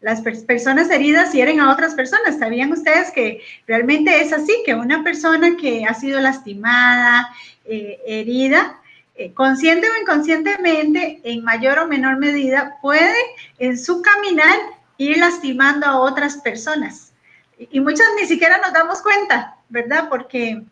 las 0.00 0.20
personas 0.20 0.90
heridas 0.90 1.32
hieren 1.32 1.60
a 1.60 1.72
otras 1.72 1.94
personas. 1.94 2.38
¿Sabían 2.38 2.72
ustedes 2.72 3.10
que 3.10 3.42
realmente 3.66 4.20
es 4.20 4.32
así? 4.32 4.54
Que 4.64 4.74
una 4.74 5.02
persona 5.02 5.56
que 5.56 5.84
ha 5.84 5.94
sido 5.94 6.20
lastimada, 6.20 7.28
eh, 7.64 7.98
herida, 8.06 8.80
eh, 9.16 9.32
consciente 9.34 9.88
o 9.90 10.00
inconscientemente, 10.00 11.20
en 11.24 11.42
mayor 11.42 11.80
o 11.80 11.88
menor 11.88 12.18
medida, 12.18 12.78
puede 12.80 13.16
en 13.58 13.76
su 13.76 14.00
caminar 14.00 14.56
ir 14.98 15.18
lastimando 15.18 15.86
a 15.86 15.98
otras 15.98 16.36
personas. 16.38 17.12
Y, 17.58 17.80
muchas 17.80 18.06
ni 18.20 18.26
siquiera 18.26 18.58
nos 18.58 18.72
damos 18.72 19.02
cuenta, 19.02 19.56
¿verdad? 19.68 20.08
Porque 20.08 20.62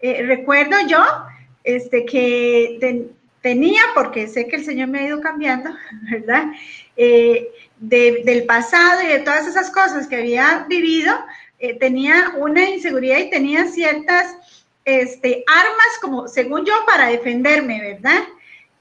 eh, 0.00 0.22
recuerdo 0.26 0.76
yo 0.88 1.04
este, 1.62 2.06
que 2.06 3.10
tenía, 3.42 3.82
porque 3.94 4.28
sé 4.28 4.46
que 4.46 4.56
el 4.56 4.64
Señor 4.64 4.88
me 4.88 5.00
ha 5.00 5.06
ido 5.06 5.20
cambiando, 5.20 5.70
¿verdad? 6.10 6.46
del 6.96 8.44
pasado 8.46 9.02
y 9.02 9.08
de 9.08 9.18
todas 9.20 9.46
esas 9.46 9.70
cosas 9.70 10.06
que 10.06 10.16
había 10.16 10.64
vivido, 10.68 11.12
eh, 11.58 11.78
tenía 11.78 12.32
una 12.38 12.68
inseguridad 12.68 13.18
y 13.18 13.30
tenía 13.30 13.66
ciertas 13.66 14.36
este, 14.84 15.44
armas 15.46 15.98
como, 16.00 16.28
según 16.28 16.64
yo, 16.64 16.74
para 16.86 17.08
defenderme, 17.08 17.80
¿verdad? 17.80 18.22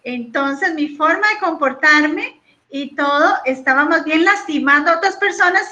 Entonces 0.03 0.73
mi 0.73 0.89
forma 0.89 1.27
de 1.29 1.39
comportarme 1.39 2.41
y 2.69 2.95
todo 2.95 3.35
estaba 3.45 3.85
más 3.85 4.03
bien 4.03 4.23
lastimando 4.25 4.91
a 4.91 4.97
otras 4.97 5.17
personas, 5.17 5.63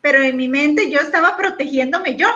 pero 0.00 0.22
en 0.22 0.36
mi 0.36 0.48
mente 0.48 0.90
yo 0.90 1.00
estaba 1.00 1.36
protegiéndome 1.36 2.16
yo, 2.16 2.28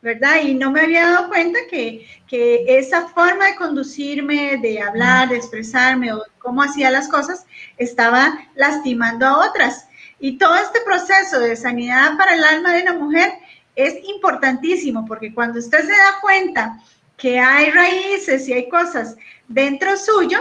¿verdad? 0.00 0.42
Y 0.42 0.54
no 0.54 0.70
me 0.70 0.82
había 0.82 1.10
dado 1.10 1.28
cuenta 1.28 1.58
que, 1.70 2.06
que 2.26 2.64
esa 2.78 3.08
forma 3.08 3.46
de 3.46 3.56
conducirme, 3.56 4.58
de 4.58 4.80
hablar, 4.80 5.28
de 5.28 5.36
expresarme 5.36 6.12
o 6.12 6.22
cómo 6.38 6.62
hacía 6.62 6.90
las 6.90 7.08
cosas, 7.08 7.46
estaba 7.76 8.38
lastimando 8.54 9.26
a 9.26 9.48
otras. 9.48 9.88
Y 10.20 10.38
todo 10.38 10.56
este 10.56 10.80
proceso 10.80 11.40
de 11.40 11.56
sanidad 11.56 12.16
para 12.16 12.34
el 12.34 12.44
alma 12.44 12.72
de 12.72 12.82
una 12.82 12.94
mujer 12.94 13.32
es 13.76 13.96
importantísimo 14.08 15.04
porque 15.06 15.32
cuando 15.32 15.58
usted 15.58 15.80
se 15.80 15.92
da 15.92 16.20
cuenta 16.20 16.80
que 17.16 17.38
hay 17.38 17.70
raíces 17.70 18.48
y 18.48 18.52
hay 18.52 18.68
cosas 18.68 19.16
dentro 19.46 19.96
suyo, 19.96 20.40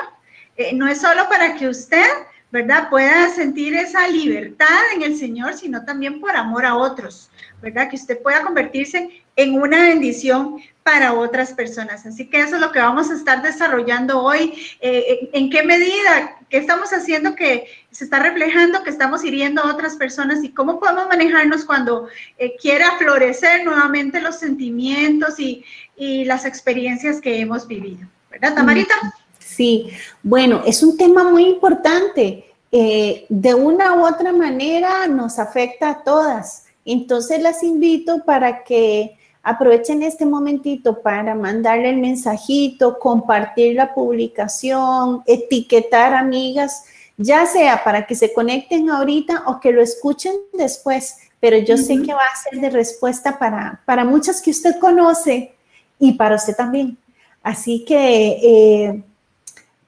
eh, 0.55 0.73
no 0.73 0.87
es 0.87 1.01
solo 1.01 1.29
para 1.29 1.55
que 1.55 1.67
usted, 1.67 2.07
¿verdad?, 2.51 2.89
pueda 2.89 3.29
sentir 3.29 3.75
esa 3.75 4.07
libertad 4.07 4.67
en 4.95 5.03
el 5.03 5.17
Señor, 5.17 5.53
sino 5.53 5.85
también 5.85 6.19
por 6.19 6.35
amor 6.35 6.65
a 6.65 6.75
otros, 6.75 7.29
¿verdad? 7.61 7.89
Que 7.89 7.95
usted 7.95 8.21
pueda 8.21 8.43
convertirse 8.43 9.23
en 9.37 9.53
una 9.53 9.83
bendición 9.83 10.57
para 10.83 11.13
otras 11.13 11.53
personas. 11.53 12.05
Así 12.05 12.29
que 12.29 12.39
eso 12.39 12.55
es 12.55 12.61
lo 12.61 12.71
que 12.71 12.79
vamos 12.79 13.09
a 13.09 13.15
estar 13.15 13.41
desarrollando 13.41 14.21
hoy. 14.21 14.53
Eh, 14.81 15.29
¿En 15.33 15.49
qué 15.49 15.63
medida? 15.63 16.37
¿Qué 16.49 16.57
estamos 16.57 16.91
haciendo 16.91 17.35
que 17.35 17.67
se 17.91 18.05
está 18.05 18.19
reflejando 18.19 18.83
que 18.83 18.89
estamos 18.89 19.23
hiriendo 19.23 19.61
a 19.61 19.73
otras 19.73 19.95
personas? 19.95 20.43
¿Y 20.43 20.53
cómo 20.53 20.79
podemos 20.79 21.07
manejarnos 21.07 21.65
cuando 21.65 22.07
eh, 22.37 22.55
quiera 22.59 22.97
florecer 22.97 23.63
nuevamente 23.63 24.21
los 24.21 24.37
sentimientos 24.37 25.39
y, 25.39 25.63
y, 25.95 26.23
las 26.25 26.45
experiencias 26.45 27.21
que 27.21 27.39
hemos 27.39 27.67
vivido? 27.67 28.07
¿Verdad, 28.31 28.55
Tamarita? 28.55 28.95
Sí, 29.39 29.89
bueno, 30.23 30.63
es 30.65 30.83
un 30.83 30.97
tema 30.97 31.25
muy 31.25 31.45
importante. 31.45 32.45
Eh, 32.71 33.25
de 33.29 33.53
una 33.53 33.93
u 33.95 34.05
otra 34.05 34.31
manera 34.31 35.05
nos 35.07 35.37
afecta 35.37 35.89
a 35.89 36.03
todas. 36.03 36.65
Entonces 36.85 37.41
las 37.41 37.61
invito 37.61 38.23
para 38.23 38.63
que 38.63 39.17
Aprovechen 39.49 40.03
este 40.03 40.25
momentito 40.25 41.01
para 41.01 41.33
mandarle 41.33 41.91
el 41.91 41.99
mensajito, 41.99 42.99
compartir 42.99 43.75
la 43.75 43.93
publicación, 43.93 45.23
etiquetar 45.25 46.13
amigas, 46.13 46.83
ya 47.15 47.45
sea 47.45 47.81
para 47.81 48.05
que 48.05 48.13
se 48.13 48.33
conecten 48.33 48.89
ahorita 48.89 49.43
o 49.47 49.61
que 49.61 49.71
lo 49.71 49.81
escuchen 49.81 50.33
después, 50.51 51.15
pero 51.39 51.57
yo 51.59 51.77
sé 51.77 52.01
que 52.01 52.13
va 52.13 52.19
a 52.19 52.43
ser 52.43 52.59
de 52.59 52.69
respuesta 52.69 53.39
para, 53.39 53.81
para 53.85 54.03
muchas 54.03 54.41
que 54.41 54.51
usted 54.51 54.77
conoce 54.79 55.55
y 55.97 56.11
para 56.11 56.35
usted 56.35 56.53
también. 56.53 56.97
Así 57.41 57.85
que 57.85 58.39
eh, 58.43 59.03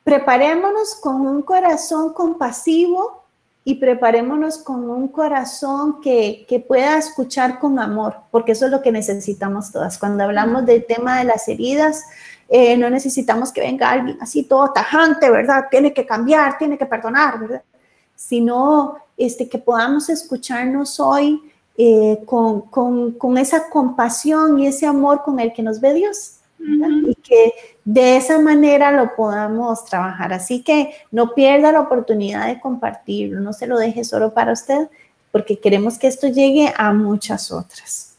preparémonos 0.05 0.95
con 0.95 1.27
un 1.27 1.41
corazón 1.41 2.13
compasivo 2.13 3.18
y 3.69 3.75
preparémonos 3.75 4.57
con 4.57 4.89
un 4.89 5.09
corazón 5.09 6.01
que, 6.01 6.65
pueda 6.67 6.97
escuchar 6.97 7.59
con 7.59 7.77
amor, 7.77 8.15
porque 8.31 8.53
eso 8.53 8.65
es 8.65 8.71
lo 8.71 8.81
que 8.81 8.91
necesitamos 8.91 9.71
todas. 9.71 9.99
Cuando 9.99 10.23
hablamos 10.23 10.65
del 10.65 10.87
tema 10.87 11.19
de 11.19 11.25
las 11.25 11.47
heridas, 11.47 12.03
eh, 12.47 12.75
no 12.77 12.89
necesitamos 12.89 13.51
que 13.51 13.61
venga 13.61 13.91
alguien 13.91 14.17
así 14.21 14.41
todo 14.41 14.71
tajante, 14.71 15.29
¿verdad? 15.29 15.65
Tiene 15.69 15.93
que 15.93 16.03
cambiar, 16.03 16.57
tiene 16.57 16.79
que 16.79 16.87
perdonar, 16.87 17.39
¿verdad? 17.39 17.61
Sino 18.15 18.95
este, 19.15 19.47
que 19.47 19.59
podamos 19.59 20.09
escucharnos 20.09 20.99
hoy 20.99 21.39
eh, 21.77 22.23
con, 22.25 22.61
con, 22.61 23.37
esa 23.37 23.69
compasión 23.69 24.57
y 24.57 24.65
ese 24.65 24.87
amor 24.87 25.21
con 25.21 25.39
el 25.39 25.53
que 25.53 25.61
nos 25.61 25.79
ve 25.79 25.93
Dios. 25.93 26.38
Y 26.59 27.15
que 27.15 27.53
de 27.85 28.17
esa 28.17 28.39
manera 28.39 28.91
lo 28.91 29.15
podamos 29.15 29.85
trabajar. 29.85 30.33
Así 30.33 30.61
que 30.61 30.93
no 31.11 31.33
pierda 31.33 31.71
la 31.71 31.81
oportunidad 31.81 32.47
de 32.47 32.59
compartirlo, 32.59 33.39
no 33.39 33.53
se 33.53 33.67
lo 33.67 33.77
deje 33.77 34.03
solo 34.03 34.33
para 34.33 34.53
usted, 34.53 34.89
porque 35.31 35.59
queremos 35.59 35.97
que 35.97 36.07
esto 36.07 36.27
llegue 36.27 36.73
a 36.75 36.93
muchas 36.93 37.51
otras. 37.51 38.15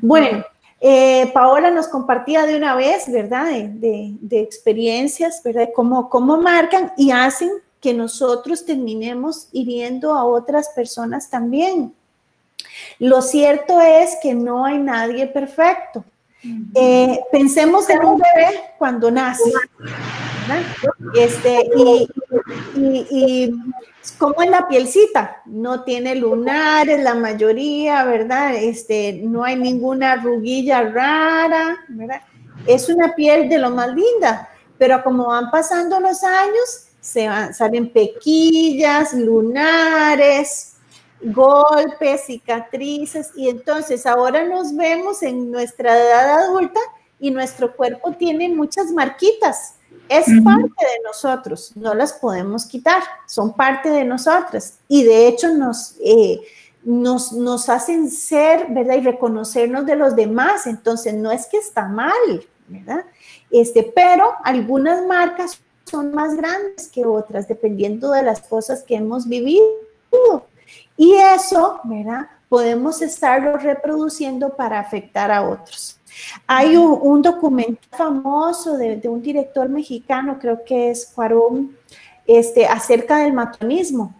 Bueno, 0.00 0.44
eh, 0.80 1.30
Paola 1.34 1.70
nos 1.70 1.88
compartía 1.88 2.46
de 2.46 2.56
una 2.56 2.74
vez, 2.74 3.10
¿verdad? 3.12 3.50
De, 3.50 4.16
experiencias, 4.30 5.42
¿verdad? 5.42 5.68
Cómo, 5.74 6.08
cómo 6.08 6.38
marcan 6.38 6.92
y 6.96 7.10
hacen 7.10 7.50
que 7.80 7.92
nosotros 7.92 8.64
terminemos 8.64 9.48
hiriendo 9.52 10.14
a 10.14 10.24
otras 10.24 10.70
personas 10.70 11.28
también. 11.28 11.94
Lo 12.98 13.22
cierto 13.22 13.80
es 13.80 14.16
que 14.22 14.34
no 14.34 14.64
hay 14.64 14.78
nadie 14.78 15.26
perfecto. 15.26 16.04
Eh, 16.74 17.20
pensemos 17.30 17.88
en 17.90 18.04
un 18.04 18.18
bebé 18.18 18.60
cuando 18.78 19.10
nace, 19.10 19.52
Este, 21.14 21.70
y, 21.76 22.08
y, 22.76 23.54
en 24.42 24.50
la 24.50 24.66
pielcita, 24.66 25.42
no 25.44 25.84
tiene 25.84 26.14
lunares 26.14 27.02
la 27.02 27.14
mayoría, 27.14 28.04
¿verdad? 28.04 28.54
Este, 28.54 29.20
no 29.22 29.44
hay 29.44 29.56
ninguna 29.56 30.12
arruguilla 30.12 30.82
rara, 30.82 31.78
¿verdad? 31.88 32.22
Es 32.66 32.88
una 32.88 33.14
piel 33.14 33.48
de 33.48 33.58
lo 33.58 33.70
más 33.70 33.88
linda, 33.94 34.48
pero 34.78 35.02
como 35.02 35.26
van 35.26 35.50
pasando 35.50 36.00
los 36.00 36.22
años, 36.24 36.86
se 37.00 37.28
van, 37.28 37.54
salen 37.54 37.92
pequillas, 37.92 39.12
lunares, 39.12 40.69
golpes, 41.22 42.24
cicatrices, 42.26 43.30
y 43.36 43.48
entonces 43.48 44.06
ahora 44.06 44.44
nos 44.44 44.74
vemos 44.74 45.22
en 45.22 45.50
nuestra 45.50 45.96
edad 45.96 46.44
adulta 46.44 46.80
y 47.18 47.30
nuestro 47.30 47.74
cuerpo 47.76 48.12
tiene 48.12 48.48
muchas 48.48 48.90
marquitas. 48.90 49.74
Es 50.08 50.26
parte 50.42 50.84
de 50.84 51.02
nosotros, 51.04 51.72
no 51.76 51.94
las 51.94 52.14
podemos 52.14 52.66
quitar, 52.66 53.00
son 53.26 53.54
parte 53.54 53.90
de 53.90 54.04
nosotras 54.04 54.78
y 54.88 55.04
de 55.04 55.28
hecho 55.28 55.54
nos, 55.54 55.94
eh, 56.04 56.40
nos, 56.82 57.32
nos 57.32 57.68
hacen 57.68 58.10
ser, 58.10 58.66
¿verdad? 58.70 58.96
Y 58.96 59.02
reconocernos 59.02 59.86
de 59.86 59.94
los 59.94 60.16
demás, 60.16 60.66
entonces 60.66 61.14
no 61.14 61.30
es 61.30 61.46
que 61.46 61.58
está 61.58 61.86
mal, 61.86 62.44
¿verdad? 62.66 63.04
Este, 63.52 63.84
pero 63.94 64.32
algunas 64.42 65.06
marcas 65.06 65.60
son 65.84 66.12
más 66.12 66.36
grandes 66.36 66.88
que 66.88 67.04
otras, 67.04 67.46
dependiendo 67.46 68.10
de 68.10 68.22
las 68.22 68.40
cosas 68.40 68.82
que 68.82 68.96
hemos 68.96 69.28
vivido. 69.28 69.64
Y 71.00 71.14
eso, 71.14 71.80
¿verdad? 71.84 72.28
Podemos 72.50 73.00
estarlo 73.00 73.56
reproduciendo 73.56 74.50
para 74.50 74.78
afectar 74.78 75.30
a 75.30 75.48
otros. 75.48 75.98
Hay 76.46 76.76
un, 76.76 77.22
documento 77.22 77.80
famoso 77.90 78.76
de, 78.76 79.00
un 79.08 79.22
director 79.22 79.66
mexicano, 79.70 80.36
creo 80.38 80.62
que 80.62 80.90
es 80.90 81.06
Cuarón, 81.06 81.74
este, 82.26 82.66
acerca 82.66 83.16
del 83.16 83.32
matonismo. 83.32 84.14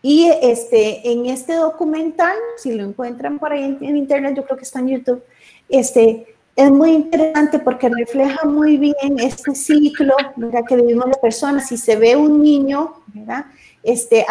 Y 0.00 0.30
este, 0.40 1.06
en 1.12 1.26
este 1.26 1.52
documental, 1.52 2.34
si 2.56 2.72
lo 2.72 2.82
encuentran 2.82 3.38
por 3.38 3.52
ahí 3.52 3.76
en, 3.78 3.94
internet, 3.94 4.34
yo 4.36 4.44
creo 4.46 4.56
que 4.56 4.64
está 4.64 4.78
en 4.78 4.88
YouTube, 4.88 5.22
este, 5.68 6.34
es 6.56 6.70
muy 6.70 6.92
interesante 6.92 7.58
porque 7.58 7.90
refleja 7.90 8.46
muy 8.46 8.78
bien 8.78 9.18
este 9.18 9.54
ciclo 9.54 10.16
¿verdad? 10.36 10.62
que 10.66 10.76
vivimos 10.76 11.08
las 11.08 11.18
personas. 11.18 11.68
Si 11.68 11.76
se 11.76 11.96
ve 11.96 12.16
un 12.16 12.42
niño, 12.42 13.02
¿verdad? 13.08 13.44
Este, 13.82 14.24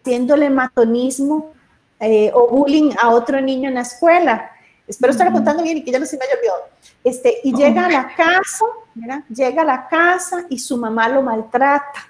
haciéndole 0.00 0.50
matonismo 0.50 1.52
eh, 2.00 2.30
o 2.32 2.48
bullying 2.48 2.92
a 3.00 3.10
otro 3.10 3.40
niño 3.40 3.68
en 3.68 3.74
la 3.74 3.82
escuela. 3.82 4.50
Espero 4.86 5.12
estar 5.12 5.30
contando 5.32 5.62
bien 5.62 5.78
y 5.78 5.84
que 5.84 5.90
ya 5.90 5.98
no 5.98 6.06
se 6.06 6.16
me 6.16 6.24
haya 6.24 6.34
olvidado. 6.36 6.64
Este, 7.04 7.38
y 7.44 7.54
llega 7.54 7.86
a 7.86 7.90
la 7.90 8.14
casa, 8.14 8.64
llega 9.28 9.62
a 9.62 9.64
la 9.64 9.88
casa 9.88 10.46
y 10.48 10.58
su 10.58 10.76
mamá 10.76 11.08
lo 11.08 11.22
maltrata. 11.22 12.08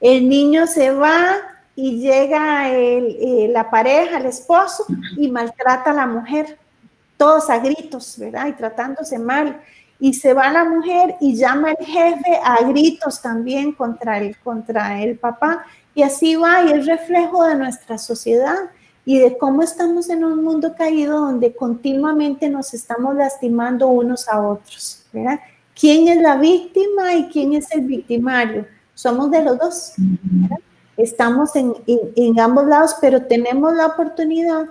El 0.00 0.28
niño 0.28 0.66
se 0.66 0.90
va 0.90 1.36
y 1.74 2.00
llega 2.00 2.70
eh, 2.70 3.48
la 3.52 3.70
pareja, 3.70 4.18
el 4.18 4.26
esposo, 4.26 4.86
y 5.16 5.30
maltrata 5.30 5.90
a 5.90 5.94
la 5.94 6.06
mujer, 6.06 6.58
todos 7.16 7.50
a 7.50 7.58
gritos, 7.58 8.16
¿verdad? 8.18 8.46
Y 8.46 8.52
tratándose 8.52 9.18
mal. 9.18 9.60
Y 10.00 10.14
se 10.14 10.32
va 10.32 10.50
la 10.50 10.64
mujer 10.64 11.16
y 11.20 11.36
llama 11.36 11.72
el 11.72 11.84
jefe 11.84 12.40
a 12.42 12.62
gritos 12.64 13.20
también 13.20 13.72
contra 13.72 14.18
el, 14.18 14.36
contra 14.38 15.02
el 15.02 15.18
papá 15.18 15.64
Y 15.98 16.04
así 16.04 16.36
va, 16.36 16.62
y 16.62 16.70
es 16.70 16.86
reflejo 16.86 17.44
de 17.44 17.56
nuestra 17.56 17.98
sociedad 17.98 18.70
y 19.04 19.18
de 19.18 19.36
cómo 19.36 19.62
estamos 19.62 20.08
en 20.10 20.24
un 20.24 20.44
mundo 20.44 20.76
caído 20.78 21.18
donde 21.18 21.52
continuamente 21.56 22.48
nos 22.48 22.72
estamos 22.72 23.16
lastimando 23.16 23.88
unos 23.88 24.28
a 24.28 24.40
otros, 24.40 25.02
¿verdad? 25.12 25.40
¿Quién 25.74 26.06
es 26.06 26.22
la 26.22 26.36
víctima 26.36 27.14
y 27.14 27.26
quién 27.26 27.52
es 27.54 27.72
el 27.72 27.80
victimario? 27.80 28.64
Somos 28.94 29.32
de 29.32 29.42
los 29.42 29.58
dos, 29.58 29.94
Estamos 30.96 31.56
en, 31.56 31.74
en, 31.88 32.38
ambos 32.38 32.68
lados, 32.68 32.94
pero 33.00 33.24
tenemos 33.24 33.74
la 33.74 33.86
oportunidad 33.86 34.66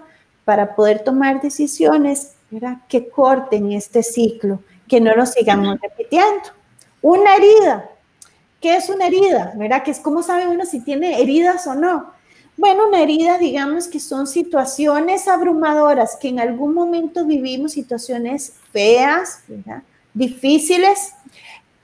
para 0.46 0.78
poder 0.78 1.04
tomar 1.04 1.42
decisiones 1.42 2.36
¿verdad? 2.50 2.78
que 2.88 3.10
corten 3.10 3.74
este 3.74 4.02
ciclo, 4.02 4.62
que 4.88 5.02
no 5.02 5.14
lo 5.14 5.26
sigamos 5.26 5.78
repitiendo. 5.82 6.52
Una 7.02 7.36
herida. 7.36 7.90
¿Qué 8.62 8.76
es 8.76 8.90
una 8.90 9.08
herida? 9.08 9.54
¿Verdad? 9.56 9.84
Que 9.84 9.92
es 9.92 10.00
cómo 10.00 10.24
sabe 10.24 10.48
uno 10.48 10.66
si 10.66 10.80
tiene 10.80 11.22
heridas 11.22 11.68
o 11.68 11.76
no. 11.76 12.12
Bueno, 12.58 12.88
una 12.88 13.04
herida, 13.04 13.38
digamos 13.38 13.88
que 13.88 14.00
son 14.00 14.26
situaciones 14.26 15.28
abrumadoras 15.28 16.16
que 16.16 16.30
en 16.30 16.40
algún 16.40 16.74
momento 16.74 17.24
vivimos, 17.24 17.74
situaciones 17.74 18.54
feas, 18.72 19.42
difíciles, 20.12 21.14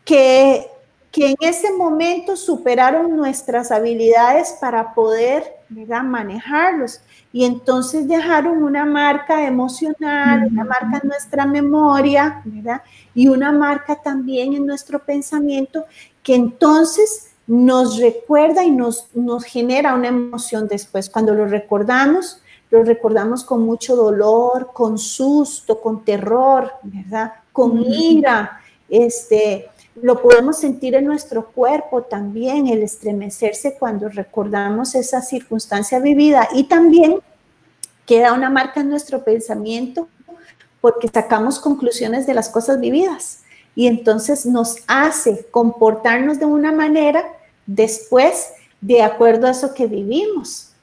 que, 0.03 0.67
que 1.11 1.27
en 1.27 1.35
ese 1.41 1.71
momento 1.73 2.35
superaron 2.35 3.15
nuestras 3.15 3.71
habilidades 3.71 4.57
para 4.59 4.95
poder 4.95 5.57
¿verdad? 5.73 6.03
manejarlos. 6.03 7.01
Y 7.31 7.45
entonces 7.45 8.07
dejaron 8.07 8.63
una 8.63 8.85
marca 8.85 9.45
emocional, 9.45 10.47
una 10.51 10.63
marca 10.63 10.99
en 11.01 11.09
nuestra 11.09 11.45
memoria, 11.45 12.41
¿verdad? 12.45 12.81
Y 13.13 13.27
una 13.27 13.51
marca 13.51 13.95
también 13.95 14.53
en 14.53 14.65
nuestro 14.65 14.99
pensamiento 14.99 15.85
que 16.21 16.35
entonces 16.35 17.31
nos 17.47 17.99
recuerda 17.99 18.63
y 18.63 18.71
nos, 18.71 19.07
nos 19.13 19.43
genera 19.43 19.93
una 19.95 20.07
emoción 20.07 20.67
después. 20.67 21.09
Cuando 21.09 21.33
lo 21.33 21.45
recordamos, 21.45 22.41
lo 22.69 22.83
recordamos 22.83 23.43
con 23.43 23.63
mucho 23.63 23.95
dolor, 23.95 24.71
con 24.73 24.97
susto, 24.97 25.79
con 25.79 26.03
terror, 26.03 26.71
¿verdad? 26.83 27.33
Con 27.51 27.83
ira, 27.83 28.61
este, 28.89 29.69
lo 29.95 30.21
podemos 30.21 30.57
sentir 30.57 30.95
en 30.95 31.05
nuestro 31.05 31.47
cuerpo 31.51 32.03
también, 32.03 32.67
el 32.67 32.81
estremecerse 32.83 33.75
cuando 33.79 34.09
recordamos 34.09 34.95
esa 34.95 35.21
circunstancia 35.21 35.99
vivida. 35.99 36.47
Y 36.53 36.63
también 36.65 37.19
queda 38.05 38.33
una 38.33 38.49
marca 38.49 38.81
en 38.81 38.89
nuestro 38.89 39.23
pensamiento 39.23 40.07
porque 40.81 41.07
sacamos 41.07 41.59
conclusiones 41.59 42.27
de 42.27 42.33
las 42.33 42.49
cosas 42.49 42.79
vividas. 42.79 43.43
Y 43.75 43.87
entonces 43.87 44.45
nos 44.45 44.77
hace 44.87 45.45
comportarnos 45.49 46.39
de 46.39 46.45
una 46.45 46.71
manera 46.71 47.25
después 47.65 48.49
de 48.81 49.01
acuerdo 49.01 49.47
a 49.47 49.51
eso 49.51 49.73
que 49.73 49.87
vivimos. 49.87 50.73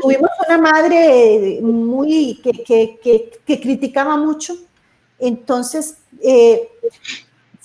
Tuvimos 0.00 0.30
una 0.48 0.58
madre 0.58 1.60
muy 1.62 2.40
que, 2.42 2.52
que, 2.64 3.30
que, 3.46 3.60
criticaba 3.60 4.16
mucho, 4.16 4.54
entonces 5.20 5.98
eh, 6.20 6.68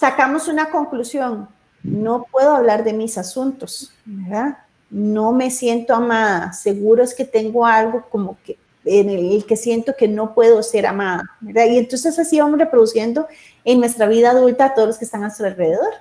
sacamos 0.03 0.49
una 0.49 0.69
conclusión, 0.69 1.47
no 1.81 2.25
puedo 2.29 2.53
hablar 2.53 2.83
de 2.83 2.91
mis 2.91 3.17
asuntos, 3.17 3.93
¿verdad? 4.03 4.57
No 4.89 5.31
me 5.31 5.49
siento 5.49 5.95
amada, 5.95 6.51
seguro 6.51 7.03
es 7.03 7.15
que 7.15 7.23
tengo 7.23 7.65
algo 7.65 8.05
como 8.09 8.37
que 8.43 8.57
en 8.83 9.09
el 9.09 9.45
que 9.45 9.55
siento 9.55 9.95
que 9.97 10.09
no 10.09 10.33
puedo 10.33 10.61
ser 10.61 10.87
amada, 10.87 11.23
¿verdad? 11.39 11.67
Y 11.67 11.77
entonces 11.77 12.19
así 12.19 12.37
vamos 12.37 12.59
reproduciendo 12.59 13.27
en 13.63 13.79
nuestra 13.79 14.07
vida 14.07 14.31
adulta 14.31 14.65
a 14.65 14.73
todos 14.73 14.89
los 14.89 14.97
que 14.97 15.05
están 15.05 15.23
a 15.23 15.33
su 15.33 15.45
alrededor. 15.45 15.93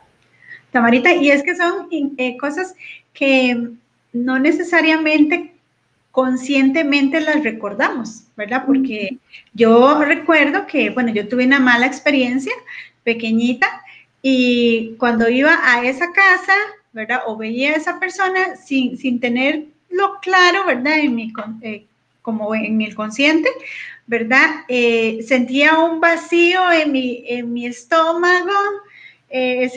Tamarita, 0.72 1.14
y 1.14 1.30
es 1.30 1.44
que 1.44 1.54
son 1.54 1.86
eh, 1.92 2.36
cosas 2.38 2.74
que 3.12 3.68
no 4.12 4.40
necesariamente 4.40 5.54
conscientemente 6.10 7.20
las 7.20 7.44
recordamos, 7.44 8.24
¿verdad? 8.36 8.64
Porque 8.66 9.18
yo 9.54 10.02
recuerdo 10.02 10.66
que, 10.66 10.90
bueno, 10.90 11.12
yo 11.12 11.28
tuve 11.28 11.46
una 11.46 11.60
mala 11.60 11.86
experiencia 11.86 12.52
pequeñita 13.04 13.68
y 14.22 14.94
cuando 14.98 15.28
iba 15.28 15.58
a 15.62 15.84
esa 15.84 16.12
casa, 16.12 16.54
¿verdad? 16.92 17.22
O 17.26 17.36
veía 17.36 17.72
a 17.72 17.76
esa 17.76 17.98
persona 17.98 18.56
sin, 18.56 18.96
sin 18.96 19.18
tenerlo 19.18 20.20
claro, 20.22 20.64
¿verdad? 20.64 21.00
En 21.00 21.16
mi, 21.16 21.32
eh, 21.62 21.84
como 22.22 22.54
en 22.54 22.80
el 22.80 22.94
consciente, 22.94 23.48
¿verdad? 24.06 24.64
Eh, 24.68 25.24
sentía 25.26 25.78
un 25.80 26.00
vacío 26.00 26.70
en 26.70 26.92
mi, 26.92 27.24
en 27.26 27.52
mi 27.52 27.66
estómago, 27.66 28.52
eh, 29.28 29.70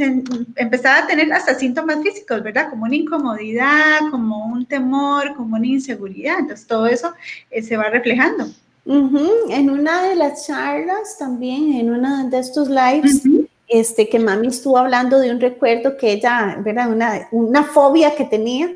empezaba 0.58 1.00
a 1.00 1.08
tener 1.08 1.32
hasta 1.34 1.56
síntomas 1.56 2.04
físicos, 2.04 2.44
¿verdad? 2.44 2.70
Como 2.70 2.84
una 2.84 2.96
incomodidad, 2.96 4.00
como 4.12 4.46
un 4.46 4.66
temor, 4.66 5.34
como 5.36 5.56
una 5.56 5.66
inseguridad. 5.66 6.40
Entonces, 6.40 6.68
todo 6.68 6.86
eso 6.86 7.14
se 7.50 7.78
va 7.78 7.90
reflejando. 7.90 8.48
En 8.86 9.70
una 9.70 10.04
de 10.04 10.16
las 10.16 10.46
charlas 10.46 11.18
también, 11.18 11.74
en 11.74 11.90
uno 11.90 12.30
de 12.30 12.38
estos 12.38 12.70
lives, 12.70 13.24
este, 13.68 14.10
que 14.10 14.20
mami 14.20 14.48
estuvo 14.48 14.78
hablando 14.78 15.20
de 15.20 15.32
un 15.32 15.40
recuerdo 15.40 15.98
que 15.98 16.12
ella, 16.12 16.58
¿verdad? 16.60 16.92
Una, 16.92 17.28
una 17.32 17.64
fobia 17.64 18.16
que 18.16 18.26
tenía 18.26 18.76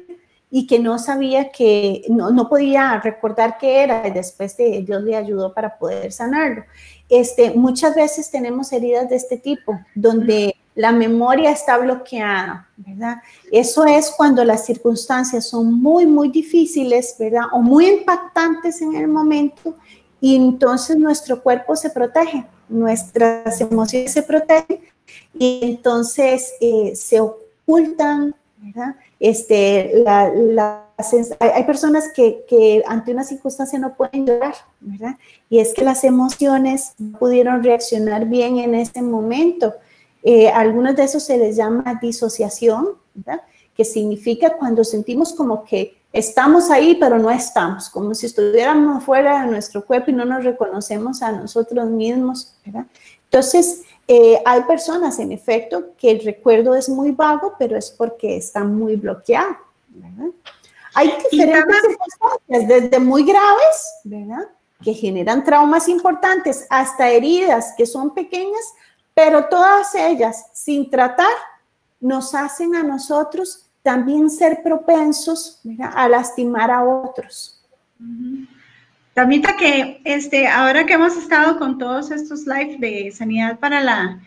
y 0.52 0.66
que 0.66 0.80
no 0.80 0.98
sabía 0.98 1.52
que, 1.52 2.04
no, 2.10 2.32
no, 2.32 2.50
podía 2.50 3.00
recordar 3.00 3.58
qué 3.60 3.84
era 3.84 4.08
y 4.08 4.12
después 4.12 4.58
de, 4.58 4.82
Dios 4.82 5.04
le 5.04 5.16
ayudó 5.16 5.54
para 5.54 5.78
poder 5.78 6.12
sanarlo. 6.12 6.64
Este, 7.08 7.52
muchas 7.52 7.96
veces 7.96 8.32
tenemos 8.32 8.72
heridas 8.72 9.10
de 9.10 9.16
este 9.16 9.38
tipo, 9.38 9.80
donde 9.94 10.56
la 10.74 10.92
memoria 10.92 11.52
está 11.52 11.78
bloqueada, 11.78 12.68
¿verdad? 12.78 13.18
Eso 13.52 13.86
es 13.86 14.12
cuando 14.16 14.44
las 14.44 14.66
circunstancias 14.66 15.48
son 15.50 15.74
muy, 15.74 16.06
muy 16.06 16.30
difíciles, 16.30 17.16
¿verdad? 17.20 17.44
O 17.52 17.62
muy 17.62 17.88
impactantes 17.88 18.82
en 18.82 18.96
el 18.96 19.08
momento 19.08 19.76
y 20.22 20.36
entonces 20.36 20.98
nuestro 20.98 21.42
cuerpo 21.44 21.76
se 21.76 21.90
protege, 21.90 22.46
nuestras 22.70 23.60
emociones 23.62 24.14
se 24.14 24.24
protegen 24.24 24.80
y 25.34 25.60
entonces 25.64 26.54
eh, 26.62 26.96
se 26.96 27.20
ocultan. 27.20 28.36
Este, 29.20 30.02
la, 30.04 30.86
hay, 31.40 31.64
personas 31.64 32.10
que, 32.14 32.84
ante 32.88 33.12
una 33.12 33.24
circunstancia 33.24 33.80
no 33.80 33.96
pueden 33.96 34.26
llorar. 34.26 34.56
Y 35.50 35.60
es 35.60 35.74
que 35.74 35.84
las 35.84 36.04
emociones 36.04 36.94
no 36.98 37.18
pudieron 37.18 37.64
reaccionar 37.64 38.26
bien 38.26 38.58
en 38.58 38.76
ese 38.76 39.02
momento. 39.02 39.74
Eh, 40.24 40.50
algunos 40.50 40.96
de 40.96 41.04
esos 41.04 41.24
se 41.24 41.38
les 41.38 41.56
llama 41.56 42.00
disociación. 42.02 42.90
Que 43.76 43.86
significa 43.86 44.58
cuando 44.58 44.84
sentimos 44.84 45.34
como 45.34 45.64
que 45.64 45.99
estamos 46.12 46.70
ahí, 46.72 46.96
pero 47.00 47.20
no 47.20 47.30
estamos, 47.30 47.90
como 47.90 48.14
si 48.16 48.26
estuviéramos 48.26 49.04
fuera 49.04 49.42
de 49.42 49.52
nuestro 49.52 49.86
cuerpo 49.86 50.12
y 50.12 50.14
no 50.14 50.26
nos 50.26 50.44
reconocemos 50.44 51.22
a 51.22 51.32
nosotros 51.32 51.88
mismos, 51.88 52.56
¿verdad? 52.66 52.86
Entonces, 53.26 53.84
eh, 54.08 54.42
hay 54.44 54.64
personas, 54.64 55.20
en 55.20 55.32
efecto, 55.32 55.94
que 55.98 56.10
el 56.10 56.24
recuerdo 56.24 56.74
es 56.74 56.90
muy 56.90 57.12
vago, 57.12 57.54
pero 57.60 57.78
es 57.78 57.92
porque 57.92 58.38
está 58.38 58.64
muy 58.64 58.96
bloqueado, 58.96 59.56
¿verdad? 59.90 60.32
Hay 60.96 61.14
diferentes 61.32 61.78
circunstancias, 61.82 62.68
desde 62.68 63.00
muy 63.00 63.24
graves, 63.24 63.94
¿verdad? 64.04 64.50
Que 64.84 64.96
generan 64.96 65.44
traumas 65.44 65.88
importantes, 65.88 66.66
hasta 66.72 67.10
heridas 67.10 67.74
que 67.78 67.86
son 67.86 68.16
pequeñas, 68.16 68.74
pero 69.14 69.46
todas 69.46 69.94
ellas, 69.94 70.48
sin 70.54 70.90
tratar, 70.90 71.32
nos 72.00 72.34
hacen 72.34 72.76
a 72.76 72.82
nosotros 72.82 73.69
también 73.90 74.30
ser 74.30 74.62
propensos 74.62 75.60
a 75.82 76.08
lastimar 76.08 76.70
a 76.70 76.84
otros. 76.84 77.60
Tamita 79.16 79.58
que 79.58 80.00
este, 80.04 80.48
ahora 80.48 80.86
que 80.86 80.94
hemos 80.94 81.18
estado 81.18 81.58
con 81.58 81.80
todos 81.80 82.12
estos 82.12 82.46
live 82.46 82.78
de 82.78 83.12
sanidad 83.12 83.58
para 83.58 83.82
la, 83.82 84.20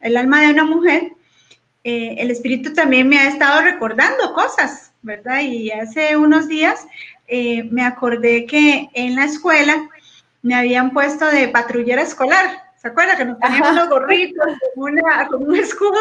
el 0.00 0.16
alma 0.16 0.40
de 0.40 0.52
una 0.52 0.64
mujer, 0.64 1.12
eh, 1.84 2.14
el 2.16 2.30
espíritu 2.30 2.72
también 2.72 3.10
me 3.10 3.18
ha 3.18 3.28
estado 3.28 3.60
recordando 3.60 4.32
cosas, 4.32 4.90
¿verdad? 5.02 5.40
Y 5.40 5.70
hace 5.70 6.16
unos 6.16 6.48
días 6.48 6.86
eh, 7.28 7.64
me 7.64 7.84
acordé 7.84 8.46
que 8.46 8.88
en 8.94 9.16
la 9.16 9.26
escuela 9.26 9.86
me 10.40 10.54
habían 10.54 10.92
puesto 10.92 11.26
de 11.26 11.48
patrullera 11.48 12.00
escolar. 12.00 12.72
¿Se 12.80 12.88
acuerda 12.88 13.18
que 13.18 13.26
nos 13.26 13.36
poníamos 13.36 13.74
los 13.74 13.88
gorritos 13.90 14.46
con 14.74 15.42
un 15.42 15.56
escudo 15.56 16.00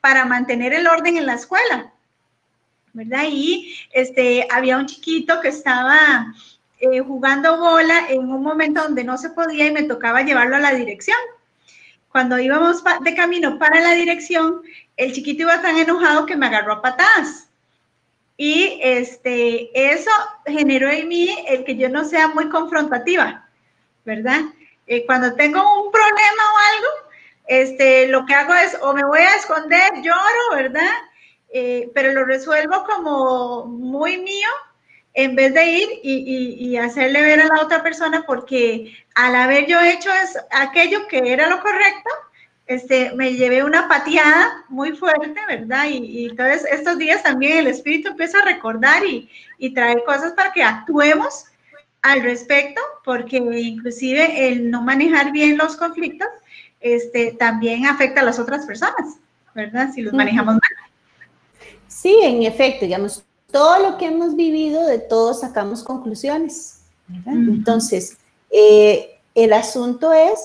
para 0.00 0.24
mantener 0.24 0.72
el 0.72 0.86
orden 0.86 1.16
en 1.16 1.26
la 1.26 1.34
escuela? 1.34 1.92
¿Verdad? 2.92 3.24
Y 3.30 3.74
este, 3.92 4.46
había 4.50 4.76
un 4.76 4.86
chiquito 4.86 5.40
que 5.40 5.48
estaba 5.48 6.32
eh, 6.78 7.00
jugando 7.00 7.58
bola 7.58 8.06
en 8.08 8.20
un 8.20 8.42
momento 8.42 8.82
donde 8.82 9.04
no 9.04 9.18
se 9.18 9.30
podía 9.30 9.66
y 9.66 9.72
me 9.72 9.82
tocaba 9.82 10.22
llevarlo 10.22 10.56
a 10.56 10.60
la 10.60 10.74
dirección. 10.74 11.18
Cuando 12.10 12.38
íbamos 12.38 12.82
de 13.02 13.14
camino 13.14 13.58
para 13.58 13.80
la 13.80 13.92
dirección, 13.92 14.62
el 14.96 15.12
chiquito 15.12 15.42
iba 15.42 15.62
tan 15.62 15.78
enojado 15.78 16.26
que 16.26 16.36
me 16.36 16.46
agarró 16.46 16.74
a 16.74 16.82
patadas. 16.82 17.48
Y 18.36 18.80
este, 18.82 19.70
eso 19.92 20.10
generó 20.46 20.88
en 20.88 21.08
mí 21.08 21.28
el 21.46 21.64
que 21.64 21.76
yo 21.76 21.90
no 21.90 22.04
sea 22.04 22.28
muy 22.28 22.48
confrontativa, 22.48 23.46
¿verdad? 24.04 24.40
Eh, 24.86 25.04
cuando 25.04 25.34
tengo 25.34 25.60
un 25.84 25.92
problema 25.92 26.42
o 26.54 26.58
algo, 26.74 27.10
este, 27.46 28.08
lo 28.08 28.24
que 28.24 28.34
hago 28.34 28.54
es 28.54 28.76
o 28.80 28.94
me 28.94 29.04
voy 29.04 29.20
a 29.20 29.36
esconder, 29.36 29.92
lloro, 30.02 30.54
¿verdad? 30.54 30.90
Eh, 31.52 31.90
pero 31.94 32.12
lo 32.12 32.24
resuelvo 32.24 32.84
como 32.84 33.66
muy 33.66 34.18
mío 34.18 34.48
en 35.14 35.34
vez 35.34 35.52
de 35.54 35.66
ir 35.66 35.88
y, 36.02 36.76
hacerle 36.76 37.22
ver 37.22 37.40
a 37.40 37.46
la 37.46 37.62
otra 37.62 37.82
persona 37.82 38.24
porque 38.26 38.94
al 39.14 39.34
haber 39.34 39.66
yo 39.66 39.80
hecho 39.80 40.10
aquello 40.52 41.08
que 41.08 41.32
era 41.32 41.48
lo 41.48 41.60
correcto, 41.60 42.10
este, 42.66 43.12
me 43.16 43.34
llevé 43.34 43.64
una 43.64 43.88
pateada 43.88 44.64
muy 44.68 44.92
fuerte, 44.92 45.40
¿verdad? 45.48 45.86
Y, 45.88 46.26
entonces 46.26 46.64
estos 46.70 46.96
días 46.98 47.22
también 47.22 47.58
el 47.58 47.66
espíritu 47.66 48.10
empieza 48.10 48.38
a 48.38 48.44
recordar 48.44 49.04
y, 49.04 49.28
y 49.58 49.74
traer 49.74 50.04
cosas 50.04 50.32
para 50.32 50.52
que 50.52 50.62
actuemos 50.62 51.46
al 52.02 52.22
respecto, 52.22 52.80
porque 53.04 53.36
inclusive 53.36 54.48
el 54.48 54.70
no 54.70 54.82
manejar 54.82 55.32
bien 55.32 55.58
los 55.58 55.76
conflictos 55.76 56.28
este, 56.80 57.32
también 57.32 57.86
afecta 57.86 58.22
a 58.22 58.24
las 58.24 58.38
otras 58.38 58.64
personas, 58.66 59.18
¿verdad? 59.54 59.90
Si 59.92 60.02
los 60.02 60.14
manejamos 60.14 60.54
mal. 60.54 60.60
Sí, 62.00 62.18
en 62.22 62.44
efecto, 62.44 62.86
digamos, 62.86 63.22
todo 63.52 63.78
lo 63.90 63.98
que 63.98 64.06
hemos 64.06 64.34
vivido, 64.34 64.86
de 64.86 64.98
todo 64.98 65.34
sacamos 65.34 65.82
conclusiones. 65.82 66.80
Entonces, 67.26 68.16
eh, 68.50 69.18
el 69.34 69.52
asunto 69.52 70.10
es 70.14 70.38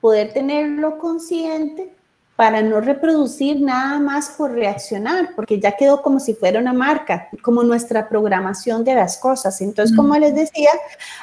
poder 0.00 0.32
tenerlo 0.32 0.96
consciente 0.96 1.92
para 2.34 2.62
no 2.62 2.80
reproducir 2.80 3.60
nada 3.60 3.98
más 3.98 4.30
por 4.30 4.52
reaccionar, 4.52 5.34
porque 5.36 5.60
ya 5.60 5.72
quedó 5.72 6.00
como 6.00 6.18
si 6.18 6.32
fuera 6.32 6.60
una 6.60 6.72
marca, 6.72 7.28
como 7.42 7.62
nuestra 7.62 8.08
programación 8.08 8.82
de 8.82 8.94
las 8.94 9.18
cosas. 9.18 9.60
Entonces, 9.60 9.94
como 9.94 10.16
les 10.16 10.34
decía, 10.34 10.70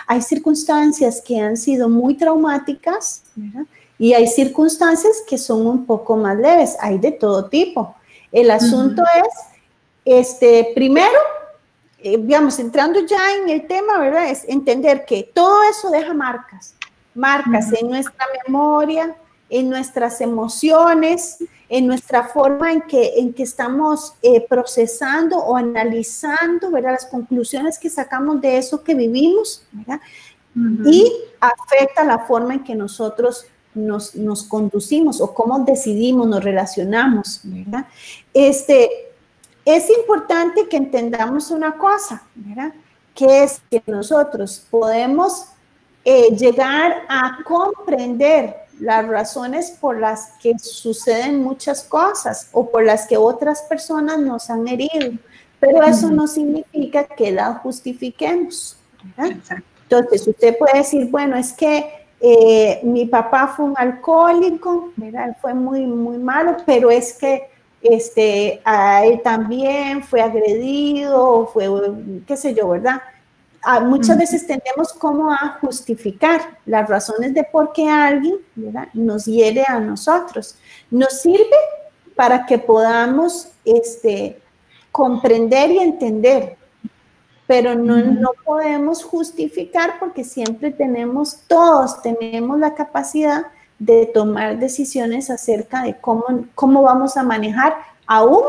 hay 0.06 0.22
circunstancias 0.22 1.20
que 1.26 1.40
han 1.40 1.58
sido 1.58 1.90
muy 1.90 2.14
traumáticas 2.14 3.24
y 3.98 4.14
hay 4.14 4.28
circunstancias 4.28 5.24
que 5.28 5.40
son 5.40 5.66
un 5.66 5.88
poco 5.88 6.16
más 6.16 6.38
leves, 6.38 6.78
hay 6.80 7.00
de 7.00 7.12
todo 7.12 7.50
tipo. 7.50 7.96
El 8.32 8.52
asunto 8.52 9.02
es 9.16 9.53
este, 10.06 10.72
primero, 10.76 11.20
eh, 12.00 12.18
digamos, 12.18 12.60
entrando 12.60 13.00
ya 13.06 13.36
en 13.36 13.50
el 13.50 13.68
tema, 13.68 14.00
¿verdad? 14.00 14.30
Es 14.30 14.44
entender 14.48 15.06
que 15.06 15.30
todo 15.34 15.64
eso 15.64 15.90
deja 15.90 16.14
marcas, 16.14 16.76
marcas 17.16 17.72
en 17.74 17.90
nuestra 17.90 18.26
memoria, 18.46 19.16
en 19.50 19.70
nuestras 19.70 20.20
emociones, 20.20 21.38
en 21.70 21.88
nuestra 21.88 22.24
forma 22.24 22.72
en 22.72 22.82
que, 22.82 23.20
en 23.20 23.34
que 23.34 23.44
estamos 23.44 24.16
eh, 24.22 24.46
procesando 24.48 25.38
o 25.38 25.56
analizando, 25.56 26.72
¿verdad? 26.72 26.92
Las 26.92 27.06
conclusiones 27.06 27.80
que 27.80 27.90
sacamos 27.90 28.42
de 28.42 28.58
eso 28.58 28.84
que 28.84 28.96
vivimos, 28.96 29.64
¿verdad? 29.72 30.02
Y 30.86 31.12
afecta 31.40 32.04
la 32.04 32.20
forma 32.20 32.54
en 32.54 32.64
que 32.64 32.76
nosotros 32.76 33.48
nos, 33.74 34.14
nos, 34.14 34.44
conducimos 34.44 35.20
o 35.20 35.34
cómo 35.34 35.60
decidimos, 35.60 36.28
nos 36.28 36.44
relacionamos, 36.44 37.40
¿verdad? 37.44 37.88
Este, 38.34 39.13
es 39.66 39.90
importante 39.90 40.68
que 40.68 40.78
entendamos 40.78 41.52
una 41.52 41.78
cosa, 41.78 42.24
¿verdad? 42.36 42.74
Que 43.14 43.44
es 43.44 43.62
que 43.70 43.82
nosotros 43.86 44.66
podemos 44.70 45.48
eh, 46.04 46.36
llegar 46.36 47.04
a 47.08 47.38
comprender 47.44 48.56
las 48.80 49.08
razones 49.08 49.72
por 49.72 49.98
las 50.00 50.32
que 50.42 50.58
suceden 50.60 51.42
muchas 51.42 51.84
cosas 51.84 52.50
o 52.52 52.70
por 52.70 52.84
las 52.84 53.08
que 53.08 53.16
otras 53.16 53.62
personas 53.64 54.20
nos 54.20 54.50
han 54.50 54.68
herido, 54.68 55.18
pero 55.60 55.84
eso 55.84 56.10
no 56.10 56.28
significa 56.28 57.06
que 57.06 57.32
la 57.32 57.54
justifiquemos. 57.56 58.78
Entonces, 59.18 60.28
usted 60.28 60.58
puede 60.58 60.80
decir, 60.80 61.10
bueno, 61.10 61.38
es 61.38 61.54
que 61.54 61.90
eh, 62.20 62.80
mi 62.84 63.06
papá 63.06 63.54
fue 63.56 63.66
un 63.66 63.76
alcohólico, 63.78 64.92
¿verdad? 64.96 65.38
fue 65.42 65.54
muy, 65.54 65.86
muy 65.86 66.18
malo, 66.18 66.58
pero 66.66 66.90
es 66.90 67.14
que 67.14 67.53
este, 67.84 68.62
a 68.64 69.06
él 69.06 69.22
también 69.22 70.04
fue 70.04 70.22
agredido, 70.22 71.48
fue, 71.48 71.70
qué 72.26 72.38
sé 72.38 72.54
yo, 72.54 72.70
¿verdad? 72.70 73.02
Ah, 73.62 73.80
muchas 73.80 74.18
veces 74.18 74.46
tendemos 74.46 74.92
como 74.94 75.32
a 75.32 75.58
justificar 75.62 76.58
las 76.66 76.90
razones 76.90 77.34
de 77.34 77.44
por 77.44 77.72
qué 77.72 77.90
alguien 77.90 78.36
¿verdad? 78.56 78.88
nos 78.94 79.26
hiere 79.26 79.64
a 79.66 79.80
nosotros. 79.80 80.56
Nos 80.92 81.22
sirve 81.22 81.56
para 82.16 82.46
que 82.46 82.58
podamos 82.58 83.50
este, 83.64 84.42
comprender 84.92 85.72
y 85.72 85.80
entender, 85.80 86.58
pero 87.48 87.76
no, 87.76 87.98
no 87.98 88.32
podemos 88.44 89.04
justificar 89.04 89.98
porque 90.00 90.24
siempre 90.24 90.72
tenemos, 90.72 91.40
todos 91.48 92.02
tenemos 92.02 92.60
la 92.60 92.74
capacidad 92.76 93.46
de 93.80 94.06
tomar 94.06 94.60
decisiones 94.60 95.30
acerca 95.30 95.84
de 95.84 95.98
cómo, 96.00 96.26
cómo 96.56 96.84
vamos 96.84 97.18
a 97.18 97.24
manejar 97.24 97.76
aún 98.08 98.44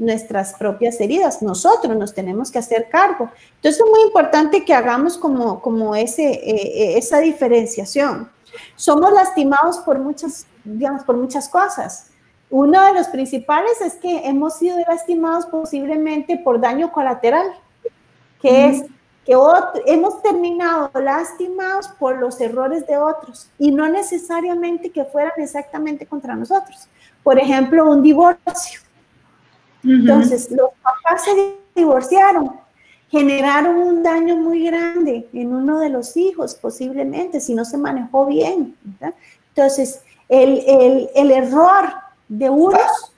nuestras 0.00 0.54
propias 0.54 0.98
heridas. 1.00 1.42
Nosotros 1.42 1.96
nos 1.96 2.14
tenemos 2.14 2.50
que 2.50 2.58
hacer 2.58 2.88
cargo. 2.88 3.30
Entonces 3.56 3.80
es 3.80 3.90
muy 3.90 4.00
importante 4.02 4.64
que 4.64 4.72
hagamos 4.74 5.18
como, 5.18 5.60
como 5.60 5.94
ese, 5.94 6.24
eh, 6.24 6.96
esa 6.96 7.18
diferenciación. 7.18 8.30
Somos 8.76 9.12
lastimados 9.12 9.78
por 9.78 9.98
muchas, 9.98 10.46
digamos, 10.64 11.04
por 11.04 11.16
muchas 11.16 11.48
cosas. 11.48 12.10
Uno 12.48 12.84
de 12.86 12.94
los 12.94 13.08
principales 13.08 13.80
es 13.80 13.94
que 13.94 14.26
hemos 14.26 14.58
sido 14.58 14.78
lastimados 14.88 15.46
posiblemente 15.46 16.36
por 16.38 16.60
daño 16.60 16.90
colateral, 16.90 17.46
que 18.40 18.66
es 18.66 18.84
que 19.24 19.36
hemos 19.86 20.22
terminado 20.22 20.90
lastimados 20.94 21.88
por 21.98 22.18
los 22.18 22.40
errores 22.40 22.86
de 22.86 22.96
otros 22.96 23.48
y 23.58 23.70
no 23.70 23.88
necesariamente 23.88 24.90
que 24.90 25.04
fueran 25.04 25.32
exactamente 25.38 26.06
contra 26.06 26.34
nosotros. 26.34 26.88
Por 27.22 27.38
ejemplo, 27.38 27.88
un 27.90 28.02
divorcio. 28.02 28.80
Entonces, 29.84 30.50
los 30.50 30.70
papás 30.82 31.24
se 31.24 31.56
divorciaron, 31.74 32.52
generaron 33.08 33.76
un 33.76 34.02
daño 34.02 34.36
muy 34.36 34.64
grande 34.64 35.28
en 35.32 35.54
uno 35.54 35.80
de 35.80 35.88
los 35.88 36.16
hijos, 36.16 36.54
posiblemente, 36.54 37.40
si 37.40 37.54
no 37.54 37.64
se 37.64 37.78
manejó 37.78 38.26
bien. 38.26 38.76
Entonces, 39.48 40.02
el, 40.28 40.62
el, 40.66 41.10
el, 41.14 41.30
error 41.30 41.92
de 42.28 42.50
unos 42.50 43.12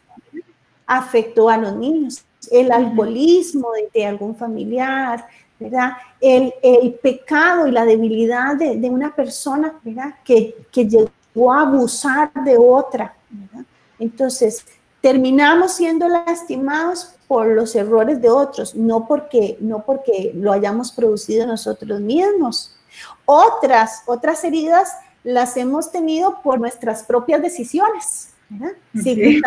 afectó 0.87 1.49
a 1.49 1.57
los 1.57 1.75
niños. 1.75 2.25
El 2.51 2.73
alcoholismo 2.73 3.69
de 3.95 4.07
algún 4.07 4.35
familiar, 4.35 5.27
¿verdad? 5.63 5.93
El, 6.21 6.53
el, 6.63 6.95
pecado 6.95 7.67
y 7.67 7.71
la 7.71 7.85
debilidad 7.85 8.57
de, 8.57 8.77
de 8.77 8.91
una 8.91 9.15
persona, 9.15 9.79
¿verdad? 9.83 10.15
Que, 10.25 10.57
que, 10.71 10.89
llegó 10.89 11.53
a 11.53 11.63
abusar 11.63 12.33
de 12.45 12.57
otra, 12.57 13.15
¿verdad? 13.31 13.65
Entonces, 13.99 14.65
terminamos 15.01 15.73
siendo 15.73 16.09
lastimados 16.09 17.15
por 17.29 17.47
los 17.47 17.75
errores 17.75 18.21
de 18.21 18.31
otros, 18.31 18.75
no 18.75 19.07
porque, 19.07 19.57
no 19.61 19.85
porque 19.85 20.33
lo 20.35 20.53
hayamos 20.53 20.93
producido 20.93 21.47
nosotros 21.47 22.01
mismos. 22.01 22.77
Otras, 23.25 24.03
otras 24.07 24.45
heridas 24.45 24.93
las 25.25 25.57
hemos 25.57 25.91
tenido 25.91 26.43
por 26.43 26.61
nuestras 26.61 27.05
propias 27.05 27.41
decisiones, 27.43 28.35
¿verdad? 28.49 28.77
Sí. 29.03 29.41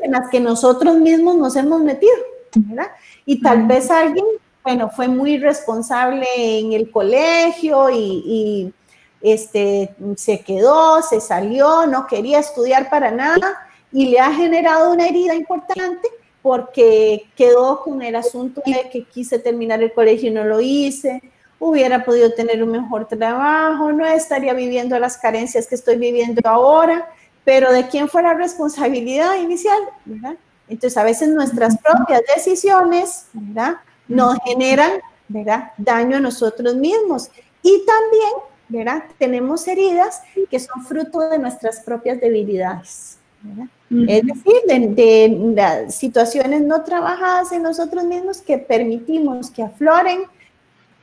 en 0.00 0.12
las 0.12 0.28
que 0.30 0.40
nosotros 0.40 0.96
mismos 0.96 1.36
nos 1.36 1.56
hemos 1.56 1.82
metido, 1.82 2.12
¿verdad? 2.54 2.92
Y 3.26 3.40
tal 3.40 3.66
vez 3.66 3.90
alguien 3.90 4.24
bueno, 4.62 4.90
fue 4.90 5.08
muy 5.08 5.38
responsable 5.38 6.26
en 6.36 6.72
el 6.72 6.90
colegio 6.90 7.90
y, 7.90 8.72
este, 9.22 9.94
se 10.16 10.40
quedó, 10.40 11.02
se 11.02 11.20
salió, 11.20 11.86
no 11.86 12.06
quería 12.06 12.38
estudiar 12.38 12.88
para 12.88 13.10
nada 13.10 13.66
y 13.92 14.06
le 14.06 14.20
ha 14.20 14.32
generado 14.32 14.92
una 14.92 15.06
herida 15.06 15.34
importante 15.34 16.08
porque 16.42 17.26
quedó 17.36 17.82
con 17.82 18.00
el 18.00 18.16
asunto 18.16 18.62
de 18.64 18.88
que 18.90 19.04
quise 19.04 19.38
terminar 19.38 19.82
el 19.82 19.92
colegio 19.92 20.30
y 20.30 20.32
no 20.32 20.44
lo 20.44 20.60
hice, 20.60 21.22
hubiera 21.58 22.04
podido 22.04 22.32
tener 22.32 22.62
un 22.62 22.70
mejor 22.70 23.06
trabajo, 23.06 23.92
no 23.92 24.06
estaría 24.06 24.54
viviendo 24.54 24.98
las 24.98 25.18
carencias 25.18 25.66
que 25.66 25.74
estoy 25.74 25.98
viviendo 25.98 26.40
ahora, 26.48 27.06
pero 27.44 27.70
¿de 27.72 27.88
quién 27.88 28.08
fue 28.08 28.22
la 28.22 28.32
responsabilidad 28.32 29.36
inicial? 29.36 29.78
Entonces, 30.68 30.96
a 30.96 31.04
veces 31.04 31.28
nuestras 31.28 31.76
propias 31.78 32.22
decisiones, 32.34 33.26
¿verdad? 33.34 33.76
Nos 34.10 34.38
generan, 34.44 34.92
¿verdad? 35.28 35.72
Daño 35.78 36.16
a 36.16 36.20
nosotros 36.20 36.74
mismos. 36.74 37.30
Y 37.62 37.84
también, 37.86 38.32
¿verdad? 38.68 39.04
Tenemos 39.18 39.66
heridas 39.68 40.22
que 40.50 40.58
son 40.58 40.84
fruto 40.84 41.20
de 41.28 41.38
nuestras 41.38 41.80
propias 41.80 42.20
debilidades. 42.20 43.18
Es 43.90 44.26
decir, 44.26 44.54
de, 44.66 45.86
situaciones 45.88 46.60
no 46.60 46.84
trabajadas 46.84 47.50
en 47.52 47.62
nosotros 47.62 48.04
mismos 48.04 48.42
que 48.42 48.58
permitimos 48.58 49.50
que 49.50 49.62
afloren, 49.62 50.24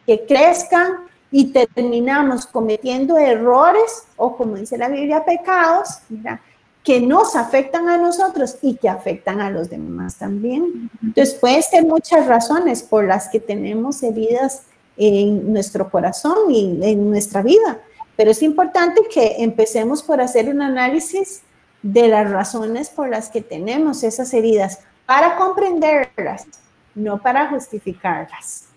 que 0.06 0.26
crezcan 0.26 1.08
y 1.32 1.52
terminamos 1.52 2.46
cometiendo 2.46 3.18
errores 3.18 4.04
o, 4.16 4.38
como 4.38 4.56
dice 4.56 4.78
la 4.78 4.88
Biblia, 4.88 5.26
pecados, 5.26 6.00
¿verdad? 6.10 6.40
Que 6.88 7.01
nos 7.01 7.36
afectan 7.36 7.89
a 7.89 7.98
nosotros 7.98 8.60
y 8.62 8.75
que 8.77 8.88
afectan 8.88 9.41
a 9.41 9.51
los 9.51 9.70
demás 9.70 10.15
también. 10.15 10.89
Entonces, 11.03 11.36
puede 11.36 11.62
ser 11.62 11.84
muchas 11.84 12.25
razones 12.27 12.82
por 12.82 13.03
las 13.03 13.27
que 13.27 13.41
tenemos 13.41 14.01
heridas 14.03 14.62
en 14.96 15.51
nuestro 15.51 15.89
corazón 15.91 16.50
y 16.50 16.79
en 16.82 17.10
nuestra 17.10 17.41
vida, 17.41 17.82
pero 18.15 18.32
es 18.32 18.41
importante 18.41 19.01
que 19.13 19.36
empecemos 19.39 20.01
por 20.01 20.22
hacer 20.22 20.48
un 20.48 20.62
análisis 20.62 21.41
de 21.82 22.08
las 22.08 22.32
razones 22.32 22.89
por 22.89 23.10
las 23.10 23.27
que 23.27 23.41
tenemos 23.41 24.03
esas 24.03 24.34
heridas. 24.34 24.79
para 25.06 25.36
comprenderlas, 25.36 26.48
no 26.96 27.17
para 27.17 27.50
justificarlas. 27.50 28.67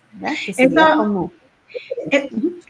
Eso, 0.49 0.63
eh, 0.63 0.69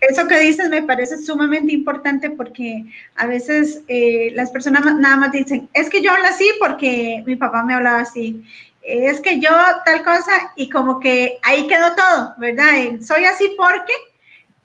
eso 0.00 0.26
que 0.26 0.40
dices 0.40 0.68
me 0.68 0.82
parece 0.82 1.18
sumamente 1.18 1.72
importante 1.72 2.30
porque 2.30 2.84
a 3.16 3.26
veces 3.26 3.82
eh, 3.88 4.30
las 4.34 4.50
personas 4.50 4.84
nada 4.96 5.16
más 5.16 5.32
dicen, 5.32 5.68
es 5.74 5.88
que 5.90 6.02
yo 6.02 6.12
hablo 6.12 6.26
así 6.26 6.50
porque 6.58 7.22
mi 7.26 7.36
papá 7.36 7.62
me 7.62 7.74
hablaba 7.74 8.00
así, 8.00 8.44
es 8.82 9.20
que 9.20 9.40
yo 9.40 9.50
tal 9.84 10.02
cosa 10.02 10.52
y 10.56 10.70
como 10.70 11.00
que 11.00 11.38
ahí 11.42 11.66
quedó 11.66 11.94
todo, 11.94 12.34
¿verdad? 12.38 13.00
Soy 13.02 13.24
así 13.24 13.54
porque 13.56 13.92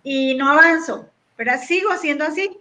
y 0.04 0.36
no 0.36 0.50
avanzo, 0.50 1.10
¿verdad? 1.38 1.62
Sigo 1.62 1.96
siendo 1.98 2.26
así, 2.26 2.58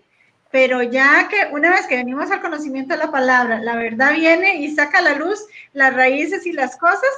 pero 0.50 0.83
ya 0.83 1.28
que 1.28 1.52
una 1.52 1.71
vez 1.71 1.87
que 1.87 1.97
venimos 1.97 2.31
al 2.31 2.40
conocimiento 2.40 2.95
de 2.95 2.99
la 2.99 3.11
palabra, 3.11 3.61
la 3.61 3.76
verdad 3.76 4.14
viene 4.14 4.57
y 4.57 4.75
saca 4.75 4.99
a 4.99 5.02
la 5.02 5.14
luz 5.14 5.47
las 5.73 5.95
raíces 5.95 6.47
y 6.47 6.52
las 6.52 6.76
cosas, 6.76 7.11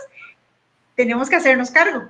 tenemos 0.94 1.28
que 1.28 1.36
hacernos 1.36 1.70
cargo. 1.70 2.08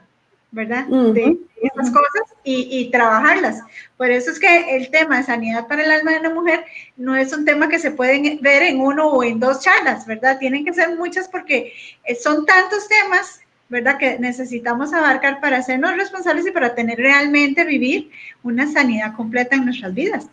¿verdad? 0.57 0.87
De 0.87 1.37
esas 1.67 1.91
cosas 1.91 2.23
y, 2.45 2.91
trabajarlas. 2.91 3.63
Por 3.97 4.11
eso 4.11 4.31
es 4.31 4.39
que 4.39 4.77
el 4.77 4.91
tema 4.91 5.19
de 5.19 5.25
sanidad 5.25 5.67
para 5.67 5.85
el 5.85 5.91
alma 5.91 6.13
de 6.13 6.21
una 6.21 6.35
mujer 6.35 6.65
no 6.97 7.17
es 7.17 7.33
un 7.33 7.45
tema 7.45 7.69
que 7.69 7.79
se 7.79 7.91
pueden 7.91 8.39
ver 8.41 8.63
en 8.63 8.81
uno 8.81 9.09
o 9.09 9.25
en 9.25 9.41
dos 9.41 9.61
charlas, 9.61 10.07
¿verdad? 10.07 10.39
Tienen 10.39 10.65
que 10.65 10.73
ser 10.73 10.97
muchas 10.97 11.29
porque 11.29 11.73
eh, 12.05 12.15
son 12.15 12.47
tantos 12.47 12.89
temas, 12.89 13.41
¿verdad? 13.69 13.99
Que 13.99 14.19
necesitamos 14.19 14.93
abarcar 14.93 15.41
para 15.41 15.59
hacernos 15.59 15.97
responsables 15.97 16.47
y 16.47 16.53
para 16.53 16.75
tener 16.75 16.99
realmente 16.99 17.65
vivir 17.65 18.11
una 18.43 18.71
sanidad 18.71 19.15
completa 19.17 19.57
en 19.57 19.65
nuestras 19.65 19.95
vidas. 19.95 20.27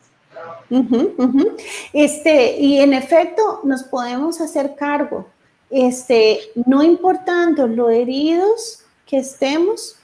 Este, 1.94 2.58
y 2.60 2.80
en 2.80 2.94
efecto, 2.94 3.62
nos 3.63 3.84
podemos 3.84 4.42
hacer 4.42 4.75
cargo, 4.75 5.28
este, 5.70 6.40
no 6.66 6.84
importando 6.84 7.68
lo 7.68 7.90
heridos 7.90 8.84
que 9.06 9.18
estemos, 9.18 9.98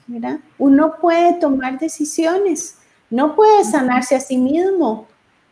uno 0.58 0.96
puede 1.00 1.34
tomar 1.34 1.80
decisiones, 1.80 2.76
no 3.10 3.36
puede 3.36 3.64
sanarse 3.64 4.16
a 4.16 4.20
sí 4.20 4.38
mismo, 4.38 5.08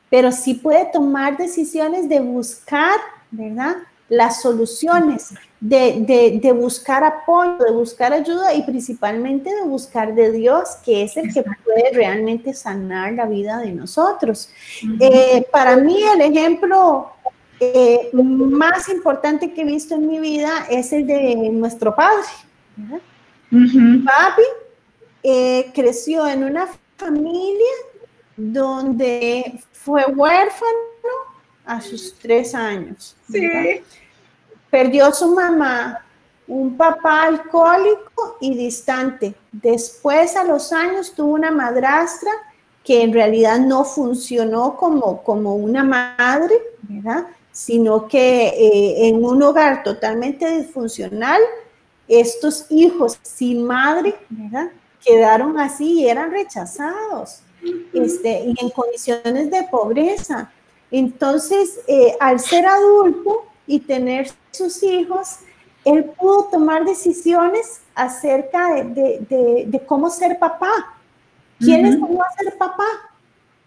pero 0.10 0.32
sí 0.32 0.54
puede 0.54 0.86
tomar 0.86 1.38
decisiones 1.38 2.08
de 2.08 2.20
buscar, 2.20 3.00
¿verdad? 3.32 3.78
Las 4.10 4.42
soluciones, 4.42 5.34
de, 5.60 6.40
de, 6.42 6.52
buscar 6.54 7.04
apoyo, 7.04 7.58
de 7.58 7.72
buscar 7.72 8.14
ayuda 8.14 8.54
y 8.54 8.64
principalmente 8.64 9.54
de 9.54 9.64
buscar 9.64 10.16
de 10.16 10.32
Dios, 10.32 10.78
que 10.86 11.04
es 11.04 11.18
el 11.18 11.34
que 11.34 11.44
puede 11.44 11.92
realmente 11.94 12.54
sanar 12.54 13.14
la 13.14 13.26
vida 13.26 13.58
de 13.58 13.74
nosotros. 13.74 14.50
Eh, 15.00 15.46
para 15.52 15.76
mí 15.76 16.02
el 16.04 16.22
ejemplo 16.22 17.12
eh, 17.60 18.10
más 18.14 18.88
importante 18.88 19.52
que 19.52 19.62
he 19.62 19.66
visto 19.66 19.96
en 19.96 20.08
mi 20.08 20.20
vida 20.20 20.68
es 20.70 20.94
el 20.94 21.06
de 21.06 21.36
nuestro 21.52 21.94
Padre. 21.94 22.28
¿verdad? 22.78 23.02
Papi 23.50 24.44
eh, 25.24 25.72
creció 25.74 26.28
en 26.28 26.44
una 26.44 26.68
familia 26.98 27.74
donde 28.36 29.60
fue 29.72 30.06
huérfano 30.06 30.68
a 31.66 31.82
sus 31.82 32.14
tres 32.20 32.54
años. 32.54 33.16
Perdió 34.70 35.06
a 35.06 35.14
su 35.14 35.34
mamá, 35.34 36.06
un 36.48 36.78
papá 36.78 37.24
alcohólico 37.24 38.38
y 38.42 38.56
distante. 38.56 39.36
Después, 39.52 40.36
a 40.36 40.44
los 40.44 40.72
años, 40.72 41.14
tuvo 41.14 41.34
una 41.34 41.52
madrastra 41.52 42.32
que 42.84 43.02
en 43.02 43.12
realidad 43.14 43.60
no 43.60 43.84
funcionó 43.84 44.78
como, 44.78 45.22
como 45.24 45.56
una 45.56 45.84
madre, 45.84 46.56
sino 47.52 48.08
que 48.08 48.48
eh, 48.48 49.08
en 49.08 49.26
un 49.26 49.44
hogar 49.44 49.84
totalmente 49.84 50.50
disfuncional, 50.58 51.42
estos 52.08 52.66
hijos 52.70 53.20
sin 53.22 53.66
madre, 53.66 54.16
¿verdad? 54.30 54.72
Quedaron 55.04 55.60
así 55.60 56.02
y 56.02 56.08
eran 56.08 56.32
rechazados, 56.32 57.42
este, 57.94 58.44
y 58.46 58.56
en 58.60 58.70
condiciones 58.70 59.52
de 59.52 59.64
pobreza. 59.70 60.52
Entonces, 60.90 61.80
eh, 61.88 62.16
al 62.20 62.40
ser 62.40 62.66
adulto 62.66 63.46
y 63.66 63.80
tener 63.80 64.30
sus 64.52 64.82
hijos, 64.84 65.40
él 65.84 66.06
pudo 66.06 66.46
tomar 66.46 66.86
decisiones 66.86 67.82
acerca 67.96 68.84
de, 68.84 69.82
cómo 69.86 70.10
ser 70.10 70.40
papá. 70.40 70.96
¿Quién 71.60 71.86
es 71.86 71.98
cómo 71.98 72.22
ser 72.38 72.58
papá? 72.58 72.88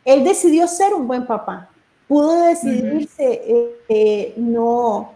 Él 0.04 0.24
decidió 0.24 0.66
ser 0.66 0.94
un 0.94 1.06
buen 1.06 1.26
papá. 1.26 1.68
Pudo 2.08 2.42
decidirse 2.42 3.24
eh, 3.24 3.76
eh, 3.88 4.34
no, 4.36 5.12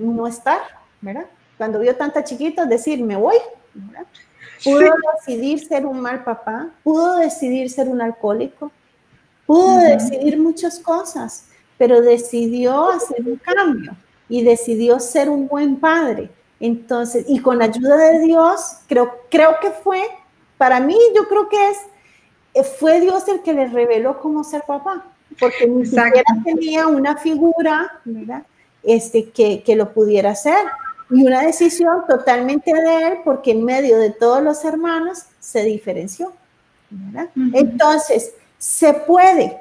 no 0.00 0.26
estar, 0.26 0.60
¿verdad? 1.00 1.26
Cuando 1.56 1.78
vio 1.78 1.96
tanta 1.96 2.22
chiquita, 2.22 2.66
decir, 2.66 3.02
me 3.02 3.16
voy. 3.16 3.36
Pudo 4.62 4.94
decidir 5.16 5.66
ser 5.66 5.86
un 5.86 6.00
mal 6.00 6.24
papá, 6.24 6.68
pudo 6.82 7.16
decidir 7.16 7.70
ser 7.70 7.88
un 7.88 8.00
alcohólico, 8.00 8.70
pudo 9.46 9.78
decidir 9.78 10.38
muchas 10.38 10.78
cosas, 10.78 11.46
pero 11.78 12.00
decidió 12.00 12.90
hacer 12.90 13.22
un 13.26 13.36
cambio 13.36 13.96
y 14.28 14.42
decidió 14.42 14.98
ser 14.98 15.28
un 15.28 15.46
buen 15.46 15.76
padre. 15.76 16.30
Entonces, 16.58 17.26
y 17.28 17.40
con 17.40 17.58
la 17.58 17.66
ayuda 17.66 17.96
de 17.96 18.20
Dios, 18.20 18.78
creo, 18.88 19.12
creo 19.30 19.56
que 19.60 19.70
fue, 19.70 20.02
para 20.56 20.80
mí, 20.80 20.96
yo 21.14 21.28
creo 21.28 21.48
que 21.48 21.70
es, 21.70 21.78
eh, 22.54 22.64
fue 22.64 23.00
Dios 23.00 23.28
el 23.28 23.42
que 23.42 23.52
le 23.52 23.66
reveló 23.66 24.20
cómo 24.20 24.42
ser 24.42 24.62
papá, 24.66 25.06
porque 25.38 25.66
ni 25.66 25.84
siquiera 25.84 26.24
tenía 26.44 26.86
una 26.86 27.18
figura, 27.18 28.00
¿verdad? 28.04 28.42
Este, 28.82 29.28
que, 29.30 29.62
que 29.62 29.76
lo 29.76 29.92
pudiera 29.92 30.30
hacer 30.30 30.56
y 31.10 31.24
una 31.24 31.42
decisión 31.42 32.04
totalmente 32.08 32.72
de 32.72 33.06
él 33.06 33.18
porque 33.24 33.52
en 33.52 33.64
medio 33.64 33.98
de 33.98 34.10
todos 34.10 34.42
los 34.42 34.64
hermanos 34.64 35.24
se 35.38 35.62
diferenció. 35.62 36.32
Entonces, 37.52 38.32
se 38.58 38.92
puede, 38.92 39.60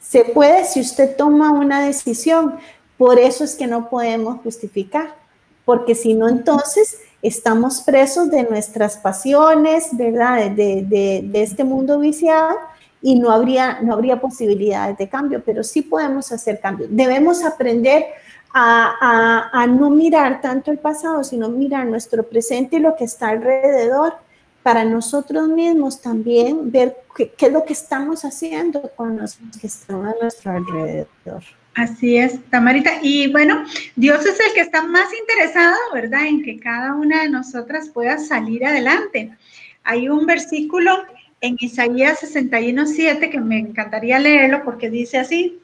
se 0.00 0.24
puede 0.24 0.64
si 0.64 0.80
usted 0.80 1.16
toma 1.16 1.52
una 1.52 1.84
decisión. 1.84 2.56
Por 2.96 3.18
eso 3.18 3.44
es 3.44 3.54
que 3.54 3.66
no 3.66 3.90
podemos 3.90 4.40
justificar, 4.42 5.14
porque 5.64 5.94
si 5.94 6.14
no, 6.14 6.28
entonces 6.28 6.98
estamos 7.22 7.80
presos 7.82 8.30
de 8.30 8.44
nuestras 8.44 8.96
pasiones, 8.96 9.88
¿verdad? 9.92 10.50
De, 10.50 10.82
de, 10.82 11.42
este 11.42 11.64
mundo 11.64 11.98
viciado 11.98 12.56
y 13.02 13.18
no 13.18 13.30
habría, 13.30 13.80
no 13.82 13.94
habría 13.94 14.20
posibilidades 14.20 14.96
de 14.96 15.08
cambio, 15.08 15.42
pero 15.44 15.62
sí 15.62 15.82
podemos 15.82 16.32
hacer 16.32 16.60
cambio. 16.60 16.86
Debemos 16.88 17.44
aprender 17.44 18.06
a, 18.52 19.66
no 19.68 19.90
mirar 19.90 20.40
tanto 20.40 20.70
el 20.70 20.78
pasado, 20.78 21.22
sino 21.24 21.48
mirar 21.48 21.86
nuestro 21.86 22.22
presente 22.22 22.76
y 22.76 22.80
lo 22.80 22.96
que 22.96 23.04
está 23.04 23.28
alrededor 23.28 24.14
para 24.62 24.84
nosotros 24.84 25.48
mismos 25.48 26.00
también 26.00 26.70
ver 26.72 26.96
qué, 27.14 27.32
es 27.38 27.52
lo 27.52 27.64
que 27.64 27.72
estamos 27.72 28.24
haciendo 28.24 28.90
con 28.96 29.18
los 29.18 29.38
que 29.60 29.66
están 29.66 30.06
a 30.06 30.14
nuestro 30.20 30.52
alrededor. 30.52 31.42
Así 31.74 32.16
es, 32.16 32.42
Tamarita. 32.50 32.90
Y 33.02 33.30
bueno, 33.30 33.62
Dios 33.94 34.24
es 34.24 34.40
el 34.40 34.54
que 34.54 34.62
está 34.62 34.82
más 34.82 35.08
interesado, 35.12 35.76
¿verdad?, 35.92 36.26
en 36.26 36.42
que 36.42 36.58
cada 36.58 36.94
una 36.94 37.22
de 37.22 37.28
nosotras 37.28 37.90
pueda 37.90 38.18
salir 38.18 38.64
adelante. 38.64 39.36
Hay 39.84 40.08
un 40.08 40.24
versículo 40.24 41.04
en 41.42 41.56
Isaías 41.60 42.22
61.7 42.22 43.30
que 43.30 43.40
me 43.40 43.58
encantaría 43.58 44.18
leerlo 44.18 44.64
porque 44.64 44.88
dice 44.88 45.18
así, 45.18 45.60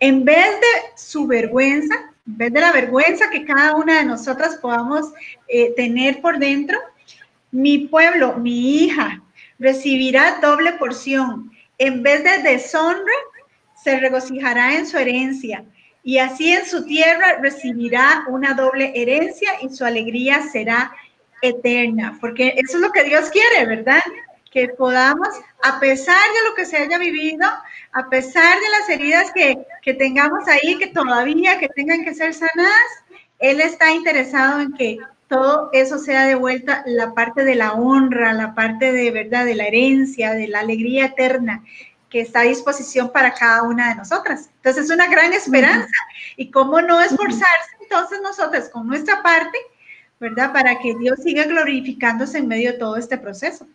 en 0.00 0.24
vez 0.24 0.60
de 0.60 0.96
su 0.96 1.26
vergüenza, 1.26 1.94
en 2.26 2.38
vez 2.38 2.52
de 2.52 2.60
la 2.60 2.72
vergüenza 2.72 3.30
que 3.30 3.44
cada 3.44 3.76
una 3.76 3.98
de 3.98 4.04
nosotras 4.04 4.56
podamos 4.56 5.12
eh, 5.48 5.72
tener 5.76 6.20
por 6.20 6.38
dentro, 6.38 6.78
mi 7.50 7.86
pueblo, 7.86 8.36
mi 8.36 8.84
hija, 8.84 9.22
recibirá 9.58 10.38
doble 10.40 10.72
porción. 10.72 11.50
En 11.78 12.02
vez 12.02 12.24
de 12.24 12.38
deshonra, 12.38 13.12
se 13.82 13.98
regocijará 13.98 14.74
en 14.74 14.86
su 14.86 14.98
herencia. 14.98 15.64
Y 16.02 16.18
así 16.18 16.52
en 16.52 16.66
su 16.66 16.84
tierra 16.84 17.38
recibirá 17.40 18.24
una 18.28 18.54
doble 18.54 18.92
herencia 18.94 19.50
y 19.62 19.70
su 19.70 19.84
alegría 19.84 20.42
será 20.52 20.92
eterna. 21.40 22.18
Porque 22.20 22.54
eso 22.56 22.76
es 22.76 22.82
lo 22.82 22.92
que 22.92 23.04
Dios 23.04 23.30
quiere, 23.30 23.66
¿verdad? 23.66 24.02
Que 24.54 24.68
podamos, 24.68 25.28
a 25.62 25.80
pesar 25.80 26.16
de 26.16 26.48
lo 26.48 26.54
que 26.54 26.64
se 26.64 26.78
haya 26.78 26.96
vivido, 26.96 27.46
a 27.92 28.08
pesar 28.08 28.58
de 28.58 28.68
las 28.70 28.88
heridas 28.88 29.32
que, 29.34 29.94
tengamos 29.94 30.48
ahí, 30.48 30.78
que 30.78 30.86
todavía 30.86 31.58
que 31.58 31.68
tengan 31.68 32.04
que 32.04 32.14
ser 32.14 32.32
sanadas, 32.32 33.04
Él 33.38 33.60
está 33.60 33.90
interesado 33.90 34.62
en 34.62 34.72
que 34.72 34.98
todo 35.28 35.68
eso 35.72 35.98
sea 35.98 36.26
de 36.26 36.36
vuelta 36.36 36.84
la 36.86 37.12
parte 37.12 37.44
de 37.44 37.56
la 37.56 37.72
honra, 37.72 38.32
la 38.32 38.54
parte 38.54 38.92
de 38.92 39.10
verdad, 39.10 39.44
de 39.44 39.56
la 39.56 39.66
herencia, 39.66 40.32
de 40.32 40.48
la 40.48 40.60
alegría 40.60 41.06
eterna 41.06 41.62
que 42.08 42.20
está 42.20 42.40
a 42.40 42.44
disposición 42.44 43.10
para 43.10 43.34
cada 43.34 43.64
una 43.64 43.88
de 43.88 43.96
nosotras. 43.96 44.48
Entonces 44.58 44.84
es 44.84 44.90
una 44.92 45.08
gran 45.08 45.32
esperanza. 45.32 45.90
Y 46.36 46.52
cómo 46.52 46.80
no 46.80 47.00
esforzarse 47.00 47.74
entonces 47.80 48.20
nosotras 48.22 48.68
con 48.68 48.86
nuestra 48.86 49.22
parte, 49.22 49.58
¿verdad? 50.20 50.52
Para 50.52 50.78
que 50.78 50.94
Dios 50.94 51.18
siga 51.22 51.44
glorificándose 51.44 52.38
en 52.38 52.48
medio 52.48 52.72
de 52.72 52.78
todo 52.78 52.96
este 52.96 53.18
proceso. 53.18 53.66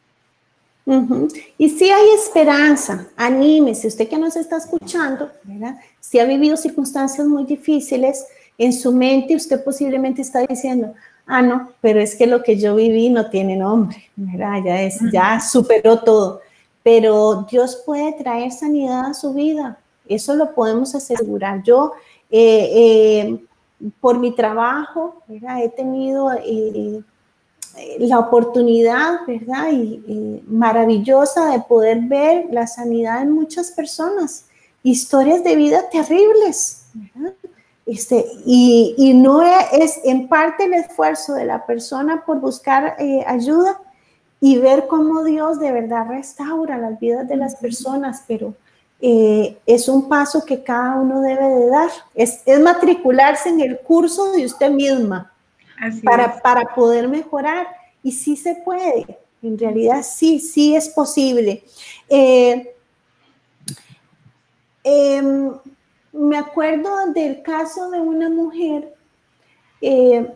Y 1.58 1.70
si 1.70 1.90
hay 1.90 2.10
esperanza, 2.16 3.08
anímese, 3.16 3.88
usted 3.88 4.08
que 4.08 4.18
nos 4.18 4.36
está 4.36 4.58
escuchando, 4.58 5.30
¿verdad? 5.44 5.78
Si 6.00 6.18
ha 6.18 6.26
vivido 6.26 6.58
circunstancias 6.58 7.28
muy 7.28 7.44
difíciles, 7.44 8.26
en 8.58 8.74
su 8.74 8.92
mente 8.92 9.36
usted 9.36 9.64
posiblemente 9.64 10.22
está 10.22 10.42
diciendo, 10.42 10.94
ah, 11.28 11.42
no, 11.42 11.72
pero 11.80 12.00
es 12.00 12.16
que 12.16 12.26
lo 12.26 12.42
que 12.42 12.58
yo 12.58 12.76
viví 12.76 13.10
no 13.10 13.30
tiene 13.30 13.56
nombre, 13.56 14.10
¿verdad? 14.16 14.64
Ya, 14.66 14.82
es, 14.82 15.00
ya 15.12 15.40
superó 15.40 16.00
todo. 16.00 16.42
Pero 16.82 17.46
Dios 17.50 17.84
puede 17.86 18.14
traer 18.14 18.52
sanidad 18.52 19.12
a 19.12 19.14
su 19.14 19.34
vida, 19.34 19.78
eso 20.08 20.34
lo 20.34 20.56
podemos 20.56 20.96
asegurar. 20.96 21.62
Yo, 21.62 21.94
eh, 22.32 22.72
eh, 22.74 23.40
por 24.02 24.18
mi 24.18 24.34
trabajo, 24.36 25.22
¿verdad? 25.28 25.64
he 25.64 25.70
tenido 25.70 26.32
eh, 26.34 27.02
la 28.00 28.20
oportunidad, 28.20 29.26
¿verdad? 29.28 29.72
Y, 29.72 30.44
maravillosa 30.48 31.52
de 31.52 31.60
poder 31.62 32.02
ver 32.02 32.48
la 32.52 32.68
sanidad 32.68 33.22
en 33.22 33.32
muchas 33.32 33.72
personas, 33.72 34.46
historias 34.84 35.44
de 35.44 35.56
vida 35.56 35.90
terribles, 35.90 36.86
¿verdad? 36.94 37.34
Este, 37.86 38.26
y, 38.46 38.96
y, 38.98 39.14
no 39.14 39.42
es 39.42 40.00
en 40.04 40.28
parte 40.28 40.66
el 40.66 40.74
esfuerzo 40.76 41.34
de 41.34 41.46
la 41.46 41.66
persona 41.66 42.24
por 42.26 42.40
buscar 42.40 42.96
eh, 43.00 43.24
ayuda 43.26 43.80
y 44.40 44.58
ver 44.58 44.88
cómo 44.88 45.24
Dios 45.24 45.60
de 45.60 45.72
verdad 45.72 46.08
restaura 46.08 46.78
las 46.78 47.00
vidas 47.00 47.28
de 47.28 47.36
las 47.36 47.56
personas, 47.56 48.24
pero 48.28 48.54
eh, 49.02 49.58
es 49.66 49.90
un 49.90 50.08
paso 50.08 50.46
que 50.46 50.64
cada 50.64 50.96
uno 50.96 51.22
debe 51.22 51.48
de 51.48 51.70
dar. 51.70 51.90
Es, 52.14 52.42
es 52.46 52.60
matricularse 52.60 53.50
en 53.50 53.62
el 53.62 53.80
curso 53.80 54.32
de 54.34 54.46
usted 54.46 54.70
misma 54.70 55.32
para, 56.04 56.40
para 56.42 56.76
poder 56.76 57.08
mejorar. 57.08 57.68
Y 58.02 58.12
sí 58.12 58.38
se 58.38 58.56
puede, 58.56 59.20
en 59.42 59.58
realidad 59.58 60.04
sí, 60.04 60.40
sí 60.40 60.76
es 60.76 60.90
posible. 60.90 61.64
Eh, 62.10 62.76
em, 64.84 65.52
me 66.12 66.38
acuerdo 66.38 66.90
del 67.14 67.42
caso 67.42 67.90
de 67.92 68.00
una 68.00 68.30
mujer 68.30 68.94
eh, 69.82 70.28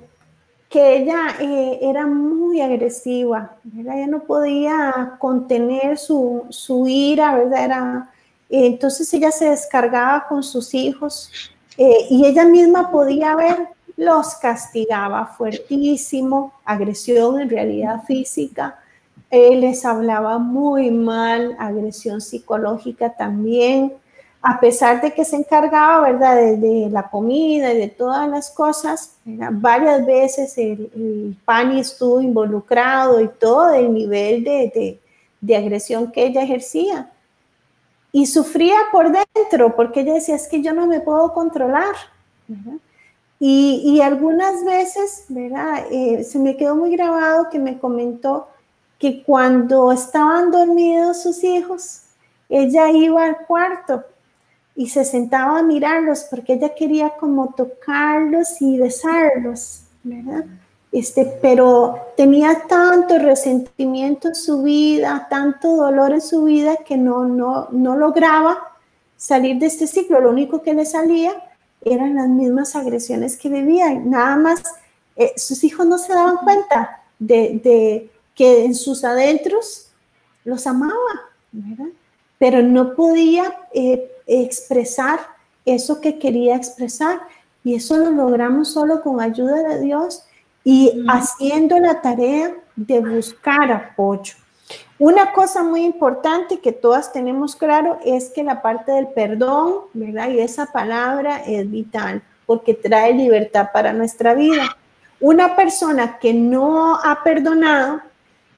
que 0.69 0.97
ella 0.97 1.35
eh, 1.39 1.79
era 1.81 2.05
muy 2.05 2.61
agresiva, 2.61 3.57
¿verdad? 3.63 3.97
ella 3.97 4.07
no 4.07 4.23
podía 4.23 5.17
contener 5.19 5.97
su, 5.97 6.45
su 6.49 6.87
ira, 6.87 7.35
¿verdad? 7.35 7.65
Era, 7.65 8.11
entonces 8.49 9.13
ella 9.13 9.31
se 9.31 9.49
descargaba 9.49 10.27
con 10.27 10.43
sus 10.43 10.73
hijos 10.73 11.31
y 11.75 12.23
ella 12.23 12.45
misma 12.45 12.91
podía 12.91 13.35
ver 13.35 13.67
los 13.95 14.35
castigaba 14.35 15.25
fuertísimo, 15.27 16.53
agresión 16.65 17.39
en 17.39 17.49
realidad 17.49 18.03
física, 18.03 18.79
él 19.29 19.61
les 19.61 19.83
hablaba 19.83 20.37
muy 20.37 20.91
mal, 20.91 21.55
agresión 21.57 22.21
psicológica 22.21 23.13
también, 23.15 23.93
a 24.45 24.59
pesar 24.59 25.01
de 25.01 25.13
que 25.13 25.23
se 25.23 25.37
encargaba, 25.37 26.11
¿verdad?, 26.11 26.35
de, 26.35 26.89
la 26.91 27.09
comida 27.09 27.73
y 27.73 27.77
de 27.77 27.87
todas 27.87 28.29
las 28.29 28.51
cosas, 28.51 29.15
varias 29.23 30.05
veces 30.05 30.57
el, 30.57 30.91
el, 30.93 31.37
PANI 31.45 31.79
estuvo 31.79 32.21
involucrado 32.21 33.21
y 33.21 33.27
todo 33.27 33.73
el 33.73 33.93
nivel 33.93 34.43
de, 34.43 34.99
de, 35.39 35.55
agresión 35.55 36.11
que 36.11 36.25
ella 36.25 36.43
ejercía. 36.43 37.09
Y 38.11 38.25
sufría 38.25 38.75
por 38.91 39.11
dentro, 39.11 39.75
porque 39.75 40.01
ella 40.01 40.15
decía, 40.15 40.35
es 40.35 40.47
que 40.47 40.61
yo 40.61 40.73
no 40.73 40.85
me 40.85 40.99
puedo 40.99 41.33
controlar. 41.33 41.95
Y, 43.45 43.99
algunas 43.99 44.63
veces, 44.63 45.25
¿verdad? 45.27 45.85
Eh, 45.91 46.23
se 46.23 46.39
me 46.39 46.55
quedó 46.55 46.77
muy 46.77 46.91
grabado 46.95 47.49
que 47.49 47.59
me 47.59 47.77
comentó 47.77 48.47
que 48.97 49.21
cuando 49.21 49.91
estaban 49.91 50.49
dormidos 50.49 51.23
sus 51.23 51.43
hijos, 51.43 52.03
ella 52.47 52.89
iba 52.89 53.25
al 53.25 53.39
cuarto 53.45 54.05
y 54.77 54.87
se 54.87 55.03
sentaba 55.03 55.59
a 55.59 55.63
mirarlos 55.63 56.25
porque 56.29 56.53
ella 56.53 56.73
quería 56.73 57.17
como 57.17 57.53
tocarlos 57.53 58.61
y 58.61 58.79
besarlos, 58.79 59.81
¿verdad? 60.03 60.45
Este, 60.93 61.25
pero 61.41 61.97
tenía 62.15 62.63
tanto 62.69 63.19
resentimiento 63.19 64.29
en 64.29 64.35
su 64.35 64.63
vida, 64.63 65.27
tanto 65.29 65.75
dolor 65.75 66.13
en 66.13 66.21
su 66.21 66.45
vida 66.45 66.77
que 66.77 66.95
no, 66.95 67.25
no, 67.25 67.67
no 67.71 67.97
lograba 67.97 68.57
salir 69.17 69.57
de 69.57 69.65
este 69.65 69.85
ciclo. 69.85 70.21
Lo 70.21 70.29
único 70.29 70.61
que 70.61 70.73
le 70.73 70.85
salía 70.85 71.33
eran 71.85 72.15
las 72.15 72.27
mismas 72.27 72.75
agresiones 72.75 73.37
que 73.37 73.49
vivían. 73.49 74.09
Nada 74.09 74.35
más, 74.35 74.63
eh, 75.15 75.33
sus 75.37 75.63
hijos 75.63 75.85
no 75.85 75.97
se 75.97 76.13
daban 76.13 76.37
cuenta 76.37 77.01
de, 77.19 78.09
que 78.35 78.65
en 78.65 78.75
sus 78.75 79.03
adentros 79.03 79.89
los 80.43 80.65
amaba, 80.67 80.93
¿verdad? 81.51 81.91
Pero 82.37 82.61
no 82.61 82.95
podía 82.95 83.55
eh, 83.73 84.11
expresar 84.25 85.19
eso 85.65 86.01
que 86.01 86.19
quería 86.19 86.55
expresar. 86.55 87.21
Y 87.63 87.75
eso 87.75 87.97
lo 87.97 88.11
logramos 88.11 88.73
solo 88.73 89.01
con 89.01 89.21
ayuda 89.21 89.63
de 89.63 89.81
Dios 89.81 90.25
y 90.63 91.05
haciendo 91.07 91.79
la 91.79 92.01
tarea 92.01 92.53
de 92.75 92.99
buscar 92.99 93.71
apoyo. 93.71 94.33
Una 95.03 95.33
cosa 95.33 95.63
muy 95.63 95.83
importante 95.83 96.61
que 96.61 96.71
todas 96.71 97.11
tenemos 97.11 97.57
claro 97.57 97.99
es 98.05 98.29
que 98.29 98.41
la 98.41 98.61
parte 98.61 98.93
del 98.93 99.09
perdón, 99.09 99.79
¿verdad? 99.91 100.29
Y 100.29 100.39
esa 100.39 100.67
palabra 100.67 101.43
es 101.45 101.69
vital 101.69 102.23
porque 102.45 102.73
trae 102.73 103.13
libertad 103.13 103.71
para 103.73 103.91
nuestra 103.91 104.33
vida. 104.33 104.77
Una 105.19 105.57
persona 105.57 106.19
que 106.19 106.33
no 106.33 106.95
ha 106.95 107.21
perdonado 107.21 107.99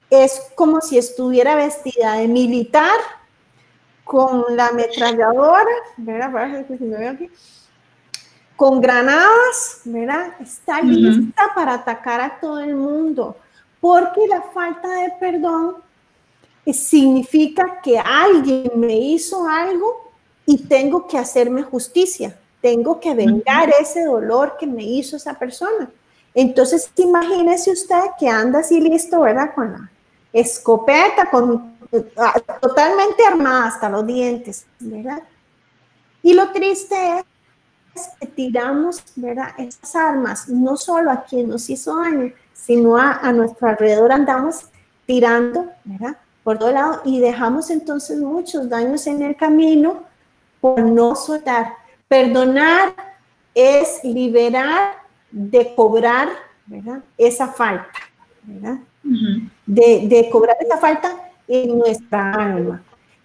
es 0.08 0.40
como 0.54 0.80
si 0.80 0.98
estuviera 0.98 1.56
vestida 1.56 2.12
de 2.12 2.28
militar 2.28 2.96
con 4.04 4.44
la 4.50 4.68
ametralladora, 4.68 5.74
¿verdad? 5.96 7.16
Con 8.54 8.80
granadas, 8.80 9.80
¿verdad? 9.84 10.28
Está 10.38 10.80
lista 10.80 11.42
para 11.56 11.74
atacar 11.74 12.20
a 12.20 12.38
todo 12.38 12.60
el 12.60 12.76
mundo, 12.76 13.36
porque 13.80 14.28
la 14.28 14.42
falta 14.42 14.88
de 14.88 15.10
perdón 15.18 15.84
significa 16.72 17.80
que 17.80 17.98
alguien 17.98 18.70
me 18.74 18.96
hizo 18.96 19.46
algo 19.48 20.10
y 20.44 20.58
tengo 20.58 21.06
que 21.06 21.18
hacerme 21.18 21.62
justicia, 21.62 22.36
tengo 22.60 22.98
que 22.98 23.14
vengar 23.14 23.72
ese 23.80 24.04
dolor 24.04 24.56
que 24.58 24.66
me 24.66 24.82
hizo 24.82 25.16
esa 25.16 25.34
persona. 25.34 25.90
Entonces, 26.34 26.90
imagínese 26.96 27.70
usted 27.70 28.00
que 28.18 28.28
anda 28.28 28.58
así 28.58 28.80
listo, 28.80 29.20
¿verdad? 29.20 29.54
Con 29.54 29.72
la 29.72 29.90
escopeta, 30.32 31.30
con, 31.30 31.76
ah, 32.16 32.34
totalmente 32.60 33.24
armada 33.24 33.68
hasta 33.68 33.88
los 33.88 34.06
dientes, 34.06 34.66
¿verdad? 34.80 35.22
Y 36.22 36.34
lo 36.34 36.50
triste 36.50 37.24
es 37.94 38.08
que 38.20 38.26
tiramos, 38.26 39.02
¿verdad? 39.14 39.54
Esas 39.56 39.94
armas, 39.96 40.48
no 40.48 40.76
solo 40.76 41.10
a 41.10 41.24
quien 41.24 41.48
nos 41.48 41.70
hizo 41.70 41.96
daño, 41.96 42.32
sino 42.52 42.96
a, 42.98 43.12
a 43.12 43.32
nuestro 43.32 43.68
alrededor 43.68 44.12
andamos 44.12 44.66
tirando, 45.06 45.70
¿verdad? 45.84 46.16
Por 46.46 46.60
todo 46.60 46.70
lado 46.70 47.00
y 47.04 47.18
dejamos 47.18 47.70
entonces 47.70 48.20
muchos 48.20 48.68
daños 48.68 49.04
en 49.08 49.20
el 49.20 49.34
camino 49.34 50.04
por 50.60 50.80
no 50.80 51.16
soltar. 51.16 51.72
Perdonar 52.06 52.94
es 53.52 53.98
liberar 54.04 54.92
de 55.32 55.74
cobrar 55.74 56.28
¿verdad? 56.66 57.00
esa 57.18 57.48
falta, 57.48 57.98
¿verdad? 58.44 58.78
de, 59.02 60.06
de 60.06 60.30
cobrar 60.30 60.56
esa 60.60 60.78
falta 60.78 61.16
en 61.48 61.76
nuestra 61.78 62.30
alma. 62.30 62.80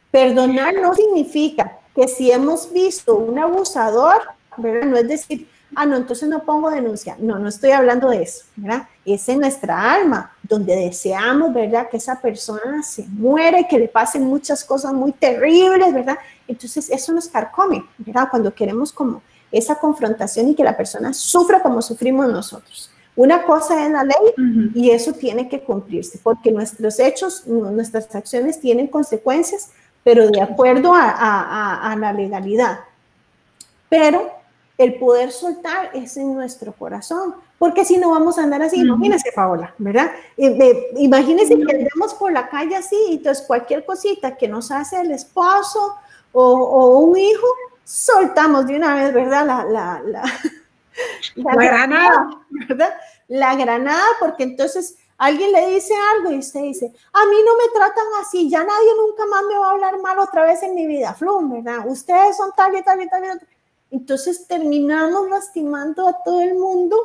Perdonar 0.10 0.74
no 0.82 0.92
significa 0.96 1.78
que 1.94 2.08
si 2.08 2.32
hemos 2.32 2.74
visto 2.74 3.18
un 3.18 3.38
abusador, 3.38 4.20
¿verdad? 4.58 4.88
No 4.88 4.98
es 4.98 5.08
decir, 5.08 5.48
ah, 5.76 5.86
no, 5.86 5.96
entonces 5.96 6.28
no 6.30 6.44
pongo 6.44 6.70
denuncia. 6.70 7.16
No, 7.20 7.40
no 7.40 7.50
estoy 7.50 7.72
hablando 7.72 8.10
de 8.10 8.24
eso, 8.24 8.46
¿verdad? 8.56 8.88
Es 9.06 9.28
en 9.30 9.40
nuestra 9.40 9.94
alma, 9.94 10.32
donde 10.44 10.76
deseamos, 10.76 11.54
¿verdad? 11.54 11.90
Que 11.90 11.98
esa 11.98 12.20
persona 12.20 12.84
se 12.84 13.06
muere, 13.08 13.68
que 13.70 13.80
le 13.80 13.88
pasen 13.88 14.24
muchas 14.24 14.64
cosas 14.64 14.94
muy 14.94 15.12
terribles, 15.12 15.94
¿verdad? 15.94 16.18
Entonces 16.48 16.90
eso 16.90 17.14
nos 17.14 17.28
carcome, 17.28 17.84
¿verdad? 17.98 18.28
Cuando 18.30 18.54
queremos 18.54 18.92
como 18.92 19.22
esa 19.52 19.76
confrontación 19.76 20.50
y 20.50 20.56
que 20.56 20.64
la 20.64 20.78
persona 20.78 21.14
sufra 21.14 21.62
como 21.62 21.82
sufrimos 21.82 22.28
nosotros. 22.32 22.92
Una 23.16 23.44
cosa 23.44 23.86
es 23.86 23.92
la 23.92 24.04
ley 24.04 24.72
y 24.74 24.90
eso 24.92 25.12
tiene 25.14 25.50
que 25.50 25.62
cumplirse, 25.62 26.20
porque 26.24 26.52
nuestros 26.52 27.00
hechos, 27.00 27.46
nuestras 27.46 28.14
acciones 28.16 28.60
tienen 28.60 28.88
consecuencias, 28.88 29.72
pero 30.04 30.30
de 30.30 30.42
acuerdo 30.42 30.96
a, 30.96 31.10
a, 31.10 31.92
a 31.92 31.96
la 31.98 32.14
legalidad. 32.14 32.80
Pero 33.90 34.41
el 34.84 34.96
poder 34.96 35.32
soltar 35.32 35.92
es 35.94 36.18
en 36.18 36.34
nuestro 36.34 36.74
corazón, 36.74 37.36
porque 37.60 37.86
si 37.86 37.98
no 37.98 38.10
vamos 38.10 38.40
a 38.40 38.44
andar 38.44 38.62
así, 38.64 38.80
imagínese 38.80 39.32
Paola, 39.34 39.74
¿verdad? 39.78 40.12
imagínese 40.38 41.56
que 41.56 41.76
andemos 41.76 42.14
por 42.16 42.32
la 42.32 42.50
calle 42.50 42.76
así, 42.76 42.98
y 43.10 43.14
entonces 43.18 43.46
cualquier 43.46 43.86
cosita 43.86 44.36
que 44.36 44.48
nos 44.48 44.72
hace 44.72 45.02
el 45.02 45.12
esposo 45.12 45.96
o, 46.32 47.00
un 47.00 47.18
hijo, 47.18 47.48
soltamos 47.84 48.66
de 48.66 48.78
una 48.78 48.96
vez, 48.96 49.14
¿verdad? 49.14 49.46
La, 49.46 49.64
la, 49.66 50.02
la, 50.04 50.24
la 51.36 51.56
granada, 51.56 52.30
¿verdad? 52.50 52.94
La 53.28 53.56
granada, 53.56 54.08
porque 54.20 54.44
entonces 54.44 54.98
alguien 55.18 55.52
le 55.52 55.70
dice 55.70 55.94
algo 56.16 56.32
y 56.32 56.40
usted 56.40 56.62
dice, 56.62 56.92
a 57.14 57.26
mí 57.26 57.36
no 57.46 57.56
me 57.58 57.72
tratan 57.72 58.06
así, 58.22 58.50
ya 58.50 58.64
nadie 58.64 58.90
nunca 58.98 59.26
más 59.28 59.44
me 59.44 59.58
va 59.58 59.68
a 59.68 59.72
hablar 59.72 60.00
mal 60.00 60.18
otra 60.18 60.44
vez 60.44 60.64
en 60.64 60.74
mi 60.74 60.88
vida, 60.88 61.14
flum, 61.14 61.52
¿verdad? 61.52 61.86
Ustedes 61.86 62.38
son 62.38 62.52
tal 62.56 62.76
y 62.76 62.82
tal 62.82 63.02
y 63.02 63.08
tal 63.08 63.24
y 63.24 63.28
tal 63.28 63.42
Entonces 63.92 64.48
terminamos 64.48 65.30
lastimando 65.30 66.08
a 66.08 66.24
todo 66.24 66.42
el 66.42 66.56
mundo 66.56 66.98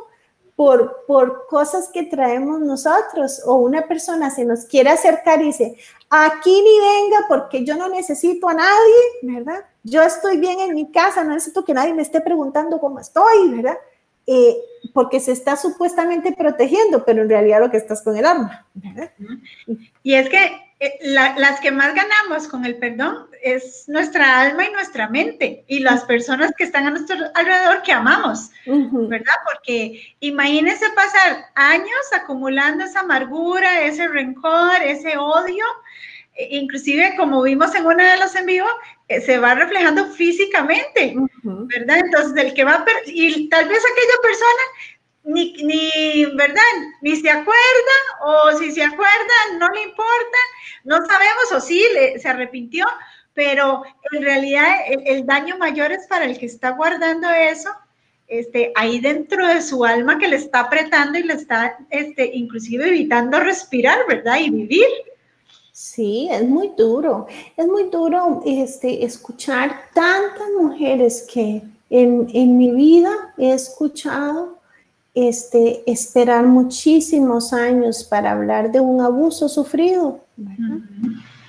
por, 0.55 1.05
por 1.05 1.45
cosas 1.47 1.89
que 1.93 2.03
traemos 2.03 2.59
nosotros. 2.61 3.41
O 3.45 3.55
una 3.55 3.87
persona 3.87 4.29
se 4.29 4.45
nos 4.45 4.65
quiere 4.65 4.89
acercar 4.89 5.41
y 5.41 5.47
dice, 5.47 5.77
aquí 6.09 6.61
ni 6.61 6.79
venga 6.79 7.25
porque 7.27 7.63
yo 7.63 7.75
no 7.75 7.89
necesito 7.89 8.47
a 8.49 8.53
nadie, 8.53 9.03
¿verdad? 9.21 9.65
Yo 9.83 10.01
estoy 10.01 10.37
bien 10.37 10.59
en 10.61 10.73
mi 10.73 10.91
casa, 10.91 11.23
no 11.23 11.33
necesito 11.33 11.63
que 11.63 11.73
nadie 11.73 11.93
me 11.93 12.01
esté 12.01 12.21
preguntando 12.21 12.79
cómo 12.79 12.99
estoy, 12.99 13.49
¿verdad? 13.49 13.77
Eh, 14.25 14.57
porque 14.93 15.19
se 15.19 15.31
está 15.31 15.55
supuestamente 15.55 16.33
protegiendo, 16.33 17.05
pero 17.05 17.21
en 17.21 17.29
realidad 17.29 17.61
lo 17.61 17.71
que 17.71 17.77
estás 17.77 18.01
con 18.01 18.17
el 18.17 18.25
arma. 18.25 18.65
¿verdad? 18.73 19.11
Y 20.03 20.15
es 20.15 20.27
que 20.29 20.66
eh, 20.79 20.99
las 21.01 21.59
que 21.59 21.71
más 21.71 21.95
ganamos 21.95 22.47
con 22.47 22.63
el 22.63 22.77
perdón 22.77 23.27
es 23.41 23.85
nuestra 23.87 24.41
alma 24.41 24.65
y 24.65 24.71
nuestra 24.71 25.09
mente 25.09 25.63
y 25.67 25.79
las 25.79 26.03
personas 26.05 26.51
que 26.55 26.65
están 26.65 26.85
a 26.85 26.91
nuestro 26.91 27.15
alrededor 27.33 27.81
que 27.81 27.93
amamos, 27.93 28.51
¿verdad? 28.65 29.33
Porque 29.51 30.15
imagínense 30.19 30.85
pasar 30.91 31.45
años 31.55 32.13
acumulando 32.15 32.83
esa 32.83 32.99
amargura, 32.99 33.81
ese 33.81 34.07
rencor, 34.07 34.83
ese 34.83 35.17
odio, 35.17 35.65
e 36.35 36.57
inclusive 36.57 37.15
como 37.17 37.41
vimos 37.41 37.73
en 37.73 37.87
una 37.87 38.13
de 38.13 38.19
los 38.19 38.35
en 38.35 38.45
vivo, 38.45 38.67
eh, 39.07 39.21
se 39.21 39.39
va 39.39 39.55
reflejando 39.55 40.05
físicamente, 40.11 41.15
¿verdad? 41.43 41.97
Entonces, 42.05 42.45
el 42.45 42.53
que 42.53 42.63
va, 42.63 42.85
y 43.07 43.49
tal 43.49 43.67
vez 43.67 43.79
aquella 43.79 44.21
persona 44.21 44.63
ni, 45.27 45.53
ni, 45.63 46.25
¿verdad? 46.35 46.61
Ni 47.01 47.15
se 47.17 47.29
acuerda, 47.29 47.97
o 48.25 48.57
si 48.57 48.71
se 48.71 48.83
acuerda, 48.83 49.35
no 49.59 49.69
le 49.69 49.83
importa, 49.83 50.37
no 50.85 50.97
sabemos, 51.05 51.51
o 51.53 51.59
sí, 51.59 51.83
se 52.17 52.27
arrepintió, 52.27 52.85
pero 53.33 53.83
en 54.11 54.23
realidad 54.23 54.67
el, 54.89 55.25
daño 55.25 55.57
mayor 55.57 55.91
es 55.91 56.07
para 56.07 56.25
el 56.25 56.39
que 56.39 56.45
está 56.45 56.71
guardando 56.71 57.29
eso, 57.29 57.69
este, 58.27 58.71
ahí 58.75 58.99
dentro 58.99 59.45
de 59.47 59.61
su 59.61 59.85
alma 59.85 60.17
que 60.17 60.27
le 60.27 60.37
está 60.37 60.61
apretando 60.61 61.19
y 61.19 61.23
le 61.23 61.33
está, 61.33 61.77
este, 61.89 62.31
inclusive 62.33 62.87
evitando 62.87 63.39
respirar, 63.39 63.99
¿verdad? 64.07 64.37
Y 64.39 64.49
vivir. 64.49 64.87
Sí, 65.71 66.27
es 66.31 66.43
muy 66.43 66.71
duro, 66.75 67.27
es 67.55 67.67
muy 67.67 67.89
duro 67.89 68.41
este, 68.45 69.05
escuchar 69.05 69.89
tantas 69.93 70.49
mujeres 70.59 71.27
que 71.31 71.61
en, 71.89 72.27
en 72.33 72.57
mi 72.57 72.71
vida 72.71 73.11
he 73.37 73.53
escuchado 73.53 74.56
este, 75.19 75.81
esperar 75.91 76.45
muchísimos 76.45 77.51
años 77.51 78.03
para 78.03 78.33
hablar 78.33 78.71
de 78.71 78.79
un 78.79 79.01
abuso 79.01 79.49
sufrido. 79.49 80.19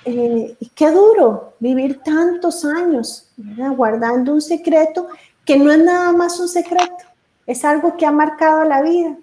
Eh, 0.05 0.55
y 0.59 0.69
qué 0.69 0.89
duro 0.89 1.53
vivir 1.59 1.99
tantos 2.01 2.65
años 2.65 3.29
guardando 3.77 4.33
un 4.33 4.41
secreto 4.41 5.07
que 5.45 5.55
no 5.55 5.71
es 5.71 5.77
nada 5.83 6.11
más 6.13 6.39
un 6.39 6.47
secreto, 6.47 7.05
es 7.45 7.63
algo 7.63 7.95
que 7.95 8.07
ha 8.07 8.11
marcado 8.11 8.63
la 8.63 8.81
vida 8.81 9.15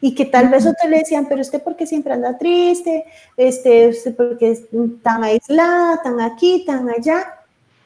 y 0.00 0.14
que 0.14 0.24
tal 0.24 0.48
vez 0.48 0.64
otros 0.64 0.88
le 0.88 1.00
decían, 1.00 1.26
pero 1.28 1.42
usted 1.42 1.62
porque 1.62 1.86
siempre 1.86 2.14
anda 2.14 2.38
triste, 2.38 3.04
este, 3.36 3.88
usted 3.88 4.16
porque 4.16 4.52
es 4.52 4.62
tan 5.02 5.24
aislada, 5.24 6.00
tan 6.02 6.20
aquí, 6.22 6.64
tan 6.64 6.88
allá, 6.88 7.34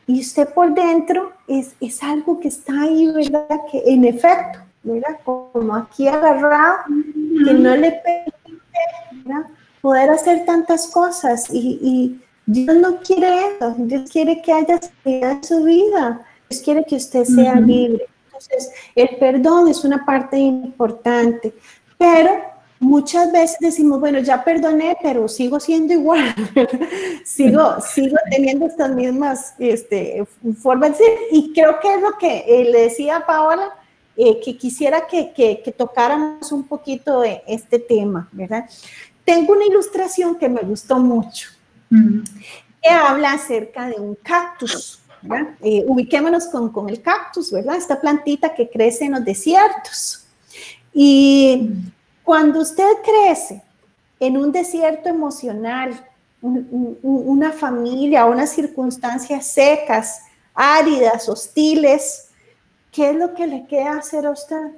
y 0.07 0.20
usted 0.20 0.48
por 0.50 0.72
dentro 0.74 1.33
es, 1.48 1.74
es 1.81 2.05
algo 2.05 2.38
que 2.38 2.48
está 2.48 2.83
ahí, 2.83 3.11
¿verdad? 3.11 3.62
Que 3.72 3.83
en 3.85 4.05
efecto, 4.05 4.61
¿verdad? 4.85 5.18
Como 5.25 5.75
aquí 5.75 6.07
agarrado, 6.07 6.79
que 7.44 7.55
no 7.55 7.77
le 7.77 7.92
permite, 7.92 8.35
Poder 9.81 10.11
hacer 10.11 10.47
tantas 10.47 10.87
cosas 10.87 11.49
y, 11.51 11.79
y, 11.83 12.20
Dios 12.47 12.77
no 12.77 12.99
quiere 13.01 13.49
eso, 13.49 13.75
Dios 13.79 14.11
quiere 14.11 14.42
que 14.42 14.53
haya 14.53 14.79
seguridad 14.79 15.33
en 15.33 15.44
su 15.44 15.64
vida, 15.64 16.27
Dios 16.49 16.62
quiere 16.62 16.85
que 16.85 16.97
usted 16.97 17.25
sea 17.25 17.55
libre. 17.55 18.07
Entonces, 18.27 18.70
el 18.94 19.16
perdón 19.16 19.68
es 19.68 19.85
una 19.85 20.05
parte 20.05 20.37
importante. 20.37 21.55
Pero 21.97 22.42
muchas 22.81 23.33
veces 23.33 23.57
decimos, 23.61 24.01
bueno, 24.01 24.18
ya 24.18 24.44
perdoné, 24.44 24.97
pero 25.03 25.29
sigo 25.29 25.59
siendo 25.61 25.94
igual, 25.94 26.35
sigo, 27.25 27.81
sigo 27.81 28.16
teniendo 28.31 28.66
estas 28.66 28.90
mismas 28.90 29.55
este, 29.59 30.27
formas 30.61 30.99
de. 30.99 31.05
Y 31.33 31.53
creo 31.53 31.81
que 31.81 31.94
es 31.94 32.01
lo 32.03 32.18
que 32.18 32.44
eh, 32.47 32.64
le 32.70 32.81
decía 32.83 33.18
a 33.18 33.27
Paola, 33.27 33.73
eh, 34.16 34.40
que 34.44 34.57
quisiera 34.57 35.07
que, 35.07 35.33
que, 35.33 35.72
tocáramos 35.72 36.53
un 36.53 36.64
poquito 36.64 37.20
de 37.20 37.42
este 37.46 37.79
tema, 37.79 38.29
¿verdad? 38.33 38.68
Tengo 39.24 39.53
una 39.53 39.64
ilustración 39.64 40.37
que 40.37 40.48
me 40.48 40.61
gustó 40.62 40.98
mucho, 40.98 41.48
que 41.90 42.90
habla 42.90 43.33
acerca 43.33 43.88
de 43.88 43.94
un 43.94 44.14
cactus. 44.14 45.00
Eh, 45.62 45.85
ubiquémonos 45.88 46.46
con, 46.46 46.70
con 46.70 46.88
el 46.90 47.00
cactus, 47.00 47.50
¿verdad? 47.50 47.77
Esta 47.77 48.00
plantita 48.00 48.55
que 48.55 48.68
crece 48.68 49.07
en 49.07 49.12
los 49.12 49.24
desiertos. 49.24 50.27
Y 50.92 51.70
cuando 52.22 52.61
usted 52.61 52.88
crece 53.03 53.62
en 54.20 54.37
un 54.37 54.53
desierto 54.53 55.09
emocional, 55.09 55.92
una 56.40 57.53
familia, 57.53 58.27
unas 58.27 58.50
circunstancias 58.50 59.46
secas, 59.46 60.20
áridas, 60.55 61.29
hostiles, 61.29 62.29
¿qué 62.94 63.11
es 63.11 63.16
lo 63.16 63.35
que 63.35 63.46
le 63.46 63.66
queda 63.66 63.98
hacer 63.98 64.24
a 64.24 64.30
usted? 64.30 64.70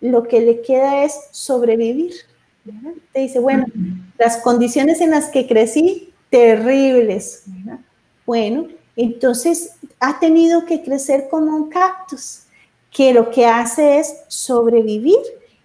Lo 0.00 0.22
que 0.22 0.40
le 0.40 0.62
queda 0.62 1.04
es 1.04 1.18
sobrevivir. 1.32 2.14
Te 3.12 3.20
dice, 3.20 3.40
bueno, 3.40 3.66
las 4.18 4.38
condiciones 4.38 5.00
en 5.00 5.10
las 5.10 5.28
que 5.30 5.46
crecí, 5.46 6.14
terribles. 6.30 7.44
Bueno, 8.24 8.68
entonces 8.96 9.72
ha 9.98 10.20
tenido 10.20 10.64
que 10.64 10.82
crecer 10.82 11.28
como 11.30 11.56
un 11.56 11.68
cactus, 11.68 12.44
que 12.90 13.12
lo 13.12 13.30
que 13.30 13.46
hace 13.46 13.98
es 13.98 14.14
sobrevivir 14.28 15.18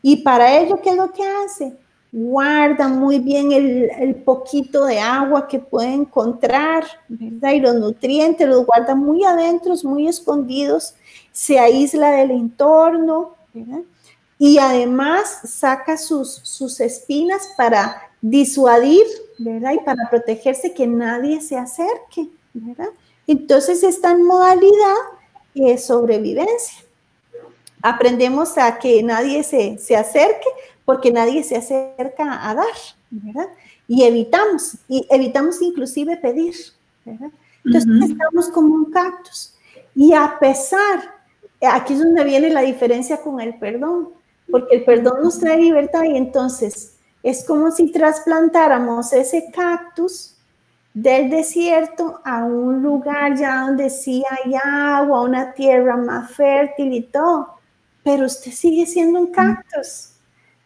y 0.06 0.18
para 0.18 0.60
ello, 0.60 0.80
¿qué 0.84 0.90
es 0.90 0.96
lo 0.98 1.12
que 1.12 1.24
hace? 1.24 1.74
Guarda 2.12 2.90
muy 2.90 3.20
bien 3.20 3.52
el, 3.52 4.16
poquito 4.18 4.86
de 4.86 5.00
agua 5.00 5.48
que 5.48 5.60
puede 5.60 5.94
encontrar, 5.94 6.84
¿verdad? 7.08 7.54
Y 7.54 7.60
los 7.62 7.76
nutrientes 7.76 8.48
los 8.48 8.66
guarda 8.66 8.94
muy 8.96 9.24
adentro, 9.24 9.74
muy 9.84 10.08
escondidos, 10.08 10.94
se 11.34 11.60
aísla 11.60 12.12
del 12.12 12.32
entorno, 12.32 13.36
¿verdad? 13.54 13.82
Y 14.40 14.58
además 14.58 15.42
saca 15.44 15.98
sus, 15.98 16.30
sus 16.44 16.80
espinas 16.80 17.50
para 17.58 18.02
disuadir, 18.22 19.06
¿verdad? 19.38 19.74
Y 19.74 19.80
para 19.80 20.10
protegerse 20.10 20.74
que 20.74 20.88
nadie 20.88 21.42
se 21.42 21.58
acerque, 21.58 22.30
¿verdad? 22.54 22.90
Entonces 23.28 23.84
está 23.84 24.12
en 24.12 24.24
modalidad 24.24 24.96
de 25.54 25.78
sobrevivencia 25.78 26.84
aprendemos 27.84 28.58
a 28.58 28.80
que 28.80 29.04
nadie 29.04 29.44
se, 29.44 29.78
se 29.78 29.96
acerque 29.96 30.48
porque 30.86 31.12
nadie 31.12 31.44
se 31.44 31.58
acerca 31.58 32.50
a 32.50 32.56
dar, 32.56 32.66
¿verdad? 33.12 33.50
Y 33.88 34.04
evitamos, 34.04 34.78
y 34.88 35.06
evitamos 35.12 35.62
inclusive 35.62 36.18
pedir, 36.18 36.56
¿verdad? 37.06 37.30
Entonces 37.66 38.10
estamos 38.10 38.50
como 38.50 38.74
un 38.74 38.92
cactus. 38.92 39.54
Y 39.94 40.14
a 40.14 40.38
pesar, 40.40 41.13
aquí 41.72 41.94
es 41.94 42.00
donde 42.00 42.24
viene 42.24 42.50
la 42.50 42.62
diferencia 42.62 43.18
con 43.22 43.40
el 43.40 43.58
perdón, 43.58 44.10
porque 44.50 44.76
el 44.76 44.84
perdón 44.84 45.24
nos 45.24 45.40
trae 45.40 45.58
libertad 45.58 46.04
y 46.04 46.18
entonces 46.18 46.98
es 47.22 47.46
como 47.46 47.72
si 47.72 47.92
trasplantáramos 47.92 49.14
ese 49.14 49.50
cactus 49.52 50.38
del 50.94 51.30
desierto 51.30 52.20
a 52.24 52.44
un 52.44 52.84
lugar 52.84 53.36
ya 53.38 53.62
donde 53.62 53.90
sí 53.90 54.24
hay 54.30 54.54
agua, 54.64 55.22
una 55.22 55.54
tierra 55.54 55.98
más 55.98 56.32
fértil 56.32 56.94
y 56.94 57.02
todo 57.02 57.54
pero 58.04 58.26
usted 58.26 58.52
sigue 58.52 58.86
siendo 58.86 59.20
un 59.20 59.28
cactus. 59.28 60.10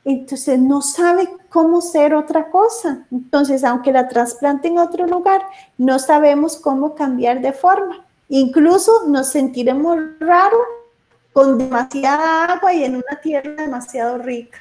Entonces 0.04 0.60
no 0.60 0.82
sabe 0.82 1.30
cómo 1.50 1.82
ser 1.82 2.16
otra 2.16 2.50
cosa. 2.50 3.06
Entonces, 3.12 3.64
aunque 3.64 3.92
la 3.92 4.08
trasplante 4.08 4.70
en 4.70 4.80
otro 4.80 5.06
lugar, 5.06 5.42
no 5.78 6.00
sabemos 6.00 6.58
cómo 6.58 6.96
cambiar 6.96 7.42
de 7.42 7.54
forma. 7.54 8.06
Incluso 8.30 9.08
nos 9.08 9.30
sentiremos 9.30 9.98
raros 10.20 10.62
con 11.38 11.56
demasiada 11.60 12.46
agua 12.46 12.74
y 12.74 12.84
en 12.84 12.96
una 12.96 13.22
tierra 13.22 13.52
demasiado 13.52 14.18
rica. 14.18 14.58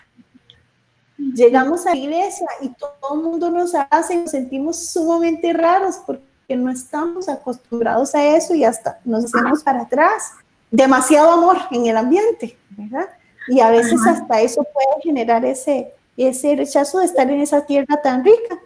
Llegamos 1.17 1.87
a 1.87 1.93
la 1.93 1.97
iglesia 1.97 2.47
y 2.61 2.69
todo 2.69 3.15
el 3.15 3.21
mundo 3.23 3.51
nos 3.51 3.73
hace 3.75 4.13
y 4.13 4.17
nos 4.19 4.33
sentimos 4.33 4.91
sumamente 4.91 5.55
raros 5.55 5.97
porque 6.07 6.21
no 6.55 6.71
estamos 6.71 7.31
acostumbrados 7.31 8.15
a 8.15 8.23
eso 8.23 8.55
y 8.55 8.63
hasta 8.63 9.01
nos 9.07 9.25
hacemos 9.25 9.63
para 9.63 9.85
atrás 9.85 10.33
demasiado 10.71 11.31
amor 11.31 11.57
en 11.71 11.87
el 11.87 11.97
ambiente, 11.97 12.59
¿verdad? 12.69 13.09
Y 13.49 13.61
a 13.61 13.71
veces 13.71 13.99
hasta 14.07 14.43
eso 14.43 14.63
puede 14.63 15.03
generar 15.03 15.47
ese, 15.47 15.95
ese 16.19 16.57
rechazo 16.57 16.99
de 16.99 17.07
estar 17.07 17.31
en 17.31 17.41
esa 17.41 17.65
tierra 17.65 18.03
tan 18.03 18.23
rica, 18.23 18.59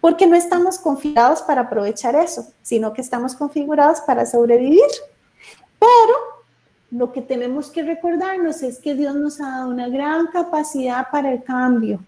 porque 0.00 0.28
no 0.28 0.36
estamos 0.36 0.78
configurados 0.78 1.42
para 1.42 1.62
aprovechar 1.62 2.14
eso, 2.14 2.46
sino 2.62 2.92
que 2.92 3.00
estamos 3.00 3.34
configurados 3.34 4.02
para 4.02 4.24
sobrevivir. 4.24 4.86
Pero 5.80 6.35
lo 6.90 7.12
que 7.12 7.22
tenemos 7.22 7.70
que 7.70 7.82
recordarnos 7.82 8.62
es 8.62 8.78
que 8.78 8.94
Dios 8.94 9.14
nos 9.14 9.40
ha 9.40 9.50
dado 9.50 9.70
una 9.70 9.88
gran 9.88 10.28
capacidad 10.28 11.08
para 11.10 11.32
el 11.32 11.42
cambio, 11.42 12.00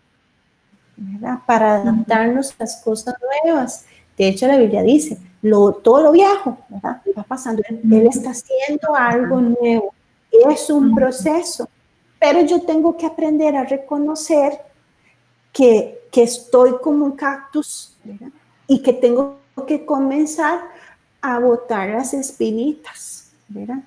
¿verdad? 0.97 1.39
Para 1.47 1.77
adaptarnos 1.77 2.53
a 2.53 2.55
las 2.61 2.83
cosas 2.83 3.15
nuevas. 3.45 3.87
De 4.17 4.29
hecho, 4.29 4.47
la 4.47 4.57
Biblia 4.57 4.83
dice, 4.83 5.19
lo, 5.43 5.73
todo 5.73 6.03
lo 6.03 6.13
viejo, 6.13 6.59
¿verdad? 6.69 7.03
Va 7.17 7.23
pasando. 7.25 7.63
Él, 7.69 8.07
está 8.07 8.31
haciendo 8.31 8.95
algo 8.95 9.41
nuevo. 9.41 9.95
es 10.31 10.71
un 10.71 10.95
proceso, 10.95 11.69
pero 12.19 12.41
yo 12.43 12.63
tengo 12.63 12.97
que 12.97 13.07
aprender 13.07 13.57
a 13.57 13.65
reconocer 13.65 14.61
que, 15.53 16.03
que 16.11 16.23
estoy 16.23 16.77
como 16.83 17.05
un 17.05 17.13
cactus 17.13 17.97
y 18.67 18.83
que 18.83 18.93
tengo 18.93 19.39
que 19.67 19.85
comenzar 19.85 20.61
a 21.21 21.39
botar 21.39 21.89
las 21.89 22.15
espinitas. 22.15 23.18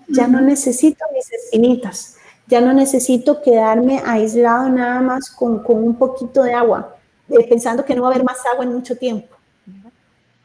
Ya 0.07 0.27
no 0.27 0.41
necesito 0.41 1.05
mis 1.13 1.31
espinitas, 1.31 2.17
ya 2.47 2.61
no 2.61 2.73
necesito 2.73 3.41
quedarme 3.41 4.01
aislado 4.05 4.69
nada 4.69 5.01
más 5.01 5.29
con, 5.29 5.63
con 5.63 5.83
un 5.83 5.95
poquito 5.95 6.43
de 6.43 6.53
agua, 6.53 6.95
eh, 7.29 7.47
pensando 7.47 7.85
que 7.85 7.95
no 7.95 8.01
va 8.01 8.09
a 8.09 8.11
haber 8.11 8.23
más 8.23 8.39
agua 8.51 8.65
en 8.65 8.73
mucho 8.73 8.97
tiempo, 8.97 9.35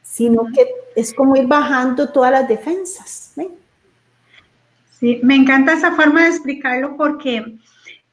sino 0.02 0.46
que 0.55 0.68
es 0.94 1.14
como 1.14 1.37
ir 1.37 1.46
bajando 1.46 2.11
todas 2.11 2.31
las 2.31 2.48
defensas. 2.48 3.33
Sí, 4.98 5.20
me 5.22 5.35
encanta 5.35 5.74
esa 5.74 5.92
forma 5.92 6.22
de 6.22 6.29
explicarlo 6.29 6.96
porque 6.96 7.59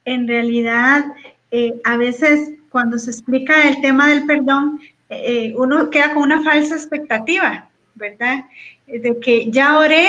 en 0.04 0.28
realidad 0.28 1.04
eh, 1.50 1.80
a 1.84 1.96
veces 1.96 2.50
cuando 2.70 2.98
se 2.98 3.10
explica 3.10 3.68
el 3.68 3.80
tema 3.80 4.08
del 4.08 4.26
perdón, 4.26 4.80
eh, 5.08 5.54
uno 5.56 5.88
queda 5.90 6.12
con 6.12 6.24
una 6.24 6.42
falsa 6.42 6.74
expectativa, 6.74 7.68
¿verdad? 7.94 8.44
De 8.86 9.18
que 9.20 9.50
ya 9.50 9.78
oré, 9.78 10.08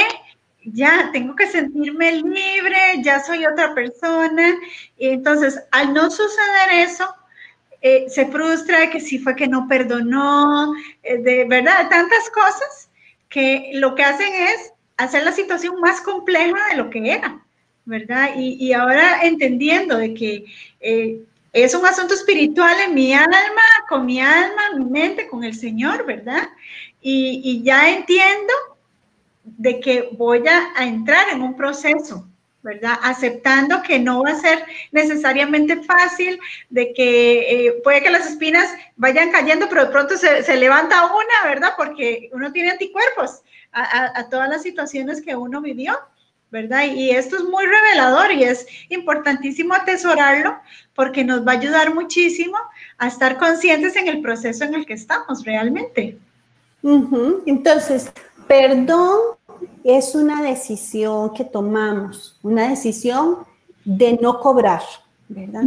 ya 0.65 1.09
tengo 1.11 1.35
que 1.35 1.47
sentirme 1.47 2.11
libre, 2.13 3.01
ya 3.03 3.19
soy 3.19 3.45
otra 3.45 3.73
persona. 3.73 4.55
Y 4.97 5.09
entonces, 5.09 5.59
al 5.71 5.93
no 5.93 6.09
suceder 6.09 6.87
eso, 6.87 7.07
eh, 7.81 8.05
se 8.09 8.25
frustra 8.27 8.79
de 8.81 8.89
que 8.89 8.99
si 8.99 9.19
fue 9.19 9.35
que 9.35 9.47
no 9.47 9.67
perdonó, 9.67 10.73
de 11.03 11.45
verdad, 11.47 11.89
tantas 11.89 12.29
cosas 12.31 12.89
que 13.29 13.71
lo 13.73 13.95
que 13.95 14.03
hacen 14.03 14.33
es 14.33 14.71
hacer 14.97 15.23
la 15.23 15.31
situación 15.31 15.79
más 15.81 16.01
compleja 16.01 16.55
de 16.69 16.77
lo 16.77 16.89
que 16.89 17.11
era, 17.11 17.39
¿verdad? 17.85 18.31
Y, 18.37 18.73
ahora 18.73 19.21
entendiendo 19.23 19.97
de 19.97 20.13
que 20.13 20.45
eh, 20.79 21.21
es 21.53 21.75
un 21.75 21.85
asunto 21.85 22.13
espiritual 22.13 22.75
en 22.87 22.93
mi 22.93 23.13
alma, 23.13 23.61
con 23.89 24.05
mi 24.05 24.19
alma, 24.19 24.61
mi 24.77 24.85
mente, 24.85 25.27
con 25.27 25.43
el 25.43 25.53
Señor, 25.53 26.05
¿verdad? 26.05 26.49
Y, 27.01 27.61
ya 27.63 27.89
entiendo 27.89 28.53
de 29.45 29.79
que 29.79 30.09
voy 30.13 30.43
a, 30.47 30.83
entrar 30.83 31.29
en 31.29 31.41
un 31.41 31.55
proceso, 31.55 32.27
¿verdad? 32.63 32.97
Aceptando 33.03 33.81
que 33.83 33.99
no 33.99 34.23
va 34.23 34.31
a 34.31 34.39
ser 34.39 34.65
necesariamente 34.91 35.83
fácil, 35.83 36.39
de 36.69 36.93
que 36.93 37.67
eh, 37.67 37.81
puede 37.83 38.01
que 38.01 38.09
las 38.09 38.27
espinas 38.27 38.73
vayan 38.95 39.31
cayendo, 39.31 39.69
pero 39.69 39.85
de 39.85 39.91
pronto 39.91 40.17
se, 40.17 40.43
se, 40.43 40.55
levanta 40.57 41.05
una, 41.05 41.49
¿verdad? 41.49 41.73
Porque 41.77 42.29
uno 42.33 42.51
tiene 42.51 42.71
anticuerpos 42.71 43.43
a, 43.75 44.29
todas 44.29 44.49
las 44.49 44.63
situaciones 44.63 45.21
que 45.21 45.35
uno 45.35 45.61
vivió, 45.61 45.97
¿verdad? 46.49 46.85
Y 46.85 47.11
esto 47.11 47.35
es 47.35 47.43
muy 47.43 47.65
revelador 47.65 48.31
y 48.31 48.43
es 48.43 48.65
importantísimo 48.89 49.73
atesorarlo 49.73 50.57
porque 50.93 51.23
nos 51.23 51.45
va 51.45 51.53
a 51.53 51.55
ayudar 51.55 51.93
muchísimo 51.93 52.57
a 52.97 53.07
estar 53.07 53.37
conscientes 53.37 53.95
en 53.97 54.07
el 54.07 54.21
proceso 54.21 54.63
en 54.63 54.75
el 54.75 54.85
que 54.85 54.93
estamos 54.93 55.43
realmente. 55.43 56.17
Entonces, 57.45 58.11
perdón 58.47 59.19
es 59.83 60.15
una 60.15 60.41
decisión 60.41 61.33
que 61.33 61.45
tomamos, 61.45 62.39
una 62.43 62.69
decisión 62.69 63.37
de 63.83 64.17
no 64.21 64.39
cobrar. 64.39 64.81
¿verdad? 65.27 65.63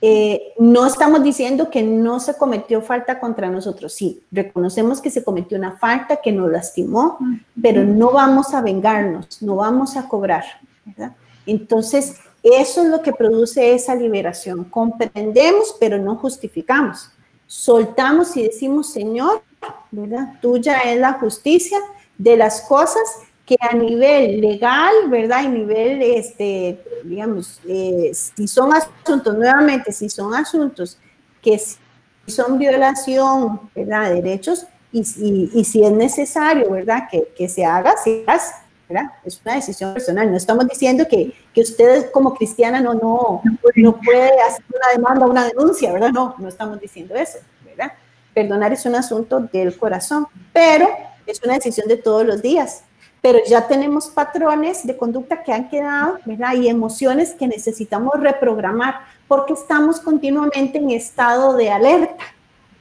Eh, 0.00 0.54
no 0.58 0.86
estamos 0.86 1.22
diciendo 1.22 1.68
que 1.68 1.82
no 1.82 2.18
se 2.18 2.34
cometió 2.36 2.80
falta 2.80 3.20
contra 3.20 3.50
nosotros, 3.50 3.92
sí, 3.92 4.22
reconocemos 4.32 5.02
que 5.02 5.10
se 5.10 5.22
cometió 5.22 5.58
una 5.58 5.72
falta 5.72 6.16
que 6.16 6.32
nos 6.32 6.50
lastimó, 6.50 7.18
pero 7.60 7.84
no 7.84 8.10
vamos 8.12 8.54
a 8.54 8.62
vengarnos, 8.62 9.42
no 9.42 9.56
vamos 9.56 9.96
a 9.96 10.08
cobrar, 10.08 10.44
¿verdad? 10.84 11.14
Entonces, 11.44 12.20
eso 12.42 12.82
es 12.82 12.88
lo 12.88 13.02
que 13.02 13.12
produce 13.12 13.74
esa 13.74 13.94
liberación. 13.94 14.64
Comprendemos, 14.64 15.76
pero 15.78 15.98
no 15.98 16.16
justificamos. 16.16 17.10
Soltamos 17.46 18.36
y 18.36 18.44
decimos, 18.44 18.92
Señor, 18.92 19.42
¿verdad? 19.90 20.34
Tuya 20.40 20.78
es 20.78 20.98
la 20.98 21.14
justicia 21.14 21.78
de 22.18 22.36
las 22.36 22.62
cosas 22.62 23.02
que 23.46 23.56
a 23.60 23.74
nivel 23.74 24.40
legal, 24.40 24.92
¿verdad? 25.08 25.44
Y 25.44 25.48
nivel, 25.48 26.02
este, 26.02 26.82
digamos, 27.04 27.60
eh, 27.68 28.10
si 28.12 28.48
son 28.48 28.72
asuntos, 28.74 29.36
nuevamente, 29.36 29.92
si 29.92 30.08
son 30.08 30.34
asuntos 30.34 30.98
que 31.40 31.60
son 32.26 32.58
violación, 32.58 33.70
¿verdad? 33.74 34.08
De 34.08 34.14
derechos, 34.16 34.66
y, 34.90 35.04
si 35.04 35.84
es 35.84 35.92
necesario, 35.92 36.70
¿verdad? 36.70 37.04
Que, 37.10 37.28
que, 37.36 37.48
se 37.48 37.64
haga, 37.64 37.96
se 38.02 38.24
hace, 38.26 38.54
¿verdad? 38.88 39.10
Es 39.24 39.40
una 39.44 39.54
decisión 39.54 39.92
personal. 39.92 40.30
No 40.30 40.36
estamos 40.36 40.66
diciendo 40.66 41.06
que, 41.08 41.32
que 41.52 41.60
usted 41.60 42.10
como 42.10 42.34
cristiana 42.34 42.80
no, 42.80 42.94
no, 42.94 43.42
no 43.76 44.00
puede 44.00 44.40
hacer 44.40 44.64
una 44.68 44.92
demanda, 44.92 45.26
una 45.26 45.44
denuncia, 45.46 45.92
¿verdad? 45.92 46.10
No, 46.10 46.34
no 46.38 46.48
estamos 46.48 46.80
diciendo 46.80 47.14
eso, 47.14 47.38
¿verdad? 47.64 47.92
Perdonar 48.34 48.72
es 48.72 48.86
un 48.86 48.94
asunto 48.94 49.40
del 49.52 49.76
corazón, 49.76 50.26
pero 50.52 50.88
es 51.26 51.42
una 51.42 51.54
decisión 51.54 51.88
de 51.88 51.96
todos 51.96 52.24
los 52.24 52.42
días 52.42 52.84
pero 53.26 53.40
ya 53.44 53.66
tenemos 53.66 54.06
patrones 54.06 54.86
de 54.86 54.96
conducta 54.96 55.42
que 55.42 55.52
han 55.52 55.68
quedado, 55.68 56.20
¿verdad? 56.24 56.54
Y 56.54 56.68
emociones 56.68 57.34
que 57.34 57.48
necesitamos 57.48 58.12
reprogramar 58.20 59.00
porque 59.26 59.54
estamos 59.54 59.98
continuamente 59.98 60.78
en 60.78 60.90
estado 60.92 61.56
de 61.56 61.68
alerta, 61.68 62.22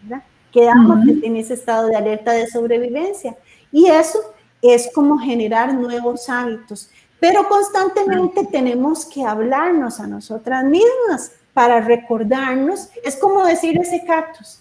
¿verdad? 0.03 0.23
Quedamos 0.51 0.99
en 1.23 1.35
ese 1.37 1.55
estado 1.55 1.87
de 1.87 1.95
alerta 1.95 2.31
de 2.33 2.45
sobrevivencia. 2.45 3.35
Y 3.71 3.87
eso 3.87 4.19
es 4.61 4.91
como 4.93 5.17
generar 5.17 5.73
nuevos 5.73 6.29
hábitos. 6.29 6.91
Pero 7.19 7.49
constantemente 7.49 8.45
tenemos 8.45 9.05
que 9.05 9.25
hablarnos 9.25 9.99
a 9.99 10.05
nosotras 10.05 10.63
mismas 10.63 11.31
para 11.55 11.81
recordarnos. 11.81 12.89
Es 13.03 13.15
como 13.15 13.43
decir 13.43 13.79
ese 13.79 14.05
cactus, 14.05 14.59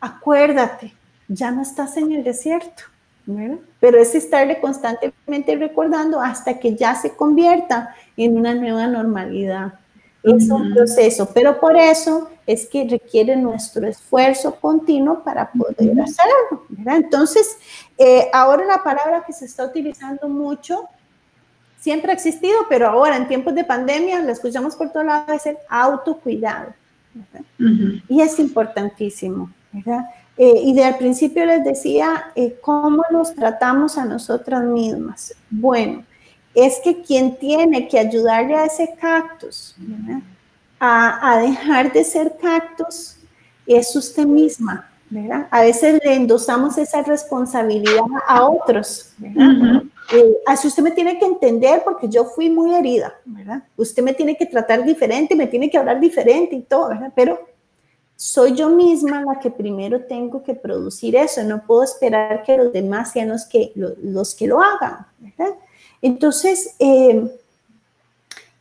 acuérdate, 0.00 0.94
ya 1.26 1.50
no 1.50 1.62
estás 1.62 1.96
en 1.96 2.12
el 2.12 2.22
desierto 2.22 2.93
pero 3.80 3.98
es 3.98 4.14
estarle 4.14 4.60
constantemente 4.60 5.56
recordando 5.56 6.20
hasta 6.20 6.58
que 6.58 6.74
ya 6.74 6.94
se 6.94 7.14
convierta 7.14 7.94
en 8.16 8.36
una 8.36 8.54
nueva 8.54 8.86
normalidad. 8.86 9.74
Es 10.22 10.48
un 10.48 10.72
proceso, 10.72 11.28
pero 11.34 11.60
por 11.60 11.76
eso 11.76 12.30
es 12.46 12.66
que 12.66 12.88
requiere 12.88 13.36
nuestro 13.36 13.86
esfuerzo 13.86 14.54
continuo 14.54 15.22
para 15.22 15.50
poder 15.50 16.00
hacerlo. 16.00 16.64
Entonces, 16.86 17.58
eh, 17.98 18.30
ahora 18.32 18.64
la 18.64 18.82
palabra 18.82 19.24
que 19.26 19.34
se 19.34 19.44
está 19.44 19.66
utilizando 19.66 20.28
mucho, 20.28 20.88
siempre 21.78 22.10
ha 22.10 22.14
existido, 22.14 22.56
pero 22.70 22.88
ahora 22.88 23.16
en 23.16 23.28
tiempos 23.28 23.54
de 23.54 23.64
pandemia 23.64 24.20
la 24.20 24.32
escuchamos 24.32 24.74
por 24.76 24.90
todos 24.90 25.04
lados, 25.04 25.36
es 25.36 25.46
el 25.46 25.58
autocuidado. 25.68 26.72
Y 28.08 28.22
es 28.22 28.38
importantísimo. 28.38 29.50
¿verdad? 29.74 30.04
Eh, 30.36 30.62
y 30.64 30.74
de 30.74 30.84
al 30.84 30.98
principio 30.98 31.46
les 31.46 31.64
decía 31.64 32.32
eh, 32.34 32.58
cómo 32.60 33.04
nos 33.12 33.34
tratamos 33.34 33.96
a 33.96 34.04
nosotras 34.04 34.64
mismas. 34.64 35.32
Bueno, 35.48 36.04
es 36.54 36.80
que 36.82 37.02
quien 37.02 37.36
tiene 37.36 37.86
que 37.86 37.98
ayudarle 37.98 38.56
a 38.56 38.64
ese 38.64 38.94
cactus 39.00 39.76
a, 40.80 41.38
dejar 41.40 41.92
de 41.92 42.04
ser 42.04 42.36
cactus 42.40 43.16
es 43.66 43.94
usted 43.94 44.26
misma. 44.26 44.90
¿verdad? 45.08 45.46
A 45.50 45.60
veces 45.62 46.00
le 46.04 46.14
endosamos 46.14 46.76
esa 46.78 47.02
responsabilidad 47.02 48.02
a 48.26 48.44
otros. 48.48 49.12
¿verdad? 49.18 49.82
Eh, 50.12 50.36
así 50.46 50.66
usted 50.66 50.82
me 50.82 50.90
tiene 50.90 51.18
que 51.18 51.24
entender 51.24 51.82
porque 51.84 52.08
yo 52.08 52.24
fui 52.24 52.50
muy 52.50 52.74
herida. 52.74 53.14
¿verdad? 53.24 53.62
Usted 53.76 54.02
me 54.02 54.14
tiene 54.14 54.36
que 54.36 54.46
tratar 54.46 54.84
diferente, 54.84 55.36
me 55.36 55.46
tiene 55.46 55.70
que 55.70 55.78
hablar 55.78 56.00
diferente 56.00 56.56
y 56.56 56.62
todo. 56.62 56.88
¿verdad? 56.88 57.12
Pero 57.14 57.53
soy 58.16 58.54
yo 58.54 58.68
misma 58.68 59.22
la 59.22 59.38
que 59.38 59.50
primero 59.50 60.04
tengo 60.04 60.42
que 60.42 60.54
producir 60.54 61.16
eso, 61.16 61.42
no 61.42 61.64
puedo 61.66 61.82
esperar 61.82 62.42
que 62.42 62.56
los 62.56 62.72
demás 62.72 63.12
sean 63.12 63.30
los 63.30 63.44
que, 63.44 63.72
los, 63.74 64.34
que 64.34 64.46
lo 64.46 64.62
hagan, 64.62 65.06
¿verdad? 65.18 65.54
Entonces, 66.00 66.74
eh, 66.78 67.28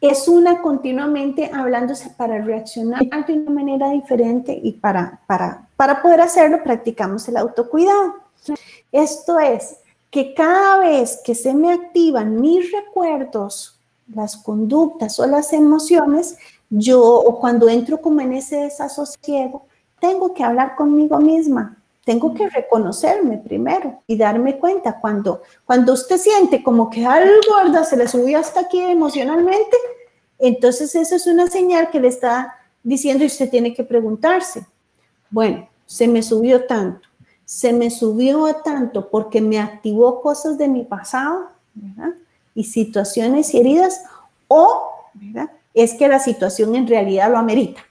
es 0.01 0.28
una 0.28 0.62
continuamente 0.62 1.49
hablándose 1.54 2.10
para 2.10 2.41
reaccionar 2.41 3.01
de 3.26 3.34
una 3.34 3.51
manera 3.51 3.89
diferente 3.91 4.60
y 4.62 4.74
para, 4.74 5.22
para, 5.28 5.68
para 5.78 6.01
poder 6.01 6.22
hacerlo 6.22 6.62
practicamos 6.62 7.28
el 7.30 7.38
autocuidado. 7.38 8.16
Esto 8.91 9.39
es 9.39 9.78
que 10.12 10.34
cada 10.34 10.80
vez 10.80 11.22
que 11.24 11.34
se 11.34 11.54
me 11.54 11.72
activan 11.72 12.41
mis 12.41 12.72
recuerdos, 12.72 13.80
las 14.14 14.36
conductas 14.36 15.20
o 15.20 15.26
las 15.26 15.54
emociones, 15.54 16.38
yo 16.76 17.03
o 17.03 17.39
cuando 17.39 17.69
entro 17.69 18.01
como 18.01 18.21
en 18.21 18.34
ese 18.34 18.57
desasosiego, 18.57 19.67
tengo 19.99 20.34
que 20.34 20.43
hablar 20.43 20.76
conmigo 20.76 21.19
misma, 21.19 21.78
tengo 22.03 22.34
que 22.34 22.49
reconocerme 22.49 23.38
primero 23.38 24.01
y 24.07 24.17
darme 24.17 24.57
cuenta 24.57 24.99
cuando, 24.99 25.43
cuando 25.65 25.93
usted 25.93 26.17
siente 26.17 26.63
como 26.63 26.89
que 26.89 27.05
algo 27.05 27.32
gorda 27.47 27.84
se 27.84 27.95
le 27.95 28.07
subió 28.07 28.39
hasta 28.39 28.61
aquí 28.61 28.80
emocionalmente, 28.80 29.78
entonces 30.39 30.95
eso 30.95 31.15
es 31.15 31.28
una 31.28 31.47
señal 31.47 31.91
que 31.91 31.99
le 31.99 32.07
está 32.07 32.55
diciendo 32.82 33.24
y 33.24 33.28
usted 33.28 33.51
tiene 33.51 33.74
que 33.76 33.84
preguntarse, 33.84 34.65
bueno, 35.30 35.69
se 35.86 36.07
me 36.07 36.24
subió 36.24 36.65
tanto, 36.65 37.07
se 37.45 37.71
me 37.71 37.91
subió 37.91 38.51
tanto 38.63 39.11
porque 39.11 39.41
me 39.41 39.59
activó 39.59 40.21
cosas 40.21 40.57
de 40.57 40.67
mi 40.67 40.84
pasado 40.84 41.49
y 42.55 42.63
situaciones 42.63 43.53
y 43.53 43.59
heridas 43.59 44.03
o 44.47 44.89
¿verdad? 45.13 45.51
Es 45.74 45.93
que 45.95 46.07
la 46.07 46.19
situación 46.19 46.76
en 46.76 46.88
realidad 46.88 47.32
lo 47.32 47.38
amerita, 47.38 47.82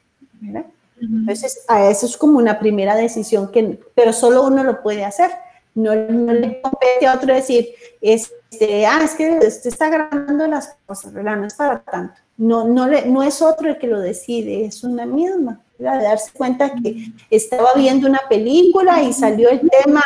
¿verdad? 0.40 0.66
Entonces, 1.00 1.64
a 1.66 1.90
eso 1.90 2.06
es 2.06 2.16
como 2.16 2.38
una 2.38 2.60
primera 2.60 2.94
decisión, 2.94 3.50
que, 3.50 3.80
pero 3.94 4.12
solo 4.12 4.44
uno 4.44 4.62
lo 4.62 4.82
puede 4.82 5.04
hacer. 5.04 5.30
No, 5.74 5.94
le 5.94 6.60
compete 6.60 7.06
a 7.06 7.14
otro 7.14 7.34
decir, 7.34 7.70
este, 8.00 8.86
ah, 8.86 9.00
es 9.02 9.14
que 9.14 9.38
usted 9.38 9.66
está 9.66 9.88
grabando 9.88 10.46
las 10.46 10.76
cosas, 10.86 11.12
¿verdad? 11.12 11.36
No 11.36 11.46
es 11.46 11.54
para 11.54 11.80
tanto. 11.80 12.14
No, 12.36 12.64
no, 12.64 12.86
le, 12.86 13.06
no 13.06 13.22
es 13.22 13.42
otro 13.42 13.70
el 13.70 13.78
que 13.78 13.86
lo 13.86 13.98
decide, 13.98 14.64
es 14.64 14.84
una 14.84 15.06
misma, 15.06 15.60
¿verdad? 15.78 15.98
De 15.98 16.04
darse 16.04 16.30
cuenta 16.32 16.72
que 16.74 17.12
estaba 17.30 17.74
viendo 17.74 18.08
una 18.08 18.20
película 18.28 19.02
y 19.02 19.12
salió 19.12 19.48
el 19.48 19.60
tema, 19.60 20.02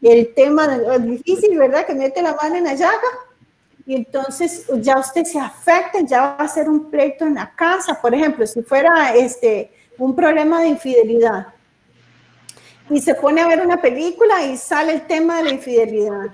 el 0.00 0.32
tema 0.34 0.78
difícil, 0.98 1.58
¿verdad? 1.58 1.84
Que 1.84 1.94
mete 1.94 2.22
la 2.22 2.34
mano 2.34 2.56
en 2.56 2.64
la 2.64 2.74
llaga 2.74 3.08
y 3.88 3.94
entonces 3.94 4.66
ya 4.82 4.98
usted 4.98 5.24
se 5.24 5.40
afecta, 5.40 6.02
ya 6.02 6.20
va 6.20 6.44
a 6.44 6.46
ser 6.48 6.68
un 6.68 6.90
pleito 6.90 7.24
en 7.24 7.36
la 7.36 7.50
casa, 7.56 7.98
por 7.98 8.14
ejemplo, 8.14 8.46
si 8.46 8.60
fuera 8.60 9.16
este, 9.16 9.72
un 9.96 10.14
problema 10.14 10.60
de 10.60 10.68
infidelidad 10.68 11.46
y 12.90 13.00
se 13.00 13.14
pone 13.14 13.40
a 13.40 13.48
ver 13.48 13.62
una 13.62 13.80
película 13.80 14.44
y 14.44 14.58
sale 14.58 14.92
el 14.92 15.06
tema 15.06 15.38
de 15.38 15.44
la 15.44 15.50
infidelidad. 15.52 16.26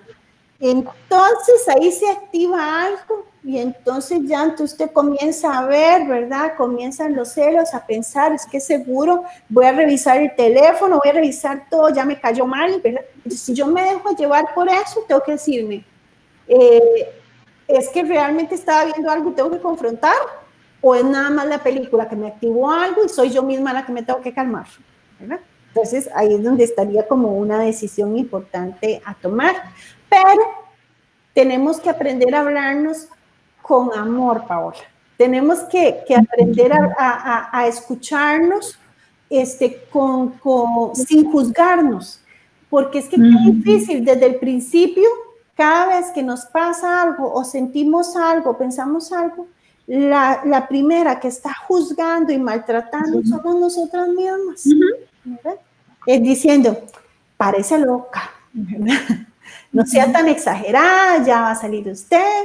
Entonces 0.59 1.69
ahí 1.69 1.93
se 1.93 2.11
activa 2.11 2.87
algo 2.87 3.25
y 3.45 3.59
entonces 3.59 4.19
ya 4.25 4.43
entonces 4.43 4.73
usted 4.73 4.91
comienza 4.91 5.57
a 5.57 5.65
ver, 5.67 6.09
¿verdad? 6.09 6.57
Comienzan 6.57 7.15
los 7.15 7.35
celos, 7.35 7.73
a 7.73 7.87
pensar, 7.87 8.33
es 8.33 8.47
que 8.47 8.59
seguro 8.59 9.23
voy 9.49 9.67
a 9.67 9.73
revisar 9.73 10.21
el 10.21 10.35
teléfono, 10.35 11.01
voy 11.01 11.11
a 11.11 11.15
revisar 11.15 11.69
todo, 11.71 11.91
ya 11.91 12.05
me 12.05 12.19
cayó 12.19 12.47
mal, 12.47 12.81
¿verdad? 12.83 13.03
si 13.31 13.55
yo 13.55 13.69
me 13.69 13.85
dejo 13.85 14.11
llevar 14.17 14.53
por 14.57 14.69
eso, 14.69 15.05
tengo 15.07 15.23
que 15.23 15.33
decirme, 15.33 15.85
eh, 16.49 17.21
¿es 17.69 17.89
que 17.89 18.03
realmente 18.03 18.55
estaba 18.55 18.85
viendo 18.85 19.11
algo 19.11 19.31
y 19.31 19.35
tengo 19.35 19.51
que 19.51 19.61
confrontar? 19.61 20.17
¿O 20.81 20.95
es 20.95 21.05
nada 21.05 21.31
más 21.31 21.47
la 21.47 21.63
película 21.63 22.09
que 22.09 22.17
me 22.17 22.29
activó 22.29 22.71
algo 22.71 23.05
y 23.05 23.09
soy 23.09 23.31
yo 23.31 23.43
misma 23.43 23.73
la 23.73 23.87
que 23.87 23.93
me 23.93 24.03
tengo 24.03 24.21
que 24.21 24.35
calmar? 24.35 24.67
Entonces 25.69 26.09
ahí 26.15 26.35
es 26.35 26.43
donde 26.43 26.65
estaría 26.65 27.09
como 27.09 27.33
una 27.37 27.59
decisión 27.61 28.17
importante 28.17 29.01
a 29.05 29.15
tomar. 29.15 29.55
Pero 30.09 30.43
tenemos 31.33 31.81
que 31.81 31.91
aprender 31.91 32.35
a 32.35 32.41
hablarnos 32.41 33.09
con 33.63 33.93
amor, 33.93 34.47
Paola. 34.47 34.77
Tenemos 35.17 35.61
que, 35.71 36.05
aprender 36.17 36.73
a, 36.99 37.67
escucharnos 37.67 38.79
este, 39.31 39.85
con, 39.91 40.35
sin 40.95 41.31
juzgarnos, 41.31 42.21
porque 42.69 42.99
es 42.99 43.09
que 43.09 43.17
es 43.17 43.23
difícil 43.45 44.05
desde 44.05 44.27
el 44.27 44.37
principio 44.37 45.09
cada 45.55 45.97
vez 45.97 46.11
que 46.13 46.23
nos 46.23 46.45
pasa 46.47 47.03
algo 47.03 47.33
o 47.33 47.45
sentimos 47.45 48.17
algo, 48.17 48.59
pensamos 48.59 49.13
algo, 49.13 49.47
la, 49.87 50.67
primera 50.69 51.21
que 51.21 51.29
está 51.29 51.53
juzgando 51.67 52.33
y 52.33 52.39
maltratando 52.39 53.23
somos 53.25 53.57
nosotras 53.57 54.09
mismas. 54.09 54.65
Es 56.07 56.23
diciendo, 56.23 56.77
parece 57.37 57.79
loca, 57.79 58.31
no 59.73 59.87
sea 59.87 60.11
tan 60.11 60.29
exagerada, 60.29 61.25
ya 61.25 61.41
va 61.43 61.51
a 61.53 61.57
salir 61.57 61.89
usted. 61.89 62.45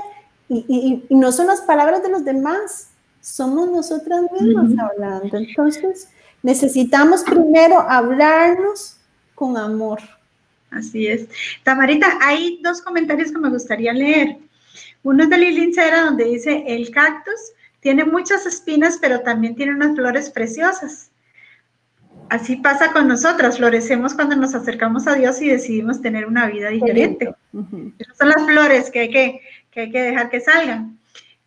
Y, 0.49 1.05
no 1.09 1.31
son 1.31 1.47
las 1.47 1.61
palabras 1.61 2.01
de 2.01 2.09
los 2.09 2.25
demás, 2.25 2.89
somos 3.21 3.69
nosotras 3.69 4.21
mismas 4.39 4.71
hablando. 4.77 5.37
Entonces, 5.37 6.09
necesitamos 6.41 7.23
primero 7.23 7.79
hablarnos 7.79 8.97
con 9.35 9.57
amor. 9.57 9.99
Así 10.71 11.07
es. 11.07 11.27
Tamarita, 11.63 12.19
hay 12.21 12.59
dos 12.63 12.81
comentarios 12.81 13.31
que 13.31 13.39
me 13.39 13.49
gustaría 13.49 13.93
leer. 13.93 14.37
Uno 15.03 15.23
es 15.23 15.29
de 15.29 15.37
Lili 15.37 15.73
Cera, 15.73 16.03
donde 16.03 16.25
dice, 16.25 16.63
el 16.67 16.91
cactus 16.91 17.53
tiene 17.79 18.05
muchas 18.05 18.45
espinas, 18.45 18.97
pero 19.01 19.21
también 19.21 19.55
tiene 19.55 19.73
unas 19.73 19.95
flores 19.95 20.29
preciosas. 20.29 21.11
Así 22.29 22.57
pasa 22.57 22.91
con 22.91 23.07
nosotras, 23.07 23.57
florecemos 23.57 24.13
cuando 24.13 24.35
nos 24.35 24.53
acercamos 24.53 25.07
a 25.07 25.15
Dios 25.15 25.41
y 25.41 25.49
decidimos 25.49 26.01
tener 26.01 26.27
una 26.27 26.47
vida 26.47 26.69
diferente. 26.69 27.33
Esas 27.97 28.17
son 28.17 28.29
las 28.29 28.45
flores 28.45 28.91
que 28.91 28.99
hay 28.99 29.09
que, 29.09 29.41
que 29.71 29.81
hay 29.81 29.91
que 29.91 30.01
dejar 30.01 30.29
que 30.29 30.39
salgan. 30.39 30.98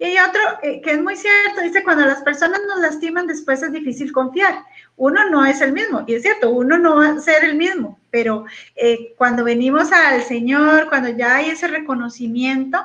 Y 0.03 0.05
hay 0.05 0.19
otro 0.19 0.41
eh, 0.65 0.81
que 0.81 0.95
es 0.95 1.01
muy 1.01 1.15
cierto, 1.15 1.61
dice, 1.63 1.85
cuando 1.85 2.05
las 2.05 2.23
personas 2.23 2.61
nos 2.67 2.81
lastiman, 2.81 3.29
después 3.29 3.63
es 3.63 3.71
difícil 3.71 4.11
confiar. 4.11 4.65
Uno 4.97 5.31
no 5.31 5.47
es 5.47 5.61
el 5.61 5.73
mismo, 5.73 6.03
y 6.09 6.15
es 6.15 6.23
cierto, 6.23 6.51
uno 6.51 6.77
no 6.77 6.97
va 6.97 7.11
a 7.11 7.21
ser 7.21 7.45
el 7.45 7.55
mismo, 7.55 8.01
pero 8.11 8.45
eh, 8.75 9.15
cuando 9.17 9.45
venimos 9.45 9.93
al 9.93 10.25
Señor, 10.25 10.89
cuando 10.89 11.11
ya 11.11 11.37
hay 11.37 11.51
ese 11.51 11.69
reconocimiento, 11.69 12.83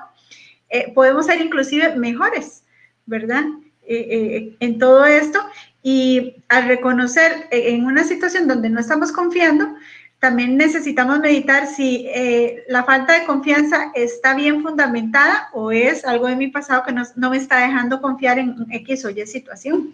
eh, 0.70 0.94
podemos 0.94 1.26
ser 1.26 1.42
inclusive 1.42 1.96
mejores, 1.96 2.64
¿verdad? 3.08 3.46
en 3.90 4.80
todo 4.80 5.06
esto. 5.06 5.40
Y 5.82 6.44
al 6.50 6.68
reconocer 6.68 7.48
en 7.52 7.86
una 7.86 8.04
situación 8.04 8.46
donde 8.46 8.70
no 8.70 8.82
estamos 8.82 9.14
confiando, 9.14 9.76
también 10.20 10.58
necesitamos 10.58 11.20
meditar 11.20 11.68
si 11.68 12.08
eh, 12.08 12.64
la 12.68 12.84
falta 12.84 13.14
de 13.14 13.26
confianza 13.26 13.92
está 13.94 14.34
bien 14.34 14.64
fundamentada 14.64 15.50
o 15.54 15.72
es 15.72 16.04
algo 16.06 16.28
de 16.28 16.36
mi 16.36 16.48
pasado 16.48 16.84
que 16.84 16.92
no, 16.92 17.30
me 17.30 17.38
está 17.38 17.60
dejando 17.60 18.02
confiar 18.02 18.40
en 18.40 18.66
X 18.72 19.06
o 19.06 19.10
Y 19.12 19.26
situación. 19.28 19.94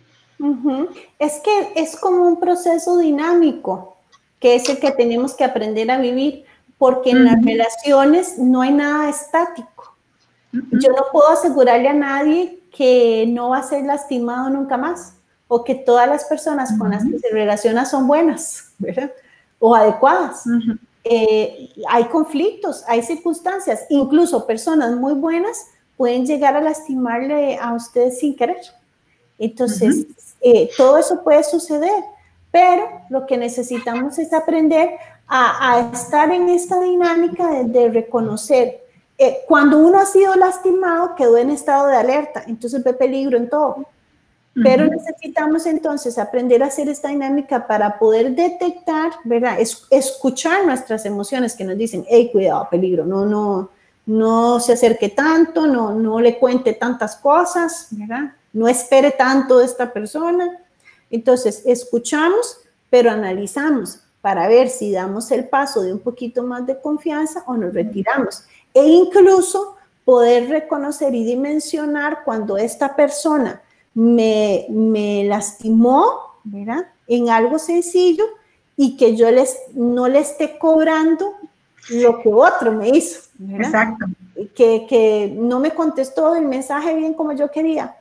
Es 1.19 1.41
que 1.43 1.73
es 1.75 1.95
como 1.97 2.27
un 2.27 2.39
proceso 2.39 2.97
dinámico, 2.97 3.97
que 4.39 4.55
es 4.55 4.67
el 4.69 4.79
que 4.79 4.91
tenemos 4.91 5.35
que 5.35 5.43
aprender 5.43 5.89
a 5.91 5.97
vivir, 5.97 6.45
porque 6.77 7.11
en 7.11 7.23
las 7.23 7.43
relaciones 7.43 8.37
no 8.37 8.61
hay 8.61 8.73
nada 8.73 9.09
estático. 9.09 9.95
Yo 10.51 10.89
no 10.89 11.05
puedo 11.11 11.29
asegurarle 11.29 11.87
a 11.87 11.93
nadie 11.93 12.59
que 12.75 13.25
no 13.27 13.49
va 13.49 13.59
a 13.59 13.63
ser 13.63 13.85
lastimado 13.85 14.49
nunca 14.49 14.77
más, 14.77 15.15
o 15.47 15.63
que 15.63 15.75
todas 15.75 16.09
las 16.09 16.25
personas 16.25 16.77
con 16.77 16.91
las 16.91 17.05
que 17.05 17.19
se 17.19 17.29
relaciona 17.31 17.85
son 17.85 18.07
buenas, 18.07 18.73
¿verdad? 18.79 19.11
O 19.65 19.73
adecuadas. 19.73 20.43
Eh, 21.05 21.69
hay 21.87 22.03
conflictos, 22.09 22.83
hay 22.85 23.01
circunstancias, 23.01 23.85
incluso 23.89 24.45
personas 24.45 24.93
muy 24.97 25.13
buenas 25.13 25.67
pueden 25.95 26.25
llegar 26.25 26.57
a 26.57 26.61
lastimarle 26.61 27.57
a 27.57 27.73
usted 27.73 28.11
sin 28.11 28.35
querer. 28.35 28.57
Entonces, 29.39 30.05
eh, 30.41 30.69
todo 30.75 30.97
eso 30.97 31.23
puede 31.23 31.45
suceder, 31.45 32.03
pero 32.51 32.89
lo 33.09 33.25
que 33.25 33.37
necesitamos 33.37 34.19
es 34.19 34.33
aprender 34.33 34.89
a, 35.29 35.89
estar 35.93 36.29
en 36.29 36.49
esta 36.49 36.81
dinámica 36.81 37.63
de, 37.63 37.87
reconocer. 37.87 38.81
Eh, 39.17 39.37
cuando 39.47 39.77
uno 39.77 39.97
ha 39.97 40.05
sido 40.05 40.35
lastimado, 40.35 41.15
quedó 41.15 41.37
en 41.37 41.51
estado 41.51 41.87
de 41.87 41.95
alerta, 41.95 42.43
entonces 42.47 42.83
ve 42.83 42.93
peligro 42.93 43.37
en 43.37 43.49
todo. 43.49 43.85
Pero 44.55 44.85
necesitamos 44.85 45.65
entonces 45.65 46.19
aprender 46.19 46.61
a 46.61 46.67
hacer 46.67 46.87
esta 46.87 47.07
dinámica 47.09 47.65
para 47.65 47.97
poder 47.97 48.35
detectar, 48.35 49.11
¿verdad? 49.23 49.59
Es, 49.59 49.87
escuchar 49.89 50.63
nuestras 50.65 51.05
emociones 51.05 51.55
que 51.55 51.63
nos 51.63 51.75
dicen, 51.75 52.05
hey, 52.07 52.29
cuidado, 52.31 52.67
peligro, 52.69 53.03
no, 53.03 53.25
no, 53.25 53.71
no 54.05 54.59
se 54.59 54.73
acerque 54.73 55.09
tanto, 55.09 55.65
no, 55.65 55.95
no 55.95 56.19
le 56.19 56.37
cuente 56.37 56.73
tantas 56.73 57.15
cosas, 57.15 57.87
¿verdad? 57.91 58.33
No 58.53 58.67
espere 58.67 59.09
tanto 59.09 59.57
de 59.57 59.65
esta 59.65 59.91
persona. 59.91 60.59
Entonces, 61.09 61.63
escuchamos, 61.65 62.59
pero 62.91 63.09
analizamos 63.09 64.01
para 64.21 64.47
ver 64.47 64.69
si 64.69 64.91
damos 64.91 65.31
el 65.31 65.49
paso 65.49 65.81
de 65.81 65.91
un 65.91 65.99
poquito 65.99 66.43
más 66.43 66.67
de 66.67 66.79
confianza 66.79 67.43
o 67.47 67.57
nos 67.57 67.73
retiramos. 67.73 68.43
E 68.71 68.85
incluso 68.85 69.77
poder 70.05 70.47
reconocer 70.47 71.15
y 71.15 71.23
dimensionar 71.23 72.23
cuando 72.23 72.55
esta 72.55 72.95
persona 72.95 73.62
me, 73.93 74.65
me 74.69 75.23
lastimó, 75.25 76.37
¿verdad? 76.43 76.87
En 77.07 77.29
algo 77.29 77.59
sencillo 77.59 78.25
y 78.75 78.97
que 78.97 79.15
yo 79.15 79.29
les, 79.31 79.57
no 79.73 80.07
le 80.07 80.19
esté 80.19 80.57
cobrando 80.57 81.33
lo 81.89 82.21
que 82.21 82.29
otro 82.29 82.71
me 82.71 82.89
hizo, 82.89 83.21
¿verdad? 83.37 83.67
Exacto. 83.67 84.05
Que, 84.55 84.85
que 84.87 85.33
no 85.37 85.59
me 85.59 85.71
contestó 85.71 86.35
el 86.35 86.45
mensaje 86.45 86.95
bien 86.95 87.13
como 87.13 87.33
yo 87.33 87.51
quería. 87.51 87.95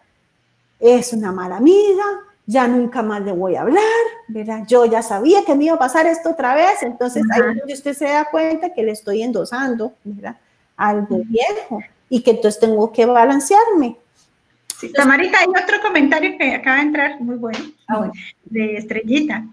Es 0.81 1.13
una 1.13 1.31
mala 1.31 1.57
amiga, 1.57 2.05
ya 2.47 2.67
nunca 2.67 3.03
más 3.03 3.23
le 3.23 3.33
voy 3.33 3.57
a 3.57 3.63
hablar, 3.63 3.83
¿verdad? 4.29 4.65
Yo 4.67 4.85
ya 4.87 5.03
sabía 5.03 5.45
que 5.45 5.55
me 5.55 5.65
iba 5.65 5.75
a 5.75 5.79
pasar 5.79 6.07
esto 6.07 6.31
otra 6.31 6.55
vez, 6.55 6.83
entonces 6.83 7.23
ahí 7.31 7.73
usted 7.73 7.95
se 7.95 8.07
da 8.07 8.29
cuenta 8.31 8.73
que 8.73 8.83
le 8.83 8.93
estoy 8.93 9.23
endosando, 9.23 9.93
¿verdad? 10.05 10.37
Algo 10.77 11.21
viejo 11.25 11.81
y 12.09 12.23
que 12.23 12.33
entonces 12.33 12.61
tengo 12.61 12.93
que 12.93 13.07
balancearme, 13.07 13.97
Tamarita, 14.91 15.39
hay 15.39 15.47
otro 15.47 15.81
comentario 15.81 16.37
que 16.39 16.55
acaba 16.55 16.77
de 16.77 16.83
entrar, 16.83 17.21
muy 17.21 17.37
bueno, 17.37 17.59
ah, 17.89 18.11
de 18.45 18.77
Estrellita. 18.77 19.45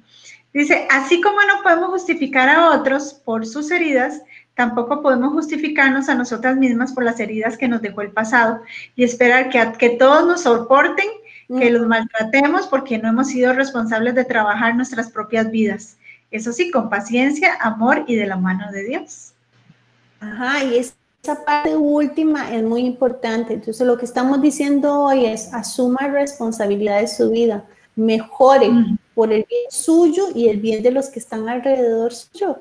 Dice, 0.54 0.88
así 0.90 1.22
como 1.22 1.38
no 1.44 1.62
podemos 1.62 1.90
justificar 1.90 2.50
a 2.50 2.72
otros 2.72 3.14
por 3.14 3.46
sus 3.46 3.70
heridas, 3.70 4.22
tampoco 4.56 5.02
podemos 5.02 5.32
justificarnos 5.34 6.10
a 6.10 6.16
nosotras 6.16 6.58
mismas 6.58 6.92
por 6.92 7.04
las 7.04 7.20
heridas 7.20 7.58
que 7.58 7.68
nos 7.68 7.82
dejó 7.82 8.02
el 8.02 8.12
pasado 8.12 8.62
y 8.96 9.04
esperar 9.04 9.50
que, 9.50 9.72
que 9.78 9.92
todos 9.92 10.26
nos 10.26 10.42
soporten, 10.42 11.08
que 11.58 11.72
los 11.72 11.88
maltratemos 11.88 12.68
porque 12.68 13.00
no 13.00 13.10
hemos 13.10 13.30
sido 13.30 13.54
responsables 13.54 14.14
de 14.14 14.26
trabajar 14.26 14.76
nuestras 14.76 15.10
propias 15.10 15.50
vidas. 15.50 15.98
Eso 16.30 16.52
sí, 16.52 16.70
con 16.70 16.90
paciencia, 16.90 17.56
amor 17.60 18.04
y 18.08 18.16
de 18.16 18.28
la 18.28 18.38
mano 18.38 18.72
de 18.72 18.84
Dios. 18.84 19.34
Ajá, 20.20 20.64
y 20.64 20.78
es 20.78 20.94
esa 21.30 21.46
parte 21.46 21.76
última 21.76 22.56
es 22.56 22.64
muy 22.64 22.82
importante. 22.82 23.54
Entonces, 23.54 23.86
lo 23.86 23.98
que 23.98 24.06
estamos 24.06 24.42
diciendo 24.42 25.04
hoy 25.04 25.26
es 25.26 25.54
asuma 25.54 26.08
responsabilidad 26.08 27.02
de 27.02 27.08
su 27.08 27.30
vida, 27.30 27.66
mejore 27.96 28.72
por 29.14 29.32
el 29.32 29.46
bien 29.48 29.70
suyo 29.70 30.30
y 30.34 30.48
el 30.48 30.60
bien 30.60 30.82
de 30.82 30.92
los 30.92 31.10
que 31.10 31.20
están 31.20 31.48
alrededor 31.48 32.14
suyo. 32.14 32.58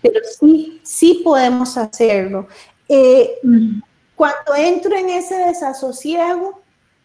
Pero 0.00 0.20
sí, 0.40 0.80
sí 0.82 1.20
podemos 1.22 1.76
hacerlo. 1.76 2.48
Eh, 2.88 3.34
cuando 4.16 4.54
entro 4.56 4.96
en 4.96 5.10
ese 5.10 5.36
desasosiego, 5.36 6.62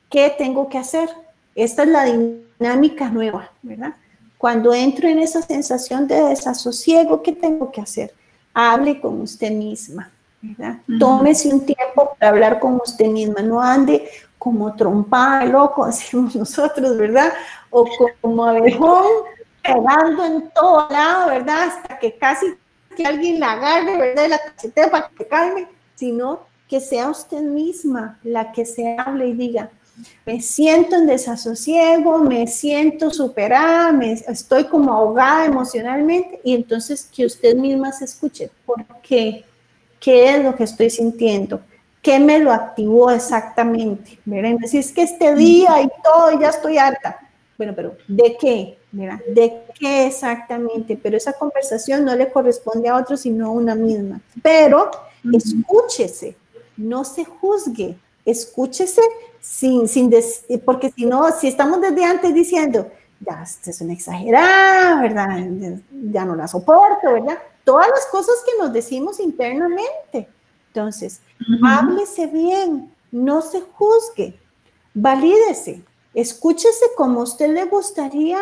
¿qué 0.10 0.34
tengo 0.38 0.70
que 0.70 0.78
hacer? 0.78 1.10
Esta 1.56 1.84
es 1.84 1.90
la 1.90 2.06
dinámica 2.06 3.10
nueva, 3.10 3.52
¿verdad? 3.62 3.96
Cuando 4.38 4.74
entro 4.74 5.10
en 5.10 5.20
esa 5.20 5.42
sensación 5.42 6.08
de 6.08 6.24
desasosiego, 6.24 7.22
¿qué 7.22 7.34
tengo 7.34 7.70
que 7.70 7.82
hacer? 7.82 8.14
Hable 8.54 9.02
con 9.02 9.20
usted 9.22 9.52
misma, 9.52 10.13
¿verdad? 10.44 10.80
Tómese 11.00 11.48
un 11.54 11.66
tiempo 11.66 12.16
para 12.20 12.32
hablar 12.32 12.60
con 12.60 12.76
usted 12.76 13.08
misma, 13.08 13.42
no 13.42 13.62
ande 13.62 14.10
como 14.38 14.76
trompada, 14.76 15.46
loco, 15.46 15.86
decimos 15.88 16.36
nosotros, 16.36 16.98
¿verdad? 16.98 17.34
O 17.70 17.88
como 18.22 18.46
abejón 18.46 19.06
pegando 19.64 20.26
en 20.26 20.50
todo 20.52 20.88
lado, 20.90 21.30
¿verdad? 21.30 21.70
Hasta 21.70 21.98
que 21.98 22.18
casi 22.18 22.48
que 22.96 23.06
alguien 23.06 23.40
la 23.40 23.54
agarre, 23.54 23.98
¿verdad? 23.98 24.24
De 24.24 24.30
la 24.30 24.40
cachetera 24.40 24.92
para 24.92 25.10
que 25.10 25.26
calme, 25.26 25.68
sino 25.96 26.42
que 26.68 26.82
sea 26.82 27.10
usted 27.10 27.42
misma 27.42 28.20
la 28.24 28.52
que 28.52 28.66
se 28.66 28.98
hable 28.98 29.28
y 29.28 29.34
diga, 29.34 29.70
me 30.26 30.42
siento 30.42 30.98
en 30.98 31.08
desasosiego, 31.08 32.18
me 32.18 32.48
siento 32.48 33.12
superada, 33.12 33.92
me, 33.92 34.12
estoy 34.12 34.66
como 34.66 34.92
ahogada 34.92 35.46
emocionalmente 35.46 36.42
y 36.44 36.54
entonces 36.56 37.10
que 37.16 37.26
usted 37.26 37.56
misma 37.56 37.92
se 37.94 38.06
escuche, 38.06 38.52
¿por 38.66 38.84
qué? 40.04 40.12
¿Qué 40.12 40.30
es 40.36 40.44
lo 40.44 40.56
que 40.56 40.64
estoy 40.66 40.90
sintiendo? 40.90 41.62
¿Qué 42.02 42.20
me 42.20 42.40
lo 42.40 42.52
activó 42.52 43.10
exactamente? 43.10 44.20
Miren, 44.26 44.60
si 44.68 44.78
es 44.78 44.92
que 44.92 45.04
este 45.04 45.34
día 45.36 45.82
y 45.82 45.90
todo, 46.04 46.38
ya 46.40 46.50
estoy 46.50 46.78
harta. 46.78 47.20
Bueno, 47.58 47.74
pero 47.76 47.96
¿de 48.08 48.36
qué? 48.38 48.78
Mira, 48.92 49.22
¿de 49.34 49.64
qué 49.80 50.08
exactamente? 50.08 51.00
Pero 51.02 51.16
esa 51.16 51.34
conversación 51.34 52.04
no 52.04 52.16
le 52.16 52.30
corresponde 52.30 52.90
a 52.90 52.98
otro, 52.98 53.16
sino 53.16 53.48
a 53.48 53.52
una 53.52 53.76
misma. 53.76 54.20
Pero 54.42 54.92
escúchese, 55.32 56.36
no 56.76 57.06
se 57.06 57.24
juzgue, 57.24 57.96
escúchese 58.26 59.02
sin, 59.40 59.88
sin 59.88 60.14
porque 60.66 60.92
si 60.92 61.06
no, 61.06 61.32
si 61.32 61.48
estamos 61.48 61.80
desde 61.80 62.04
antes 62.04 62.34
diciendo, 62.34 62.92
ya, 63.22 63.44
es 63.44 63.82
una 63.82 63.94
exagerada, 63.94 65.02
¿verdad? 65.02 65.40
Ya 66.12 66.26
no 66.26 66.36
la 66.36 66.48
soporto, 66.48 67.14
¿verdad? 67.14 67.38
Todas 67.64 67.88
las 67.90 68.06
cosas 68.08 68.36
que 68.46 68.62
nos 68.62 68.74
decimos 68.74 69.20
internamente. 69.20 70.28
Entonces, 70.68 71.22
háblese 71.66 72.28
bien, 72.28 72.92
no 73.12 73.42
se 73.42 73.62
juzgue, 73.62 74.40
valídese, 74.94 75.84
escúchese 76.14 76.86
como 76.98 77.22
usted 77.22 77.54
le 77.54 77.66
gustaría, 77.66 78.40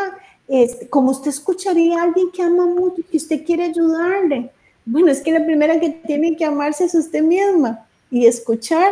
como 0.90 1.12
usted 1.12 1.30
escucharía 1.30 2.00
a 2.00 2.04
alguien 2.04 2.32
que 2.32 2.42
ama 2.42 2.66
mucho, 2.66 3.02
que 3.10 3.18
usted 3.18 3.46
quiere 3.46 3.66
ayudarle. 3.66 4.52
Bueno, 4.86 5.12
es 5.12 5.22
que 5.22 5.32
la 5.32 5.46
primera 5.46 5.80
que 5.80 5.90
tiene 5.90 6.36
que 6.36 6.46
amarse 6.46 6.86
es 6.86 6.96
usted 6.96 7.22
misma 7.22 7.86
y 8.10 8.26
escuchar 8.26 8.92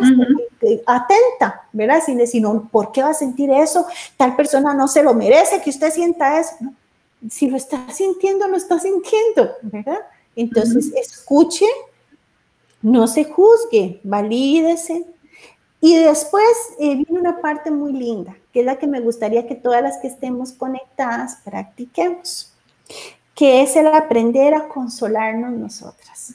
atenta, 0.86 1.66
¿verdad? 1.72 2.02
Sin 2.04 2.18
decir, 2.18 2.42
no, 2.42 2.68
¿por 2.70 2.92
qué 2.92 3.02
va 3.02 3.10
a 3.10 3.14
sentir 3.14 3.50
eso? 3.50 3.86
Tal 4.16 4.36
persona 4.36 4.72
no 4.74 4.86
se 4.86 5.02
lo 5.02 5.14
merece 5.14 5.60
que 5.62 5.70
usted 5.70 5.90
sienta 5.90 6.38
eso. 6.38 6.54
Si 7.28 7.50
lo 7.50 7.56
está 7.56 7.90
sintiendo, 7.90 8.48
lo 8.48 8.56
está 8.56 8.78
sintiendo, 8.78 9.50
¿verdad? 9.62 10.00
Entonces, 10.36 10.92
escuche, 10.94 11.66
no 12.82 13.06
se 13.06 13.24
juzgue, 13.24 14.00
valídese. 14.02 15.06
Y 15.80 15.96
después 15.96 16.44
eh, 16.78 16.96
viene 16.96 17.20
una 17.20 17.40
parte 17.40 17.70
muy 17.70 17.92
linda, 17.92 18.36
que 18.52 18.60
es 18.60 18.66
la 18.66 18.78
que 18.78 18.86
me 18.86 19.00
gustaría 19.00 19.46
que 19.46 19.54
todas 19.54 19.82
las 19.82 19.98
que 19.98 20.08
estemos 20.08 20.52
conectadas 20.52 21.38
practiquemos, 21.44 22.52
que 23.34 23.62
es 23.62 23.76
el 23.76 23.86
aprender 23.86 24.54
a 24.54 24.68
consolarnos 24.68 25.52
nosotras. 25.52 26.34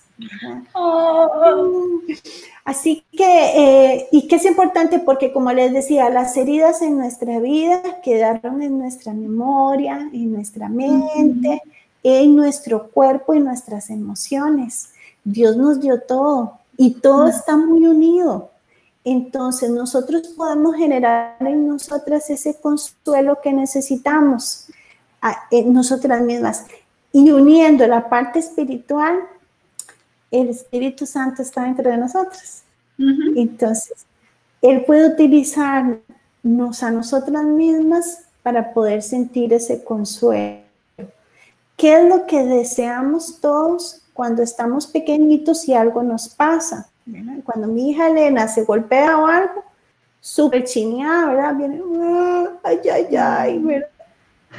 Oh. 0.74 2.00
Así 2.64 3.04
que, 3.16 3.26
eh, 3.26 4.08
y 4.12 4.28
que 4.28 4.38
es 4.38 4.46
importante 4.46 5.00
porque 5.00 5.32
como 5.32 5.52
les 5.52 5.72
decía, 5.72 6.10
las 6.10 6.36
heridas 6.38 6.82
en 6.82 6.98
nuestra 6.98 7.40
vida 7.40 8.02
quedaron 8.02 8.62
en 8.62 8.80
nuestra 8.80 9.14
memoria, 9.14 10.10
en 10.12 10.34
nuestra 10.34 10.70
mente, 10.70 11.62
en 12.08 12.36
nuestro 12.36 12.92
cuerpo 12.92 13.34
y 13.34 13.40
nuestras 13.40 13.90
emociones. 13.90 14.90
Dios 15.24 15.58
nos 15.58 15.80
dio 15.80 16.02
todo 16.02 16.60
y 16.78 16.92
todo 17.02 17.28
está 17.28 17.58
muy 17.58 17.88
unido. 17.88 18.52
Entonces 19.04 19.72
nosotros 19.72 20.28
podemos 20.38 20.76
generar 20.76 21.36
en 21.40 21.68
nosotras 21.68 22.30
ese 22.30 22.54
consuelo 22.62 23.40
que 23.42 23.52
necesitamos, 23.54 24.68
en 25.50 25.74
nosotras 25.74 26.22
mismas. 26.22 26.66
Y 27.12 27.32
uniendo 27.32 27.88
la 27.88 28.08
parte 28.08 28.38
espiritual 28.38 29.20
el 30.30 30.50
Espíritu 30.50 31.06
Santo 31.06 31.42
está 31.42 31.64
dentro 31.64 31.90
de 31.90 31.98
nosotros. 31.98 32.62
Entonces, 33.36 34.06
Él 34.62 34.84
puede 34.86 35.08
utilizarnos 35.08 36.84
a 36.84 36.92
nosotras 36.92 37.44
mismas 37.46 38.26
para 38.44 38.74
poder 38.74 39.02
sentir 39.02 39.54
ese 39.54 39.84
consuelo. 39.84 40.65
¿Qué 41.76 42.02
es 42.02 42.10
lo 42.10 42.26
que 42.26 42.44
deseamos 42.44 43.40
todos 43.42 44.02
cuando 44.14 44.42
estamos 44.42 44.88
pequeñitos 44.88 45.68
y 45.68 45.74
algo 45.74 46.04
nos 46.04 46.30
pasa? 46.30 46.90
Cuando 47.44 47.68
mi 47.68 47.92
hija 47.92 48.08
Elena 48.08 48.48
se 48.48 48.64
golpea 48.64 49.18
o 49.18 49.28
algo, 49.28 49.64
súper 50.20 50.64
chineada, 50.64 51.28
¿verdad? 51.28 51.56
Viene, 51.56 51.82
ah, 52.02 52.48
ay, 52.64 52.80
ay, 52.92 53.16
ay, 53.16 53.60
¿verdad? 53.60 53.90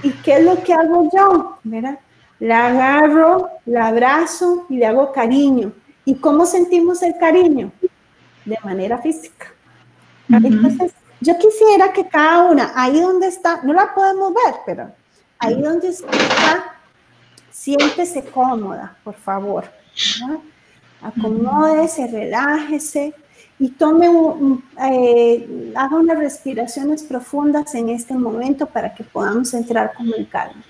¿Y 0.03 0.11
qué 0.13 0.37
es 0.37 0.45
lo 0.45 0.63
que 0.63 0.73
hago 0.73 1.09
yo? 1.13 1.59
¿verdad? 1.65 1.99
La 2.39 2.67
agarro, 2.69 3.49
la 3.65 3.89
abrazo 3.89 4.67
y 4.69 4.77
le 4.77 4.87
hago 4.87 5.11
cariño. 5.13 5.73
¿Y 6.05 6.17
cómo 6.17 6.47
sentimos 6.47 7.03
el 7.03 7.17
cariño? 7.19 7.73
De 8.45 8.59
manera 8.63 8.99
física. 8.99 9.47
Entonces, 10.29 10.93
yo 11.21 11.37
quisiera 11.39 11.93
que 11.93 12.07
cada 12.07 12.45
una, 12.45 12.73
ahí 12.75 13.01
donde 13.01 13.29
está, 13.29 13.63
no 13.63 13.73
la 13.73 13.95
podemos 13.95 14.33
ver, 14.35 14.55
pero 14.67 14.91
ahí 15.39 15.61
donde 15.61 15.89
está, 15.89 16.76
siéntese 17.67 18.23
cómoda, 18.23 18.97
por 19.03 19.15
favor. 19.15 19.65
Acomódese, 21.03 22.07
relájese 22.07 23.13
y 23.59 23.71
tome 23.71 24.07
eh, 24.89 25.73
haga 25.75 25.97
unas 25.97 26.17
respiraciones 26.17 27.03
profundas 27.03 27.75
en 27.75 27.89
este 27.89 28.15
momento 28.15 28.67
para 28.67 28.95
que 28.95 29.03
podamos 29.03 29.53
entrar 29.53 29.95
como 29.95 30.15
en 30.15 30.27
calma. 30.27 30.63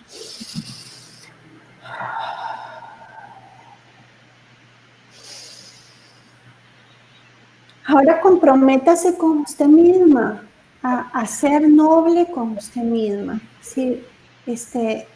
Ahora 7.84 8.20
comprométase 8.22 9.18
con 9.18 9.40
usted 9.40 9.66
misma, 9.66 10.42
a, 10.82 11.26
ser 11.26 11.68
noble 11.68 12.26
con 12.32 12.56
usted 12.56 12.80
misma. 12.82 13.38
Sí, 13.60 14.02
este, 14.46 15.06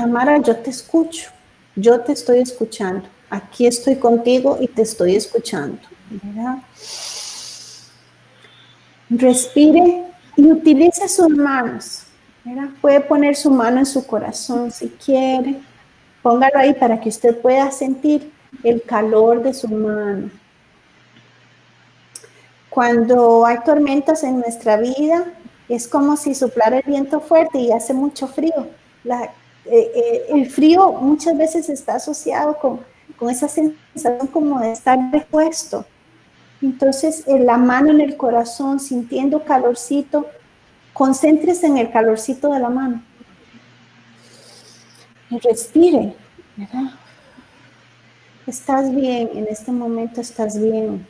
Tamara, 0.00 0.38
yo 0.38 0.56
te 0.56 0.70
escucho, 0.70 1.28
yo 1.76 2.00
te 2.00 2.12
estoy 2.12 2.38
escuchando. 2.38 3.06
Aquí 3.28 3.66
estoy 3.66 3.96
contigo 3.96 4.56
y 4.58 4.66
te 4.66 4.80
estoy 4.80 5.14
escuchando. 5.14 5.78
Respire 9.10 10.04
y 10.36 10.50
utilice 10.50 11.06
sus 11.06 11.28
manos. 11.28 12.04
Puede 12.80 13.02
poner 13.02 13.36
su 13.36 13.50
mano 13.50 13.80
en 13.80 13.84
su 13.84 14.06
corazón 14.06 14.70
si 14.70 14.88
quiere. 14.88 15.60
Póngalo 16.22 16.58
ahí 16.58 16.72
para 16.72 16.98
que 16.98 17.10
usted 17.10 17.38
pueda 17.38 17.70
sentir 17.70 18.32
el 18.64 18.82
calor 18.82 19.42
de 19.42 19.52
su 19.52 19.68
mano. 19.68 20.30
Cuando 22.70 23.44
hay 23.44 23.58
tormentas 23.66 24.22
en 24.22 24.40
nuestra 24.40 24.78
vida, 24.78 25.26
es 25.68 25.86
como 25.86 26.16
si 26.16 26.34
soplara 26.34 26.78
el 26.78 26.84
viento 26.86 27.20
fuerte 27.20 27.58
y 27.58 27.70
hace 27.70 27.92
mucho 27.92 28.26
frío. 28.26 28.66
Eh, 29.72 29.92
eh, 29.94 30.24
el 30.30 30.50
frío 30.50 30.90
muchas 30.94 31.38
veces 31.38 31.68
está 31.68 31.94
asociado 31.94 32.58
con, 32.58 32.80
esa 33.30 33.48
sensación 33.48 34.26
como 34.26 34.58
de 34.58 34.72
estar 34.72 34.98
repuesto. 35.12 35.84
Entonces, 36.60 37.22
en 37.28 37.46
la 37.46 37.56
mano 37.56 37.90
en 37.90 38.00
el 38.00 38.16
corazón, 38.16 38.80
sintiendo 38.80 39.44
calorcito, 39.44 40.26
concéntrese 40.92 41.66
en 41.66 41.78
el 41.78 41.92
calorcito 41.92 42.52
de 42.52 42.58
la 42.58 42.68
mano. 42.68 43.02
Y 45.30 45.38
respire, 45.38 46.16
¿verdad? 46.56 46.94
Estás 48.46 48.92
bien, 48.92 49.30
en 49.34 49.46
este 49.46 49.70
momento 49.70 50.20
estás 50.20 50.60
bien. 50.60 51.06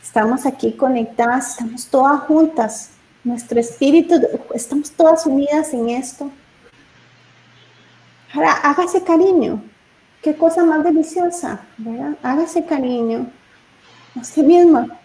Estamos 0.00 0.46
aquí 0.46 0.72
conectadas, 0.74 1.50
estamos 1.50 1.86
todas 1.86 2.20
juntas. 2.20 2.90
Nuestro 3.24 3.58
espíritu, 3.58 4.14
estamos 4.54 4.92
todas 4.92 5.26
unidas 5.26 5.74
en 5.74 5.88
esto. 5.88 6.30
Ahora, 8.32 8.52
hágase 8.52 9.02
cariño. 9.02 9.62
qué 10.22 10.36
cosa 10.36 10.64
más 10.64 10.84
deliciosa, 10.84 11.60
¿verdad? 11.78 12.16
Hágase 12.22 12.64
cariño 12.64 13.30
a 14.14 14.42
misma. 14.42 14.98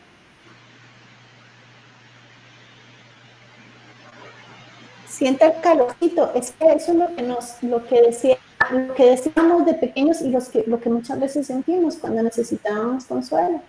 Sienta 5.08 5.48
el 5.48 5.62
calorcito, 5.62 6.32
es 6.36 6.52
que 6.52 6.74
eso 6.74 6.92
es 6.92 6.98
lo 6.98 7.16
que 7.16 7.22
nos, 7.22 7.64
lo 7.64 7.86
que 7.86 8.02
decía, 8.02 8.38
lo 8.72 8.94
que 8.94 9.06
decíamos 9.12 9.66
de 9.66 9.74
pequeños 9.76 10.22
y 10.22 10.30
los 10.30 10.50
que, 10.50 10.66
lo 10.68 10.82
que 10.82 10.90
muchas 10.90 11.20
veces 11.20 11.48
sentimos 11.48 11.96
cuando 11.96 12.22
necesitábamos 12.22 13.06
consuelo. 13.06 13.62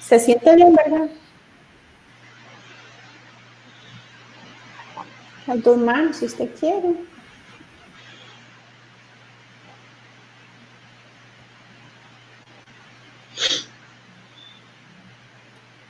Se 0.00 0.18
siente 0.18 0.56
bien, 0.56 0.74
¿verdad? 0.74 1.10
Dos 5.56 5.78
manos, 5.78 6.18
si 6.18 6.26
usted 6.26 6.50
quiere. 6.58 6.94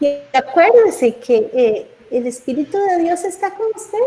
Y 0.01 0.19
acuérdese 0.33 1.17
que 1.17 1.51
eh, 1.53 1.91
el 2.11 2.27
Espíritu 2.29 2.79
de 2.79 2.99
Dios 3.03 3.25
está 3.25 3.51
con 3.51 3.67
usted. 3.75 3.99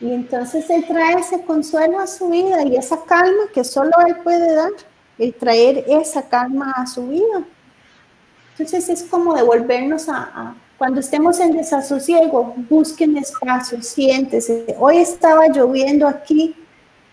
Y 0.00 0.12
entonces 0.12 0.68
Él 0.70 0.84
trae 0.86 1.20
ese 1.20 1.44
consuelo 1.44 2.00
a 2.00 2.06
su 2.06 2.28
vida 2.28 2.64
y 2.64 2.76
esa 2.76 3.02
calma 3.04 3.44
que 3.54 3.62
solo 3.62 3.92
Él 4.06 4.16
puede 4.24 4.54
dar, 4.54 4.72
el 5.18 5.32
traer 5.34 5.84
esa 5.86 6.28
calma 6.28 6.72
a 6.76 6.86
su 6.86 7.06
vida. 7.06 7.44
Entonces 8.58 8.88
es 8.88 9.04
como 9.04 9.34
devolvernos 9.34 10.08
a, 10.08 10.54
cuando 10.78 11.00
estemos 11.00 11.40
en 11.40 11.56
desasosiego, 11.56 12.54
busquen 12.68 13.16
espacio, 13.16 13.80
siéntese. 13.82 14.76
Hoy 14.78 14.98
estaba 14.98 15.48
lloviendo 15.48 16.06
aquí 16.06 16.54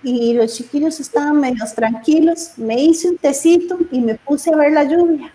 y 0.03 0.33
los 0.33 0.53
chiquillos 0.53 0.99
estaban 0.99 1.39
medio 1.39 1.63
tranquilos. 1.73 2.51
Me 2.57 2.81
hice 2.81 3.09
un 3.09 3.17
tecito 3.17 3.77
y 3.89 4.01
me 4.01 4.15
puse 4.15 4.53
a 4.53 4.57
ver 4.57 4.73
la 4.73 4.83
lluvia. 4.83 5.33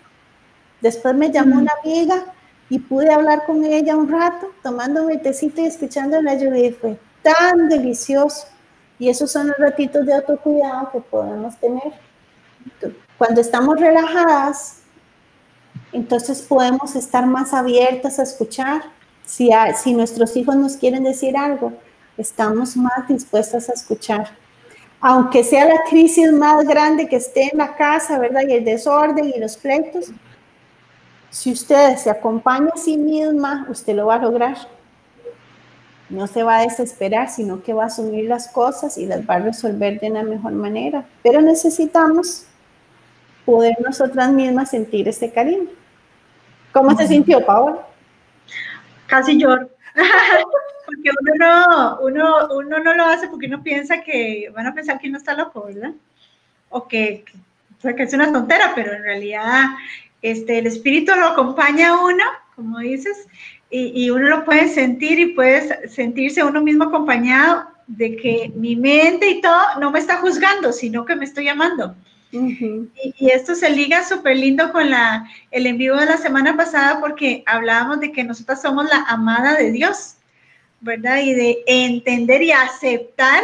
Después 0.79 1.15
me 1.15 1.31
llamó 1.31 1.57
una 1.57 1.73
amiga 1.83 2.25
y 2.69 2.77
pude 2.77 3.11
hablar 3.11 3.45
con 3.47 3.65
ella 3.65 3.97
un 3.97 4.09
rato, 4.09 4.51
tomando 4.61 5.05
mi 5.05 5.17
tecito 5.17 5.61
y 5.61 5.65
escuchando 5.65 6.21
la 6.21 6.35
lluvia. 6.35 6.67
Y 6.67 6.71
fue 6.71 6.99
tan 7.23 7.67
delicioso. 7.67 8.47
Y 8.99 9.09
esos 9.09 9.31
son 9.31 9.47
los 9.47 9.57
ratitos 9.57 10.05
de 10.05 10.13
autocuidado 10.13 10.91
que 10.91 10.99
podemos 10.99 11.57
tener. 11.59 11.93
Cuando 13.17 13.41
estamos 13.41 13.79
relajadas, 13.79 14.78
entonces 15.91 16.41
podemos 16.41 16.95
estar 16.95 17.25
más 17.25 17.53
abiertas 17.53 18.19
a 18.19 18.23
escuchar. 18.23 18.83
Si, 19.25 19.49
nuestros 19.93 20.35
hijos 20.35 20.55
nos 20.55 20.75
quieren 20.75 21.03
decir 21.03 21.37
algo, 21.37 21.73
estamos 22.17 22.75
más 22.75 23.07
dispuestas 23.07 23.69
a 23.69 23.73
escuchar. 23.73 24.29
Aunque 25.01 25.43
sea 25.43 25.65
la 25.65 25.81
crisis 25.89 26.31
más 26.31 26.65
grande 26.65 27.07
que 27.07 27.15
esté 27.15 27.49
en 27.51 27.59
la 27.59 27.75
casa, 27.75 28.19
¿verdad? 28.19 28.41
Y 28.47 28.53
el 28.53 28.65
desorden 28.65 29.31
y 29.33 29.39
los 29.39 29.55
pleitos, 29.55 30.11
si 31.29 31.51
usted 31.51 31.95
se 31.97 32.09
acompaña 32.09 32.71
a 32.73 32.77
sí 32.77 32.97
misma, 32.97 33.67
usted 33.69 33.95
lo 33.95 34.07
va 34.07 34.15
a 34.15 34.19
lograr. 34.19 34.57
No 36.09 36.25
se 36.25 36.41
va 36.41 36.57
a 36.57 36.61
desesperar, 36.63 37.29
sino 37.29 37.61
que 37.61 37.73
va 37.73 37.83
a 37.83 37.87
asumir 37.87 38.25
las 38.25 38.47
cosas 38.47 38.97
y 38.97 39.05
las 39.05 39.21
va 39.29 39.35
a 39.35 39.39
resolver 39.39 39.99
de 39.99 40.09
una 40.09 40.23
mejor 40.23 40.53
manera. 40.53 41.05
Pero 41.21 41.39
necesitamos 41.39 42.45
poder 43.45 43.77
nosotras 43.79 44.31
mismas 44.31 44.71
sentir 44.71 45.07
ese 45.07 45.31
cariño. 45.31 45.78
¿Cómo 46.71 46.95
se 46.95 47.07
sintió, 47.07 47.45
Paola? 47.45 47.87
Casi 49.07 49.37
lloro. 49.37 49.69
porque 50.85 51.09
uno 51.21 51.33
no, 51.37 51.99
uno, 52.01 52.47
uno 52.55 52.79
no 52.79 52.93
lo 52.93 53.05
hace 53.05 53.27
porque 53.27 53.47
uno 53.47 53.61
piensa 53.61 54.01
que 54.01 54.51
van 54.53 54.67
a 54.67 54.73
pensar 54.73 54.99
que 54.99 55.09
uno 55.09 55.17
está 55.17 55.33
loco, 55.33 55.65
¿verdad? 55.65 55.93
O 56.69 56.87
que, 56.87 57.23
que 57.81 58.03
es 58.03 58.13
una 58.13 58.31
tontera, 58.31 58.71
pero 58.75 58.93
en 58.93 59.03
realidad 59.03 59.65
este, 60.21 60.59
el 60.59 60.67
espíritu 60.67 61.15
lo 61.15 61.27
acompaña 61.27 61.89
a 61.89 62.05
uno, 62.05 62.23
como 62.55 62.79
dices, 62.79 63.27
y, 63.69 64.03
y, 64.03 64.09
uno 64.09 64.27
lo 64.27 64.45
puede 64.45 64.67
sentir 64.67 65.19
y 65.19 65.27
puede 65.27 65.87
sentirse 65.89 66.43
uno 66.43 66.61
mismo 66.61 66.85
acompañado 66.85 67.67
de 67.85 68.15
que 68.15 68.51
mi 68.55 68.75
mente 68.75 69.29
y 69.29 69.41
todo 69.41 69.61
no 69.79 69.91
me 69.91 69.99
está 69.99 70.17
juzgando, 70.17 70.73
sino 70.73 71.05
que 71.05 71.15
me 71.15 71.25
estoy 71.25 71.47
y, 72.31 73.29
esto 73.31 73.55
se 73.55 73.69
liga 73.69 74.03
súper 74.03 74.37
lindo 74.37 74.71
con 74.71 74.89
la, 74.89 75.27
el 75.51 75.65
en 75.65 75.77
vivo 75.77 75.95
de 75.97 76.05
la 76.05 76.17
semana 76.17 76.55
pasada 76.55 76.99
porque 76.99 77.43
hablábamos 77.45 77.99
de 77.99 78.11
que 78.11 78.23
nosotros 78.23 78.61
somos 78.61 78.87
la 78.87 79.03
amada 79.07 79.55
de 79.55 79.71
Dios, 79.71 80.15
¿verdad? 80.81 81.19
Y 81.21 81.33
de 81.33 81.63
entender 81.65 82.43
y 82.43 82.51
aceptar 82.51 83.43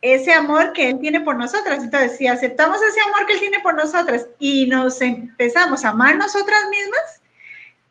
ese 0.00 0.32
amor 0.32 0.72
que 0.72 0.90
Él 0.90 0.98
tiene 1.00 1.20
por 1.20 1.36
nosotras. 1.36 1.82
Entonces, 1.82 2.16
si 2.16 2.26
aceptamos 2.26 2.80
ese 2.82 3.00
amor 3.00 3.26
que 3.26 3.34
Él 3.34 3.40
tiene 3.40 3.60
por 3.60 3.74
nosotras 3.74 4.26
y 4.38 4.66
nos 4.66 5.00
empezamos 5.00 5.84
a 5.84 5.90
amar 5.90 6.16
nosotras 6.16 6.60
mismas, 6.70 7.20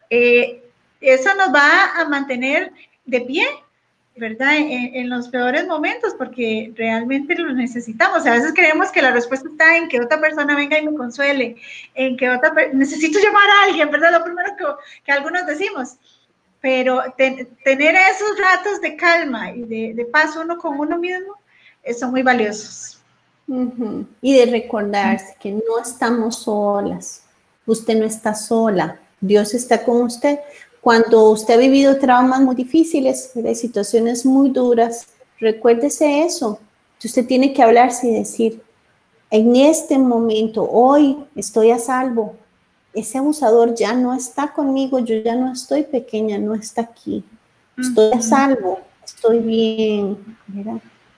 eh, 0.09 0.63
eso 1.01 1.35
nos 1.35 1.53
va 1.53 1.91
a 1.97 2.05
mantener 2.09 2.71
de 3.05 3.21
pie 3.21 3.47
¿verdad? 4.17 4.55
En, 4.57 5.09
los 5.09 5.27
peores 5.27 5.67
momentos, 5.67 6.13
porque 6.17 6.71
realmente 6.75 7.35
lo 7.35 7.53
necesitamos. 7.53 8.25
A 8.25 8.31
veces 8.31 8.53
creemos 8.55 8.89
que 8.91 9.01
la 9.01 9.11
respuesta 9.11 9.49
está 9.49 9.77
en 9.77 9.89
que 9.89 9.99
otra 9.99 10.19
persona 10.21 10.55
venga 10.55 10.79
y 10.79 10.85
me 10.85 10.95
consuele, 10.95 11.57
en 11.93 12.15
que 12.15 12.29
otra 12.29 12.53
necesito 12.73 13.19
llamar 13.19 13.49
a 13.49 13.63
alguien, 13.65 13.91
¿verdad? 13.91 14.13
Lo 14.13 14.23
primero 14.23 14.55
que, 14.57 14.63
que 15.03 15.11
algunos 15.11 15.45
decimos. 15.45 15.97
Pero 16.61 17.01
tener 17.17 17.95
esos 17.95 18.39
ratos 18.39 18.81
de 18.81 18.95
calma 18.95 19.51
y 19.51 19.63
de, 19.63 19.93
de, 19.93 20.05
paz 20.05 20.35
uno 20.35 20.57
con 20.57 20.79
uno 20.79 20.97
mismo 20.97 21.35
eh, 21.83 21.93
son 21.93 22.11
muy 22.11 22.23
valiosos. 22.23 22.99
Y 24.21 24.37
de 24.37 24.45
recordarse 24.47 25.35
que 25.39 25.51
no 25.51 25.79
estamos 25.79 26.39
solas, 26.39 27.23
usted 27.67 27.95
no 27.95 28.05
está 28.05 28.33
sola, 28.33 28.97
Dios 29.21 29.53
está 29.53 29.83
con 29.83 30.01
usted. 30.03 30.39
Cuando 30.85 31.31
usted 31.31 31.55
ha 31.55 31.57
vivido 31.57 31.97
traumas 31.97 32.41
muy 32.41 32.53
difíciles, 32.53 33.31
de 33.33 33.55
situaciones 33.55 34.23
muy 34.23 34.51
duras, 34.51 35.07
recuérdese 35.39 36.21
eso. 36.21 36.59
Usted 37.03 37.25
tiene 37.25 37.53
que 37.53 37.63
hablarse 37.63 38.07
y 38.07 38.13
decir, 38.13 38.61
en 39.31 39.55
este 39.55 39.97
momento, 39.97 40.61
hoy 40.69 41.17
estoy 41.35 41.71
a 41.71 41.79
salvo. 41.79 42.35
Ese 42.93 43.17
abusador 43.17 43.73
ya 43.73 43.95
no 43.95 44.13
está 44.13 44.53
conmigo, 44.53 44.99
yo 44.99 45.15
ya 45.15 45.33
no 45.33 45.51
estoy 45.51 45.85
pequeña, 45.85 46.37
no 46.37 46.53
está 46.53 46.81
aquí. 46.81 47.23
Estoy 47.79 48.11
a 48.13 48.21
salvo, 48.21 48.77
estoy 49.03 49.39
bien. 49.39 50.37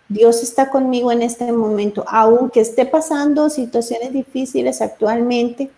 Dios 0.08 0.44
está 0.44 0.70
conmigo 0.70 1.12
en 1.12 1.24
este 1.24 1.52
momento, 1.52 2.06
aunque 2.08 2.62
esté 2.62 2.86
pasando 2.86 3.50
situaciones 3.50 4.14
difíciles 4.14 4.82
actualmente, 4.82 5.70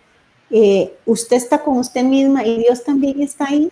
eh, 0.49 0.93
usted 1.05 1.37
está 1.37 1.63
con 1.63 1.77
usted 1.77 2.03
misma 2.03 2.45
y 2.45 2.59
Dios 2.59 2.83
también 2.83 3.21
está 3.21 3.45
ahí. 3.45 3.69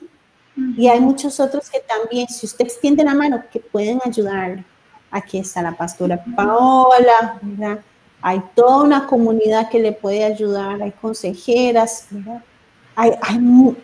Y 0.75 0.87
hay 0.87 0.99
muchos 0.99 1.39
otros 1.39 1.69
que 1.69 1.79
también, 1.79 2.27
si 2.27 2.47
usted 2.47 2.65
extiende 2.65 3.03
la 3.03 3.13
mano, 3.13 3.43
que 3.51 3.59
pueden 3.59 3.99
ayudar. 4.03 4.63
Aquí 5.11 5.37
está 5.37 5.61
la 5.61 5.77
pastora 5.77 6.23
Paola, 6.35 7.37
¿verdad? 7.41 7.79
Hay 8.21 8.41
toda 8.55 8.83
una 8.83 9.05
comunidad 9.05 9.69
que 9.69 9.79
le 9.79 9.91
puede 9.91 10.23
ayudar, 10.23 10.81
hay 10.81 10.91
consejeras, 10.91 12.07
¿verdad? 12.09 12.43
Hay, 12.95 13.11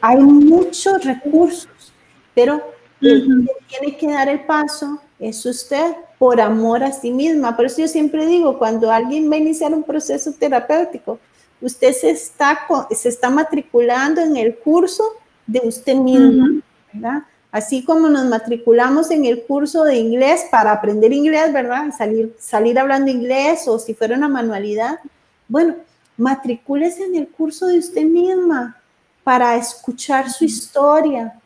hay, 0.01 0.17
muchos 0.17 1.03
recursos, 1.05 1.93
pero 2.33 2.59
tiene 2.99 3.95
que 3.95 4.11
dar 4.11 4.27
el 4.27 4.43
paso 4.43 4.99
es 5.19 5.45
usted 5.45 5.95
por 6.17 6.41
amor 6.41 6.83
a 6.83 6.91
sí 6.91 7.11
misma. 7.11 7.55
Por 7.55 7.65
eso 7.65 7.81
yo 7.81 7.87
siempre 7.87 8.25
digo, 8.25 8.57
cuando 8.57 8.91
alguien 8.91 9.31
va 9.31 9.35
a 9.35 9.39
iniciar 9.39 9.73
un 9.73 9.83
proceso 9.83 10.33
terapéutico, 10.33 11.19
usted 11.63 11.93
se 11.93 12.11
está, 12.11 12.59
se 12.91 13.09
está 13.09 13.29
matriculando 13.29 14.21
en 14.21 14.37
el 14.37 14.57
curso 14.57 15.03
de 15.47 15.61
usted 15.63 15.95
mismo, 15.95 16.61
¿verdad? 16.91 17.23
Así 17.51 17.83
como 17.83 18.09
nos 18.09 18.25
matriculamos 18.25 19.11
en 19.11 19.25
el 19.25 19.43
curso 19.43 19.83
de 19.83 19.95
inglés 19.95 20.45
para 20.49 20.71
aprender 20.71 21.13
inglés, 21.13 21.53
¿verdad? 21.53 21.91
Salir, 21.95 22.35
salir 22.39 22.79
hablando 22.79 23.11
inglés 23.11 23.67
o 23.67 23.77
si 23.77 23.93
fuera 23.93 24.17
una 24.17 24.27
manualidad. 24.27 24.99
Bueno, 25.47 25.75
matricúlese 26.17 27.05
en 27.05 27.15
el 27.15 27.27
curso 27.27 27.67
de 27.67 27.77
usted 27.77 28.03
misma 28.03 28.81
para 29.23 29.55
escuchar 29.55 30.29
su 30.31 30.45
historia, 30.45 31.39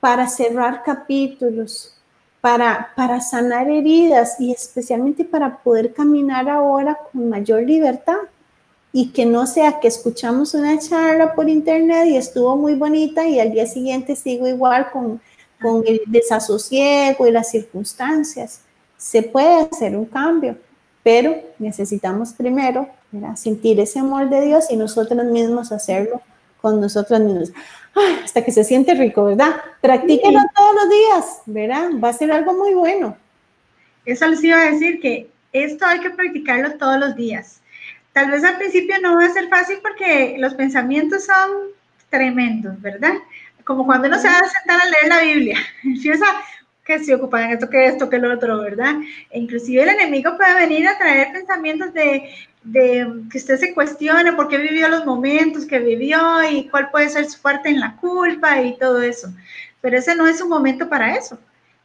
para 0.00 0.28
cerrar 0.28 0.82
capítulos, 0.84 1.94
para, 2.40 2.92
para 2.94 3.20
sanar 3.20 3.68
heridas 3.68 4.40
y 4.40 4.52
especialmente 4.52 5.24
para 5.24 5.58
poder 5.58 5.92
caminar 5.92 6.48
ahora 6.48 6.96
con 7.12 7.28
mayor 7.28 7.62
libertad 7.64 8.18
y 8.92 9.10
que 9.10 9.26
no 9.26 9.46
sea 9.46 9.80
que 9.80 9.88
escuchamos 9.88 10.54
una 10.54 10.78
charla 10.78 11.34
por 11.34 11.48
internet 11.48 12.06
y 12.06 12.16
estuvo 12.16 12.56
muy 12.56 12.74
bonita 12.74 13.26
y 13.26 13.38
al 13.38 13.52
día 13.52 13.66
siguiente 13.66 14.16
sigo 14.16 14.48
igual 14.48 14.90
con, 14.90 15.20
con 15.60 15.84
el 15.86 16.00
desasosiego 16.06 17.26
y 17.26 17.30
las 17.30 17.50
circunstancias. 17.50 18.62
Se 18.96 19.22
puede 19.22 19.68
hacer 19.70 19.96
un 19.96 20.06
cambio, 20.06 20.56
pero 21.02 21.36
necesitamos 21.58 22.32
primero 22.32 22.88
sentir 23.36 23.78
ese 23.80 23.98
amor 23.98 24.28
de 24.28 24.40
Dios 24.46 24.70
y 24.70 24.76
nosotros 24.76 25.24
mismos 25.26 25.72
hacerlo 25.72 26.20
con 26.60 26.80
nosotros 26.80 27.20
mismos. 27.20 27.52
hasta 28.24 28.44
que 28.44 28.52
se 28.52 28.64
siente 28.64 28.94
rico, 28.94 29.24
¿verdad? 29.24 29.56
Practíquelo 29.80 30.40
todos 30.54 30.74
los 30.74 30.90
días, 30.90 31.40
¿verdad? 31.46 31.90
Va 32.02 32.08
a 32.10 32.12
ser 32.12 32.32
algo 32.32 32.52
muy 32.54 32.74
bueno. 32.74 33.16
Eso 34.04 34.26
les 34.28 34.42
iba 34.42 34.58
a 34.60 34.70
decir 34.70 35.00
que 35.00 35.30
esto 35.52 35.84
hay 35.84 36.00
que 36.00 36.10
practicarlo 36.10 36.76
todos 36.78 36.98
los 36.98 37.16
días. 37.16 37.60
Tal 38.18 38.32
vez 38.32 38.42
al 38.42 38.58
principio 38.58 38.96
no 39.00 39.14
va 39.14 39.26
a 39.26 39.32
ser 39.32 39.48
fácil 39.48 39.78
porque 39.80 40.34
los 40.38 40.52
pensamientos 40.54 41.26
son 41.26 41.68
tremendos, 42.10 42.82
¿verdad? 42.82 43.12
Como 43.62 43.86
cuando 43.86 44.08
uno 44.08 44.18
se 44.18 44.26
va 44.26 44.40
a 44.40 44.48
sentar 44.48 44.80
a 44.80 44.86
leer 44.86 45.06
la 45.08 45.20
Biblia, 45.20 45.58
empieza 45.84 46.26
que 46.84 46.98
se 46.98 47.14
ocupan 47.14 47.44
en 47.44 47.50
esto, 47.52 47.70
que 47.70 47.86
esto, 47.86 48.10
que 48.10 48.18
lo 48.18 48.34
otro, 48.34 48.60
¿verdad? 48.60 48.96
E 49.30 49.38
inclusive 49.38 49.84
el 49.84 49.90
enemigo 49.90 50.36
puede 50.36 50.52
venir 50.52 50.88
a 50.88 50.98
traer 50.98 51.30
pensamientos 51.30 51.94
de, 51.94 52.34
que 52.72 53.38
usted 53.38 53.56
se 53.56 53.72
cuestione 53.72 54.32
por 54.32 54.48
qué 54.48 54.58
vivió 54.58 54.88
los 54.88 55.06
momentos 55.06 55.64
que 55.64 55.78
vivió 55.78 56.18
y 56.50 56.68
cuál 56.70 56.90
puede 56.90 57.10
ser 57.10 57.24
su 57.26 57.40
parte 57.40 57.68
en 57.68 57.78
la 57.78 57.94
culpa 57.98 58.60
y 58.60 58.76
todo 58.78 59.00
eso. 59.00 59.32
Pero 59.80 59.96
ese 59.96 60.16
no 60.16 60.26
es 60.26 60.40
un 60.40 60.48
momento 60.48 60.88
para 60.88 61.14
eso. 61.14 61.38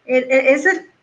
E, 0.04 0.18
e, 0.18 0.54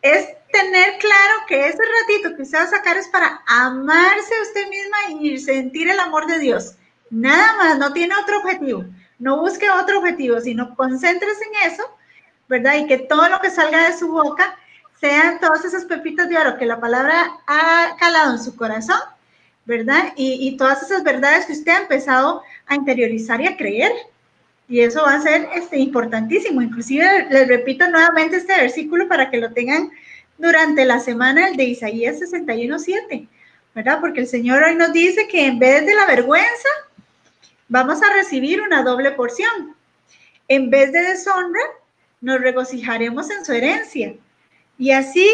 es, 0.01 0.27
tener 0.51 0.97
claro 0.99 1.33
que 1.47 1.67
ese 1.67 1.79
ratito 2.01 2.35
que 2.35 2.43
usted 2.43 2.57
va 2.57 2.63
a 2.63 2.67
sacar 2.67 2.97
es 2.97 3.07
para 3.07 3.41
amarse 3.47 4.35
a 4.35 4.41
usted 4.41 4.67
misma 4.69 5.21
y 5.21 5.37
sentir 5.39 5.89
el 5.89 5.99
amor 5.99 6.27
de 6.27 6.39
Dios. 6.39 6.75
Nada 7.09 7.55
más, 7.57 7.77
no 7.77 7.93
tiene 7.93 8.15
otro 8.15 8.39
objetivo. 8.39 8.85
No 9.19 9.39
busque 9.39 9.69
otro 9.69 9.99
objetivo, 9.99 10.39
sino 10.39 10.75
concéntrese 10.75 11.43
en 11.43 11.71
eso, 11.71 11.83
¿verdad? 12.47 12.75
Y 12.77 12.87
que 12.87 12.97
todo 12.97 13.29
lo 13.29 13.39
que 13.39 13.51
salga 13.51 13.87
de 13.87 13.97
su 13.97 14.07
boca 14.07 14.57
sean 14.99 15.39
todas 15.39 15.65
esas 15.65 15.85
pepitas 15.85 16.29
de 16.29 16.37
oro 16.37 16.57
que 16.57 16.65
la 16.65 16.79
palabra 16.79 17.31
ha 17.47 17.95
calado 17.99 18.33
en 18.33 18.43
su 18.43 18.55
corazón, 18.55 18.99
¿verdad? 19.65 20.13
Y, 20.15 20.47
y 20.47 20.57
todas 20.57 20.83
esas 20.83 21.03
verdades 21.03 21.45
que 21.45 21.53
usted 21.53 21.71
ha 21.71 21.81
empezado 21.81 22.43
a 22.67 22.75
interiorizar 22.75 23.41
y 23.41 23.47
a 23.47 23.57
creer. 23.57 23.91
Y 24.71 24.79
eso 24.79 25.03
va 25.03 25.15
a 25.15 25.21
ser 25.21 25.49
este, 25.53 25.77
importantísimo. 25.77 26.61
Inclusive 26.61 27.27
les 27.29 27.45
repito 27.49 27.89
nuevamente 27.89 28.37
este 28.37 28.55
versículo 28.55 29.05
para 29.09 29.29
que 29.29 29.37
lo 29.37 29.51
tengan 29.51 29.91
durante 30.37 30.85
la 30.85 31.01
semana, 31.01 31.49
el 31.49 31.57
de 31.57 31.65
Isaías 31.65 32.21
61.7, 32.21 33.27
¿verdad? 33.75 33.99
Porque 33.99 34.21
el 34.21 34.27
Señor 34.27 34.63
hoy 34.63 34.75
nos 34.75 34.93
dice 34.93 35.27
que 35.27 35.45
en 35.45 35.59
vez 35.59 35.85
de 35.85 35.93
la 35.93 36.05
vergüenza, 36.05 36.69
vamos 37.67 38.01
a 38.01 38.13
recibir 38.13 38.61
una 38.61 38.81
doble 38.81 39.11
porción. 39.11 39.75
En 40.47 40.69
vez 40.69 40.93
de 40.93 41.01
deshonra, 41.01 41.63
nos 42.21 42.39
regocijaremos 42.39 43.29
en 43.29 43.43
su 43.43 43.51
herencia. 43.51 44.15
Y 44.77 44.91
así 44.91 45.29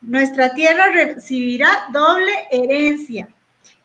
nuestra 0.00 0.54
tierra 0.54 0.92
recibirá 0.92 1.88
doble 1.92 2.32
herencia 2.52 3.28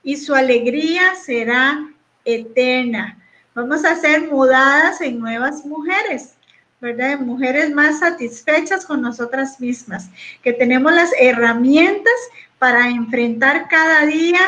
y 0.03 0.15
su 0.17 0.35
alegría 0.35 1.15
será 1.15 1.89
eterna. 2.23 3.17
Vamos 3.53 3.83
a 3.83 3.95
ser 3.97 4.29
mudadas 4.29 5.01
en 5.01 5.19
nuevas 5.19 5.65
mujeres, 5.65 6.35
¿verdad? 6.79 7.19
mujeres 7.19 7.69
más 7.73 7.99
satisfechas 7.99 8.85
con 8.85 9.01
nosotras 9.01 9.59
mismas, 9.59 10.09
que 10.41 10.53
tenemos 10.53 10.93
las 10.93 11.11
herramientas 11.19 12.13
para 12.59 12.87
enfrentar 12.87 13.67
cada 13.67 14.05
día 14.05 14.39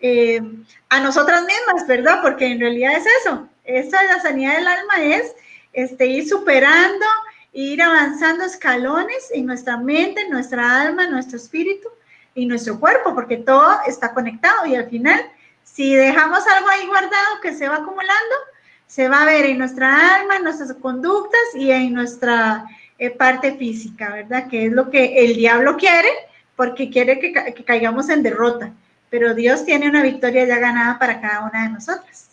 eh, 0.00 0.40
a 0.88 1.00
nosotras 1.00 1.42
mismas, 1.42 1.88
¿verdad? 1.88 2.20
Porque 2.22 2.46
en 2.46 2.60
realidad 2.60 2.92
es 2.96 3.06
eso. 3.20 3.48
Esa 3.64 4.02
es 4.02 4.10
la 4.10 4.20
sanidad 4.20 4.56
del 4.56 4.68
alma, 4.68 5.02
es 5.02 5.34
este, 5.72 6.06
ir 6.06 6.28
superando, 6.28 7.06
ir 7.52 7.82
avanzando 7.82 8.44
escalones 8.44 9.30
en 9.32 9.46
nuestra 9.46 9.76
mente, 9.76 10.20
en 10.20 10.30
nuestra 10.30 10.82
alma, 10.82 11.04
en 11.04 11.10
nuestro 11.10 11.36
espíritu 11.36 11.88
y 12.34 12.46
nuestro 12.46 12.78
cuerpo, 12.78 13.14
porque 13.14 13.38
todo 13.38 13.80
está 13.86 14.14
conectado 14.14 14.66
y 14.66 14.76
al 14.76 14.88
final, 14.88 15.20
si 15.64 15.94
dejamos 15.94 16.46
algo 16.46 16.68
ahí 16.68 16.86
guardado 16.86 17.40
que 17.42 17.54
se 17.54 17.68
va 17.68 17.76
acumulando, 17.76 18.36
se 18.92 19.08
va 19.08 19.22
a 19.22 19.24
ver 19.24 19.46
en 19.46 19.56
nuestra 19.56 20.16
alma, 20.16 20.36
en 20.36 20.44
nuestras 20.44 20.74
conductas 20.74 21.40
y 21.54 21.70
en 21.70 21.94
nuestra 21.94 22.66
eh, 22.98 23.08
parte 23.08 23.56
física, 23.56 24.10
¿verdad? 24.10 24.48
Que 24.48 24.66
es 24.66 24.72
lo 24.72 24.90
que 24.90 25.24
el 25.24 25.34
diablo 25.34 25.78
quiere, 25.78 26.10
porque 26.56 26.90
quiere 26.90 27.18
que, 27.18 27.32
que 27.32 27.64
caigamos 27.64 28.10
en 28.10 28.22
derrota, 28.22 28.70
pero 29.08 29.34
Dios 29.34 29.64
tiene 29.64 29.88
una 29.88 30.02
victoria 30.02 30.44
ya 30.44 30.58
ganada 30.58 30.98
para 30.98 31.22
cada 31.22 31.46
una 31.46 31.62
de 31.62 31.70
nosotras. 31.70 32.31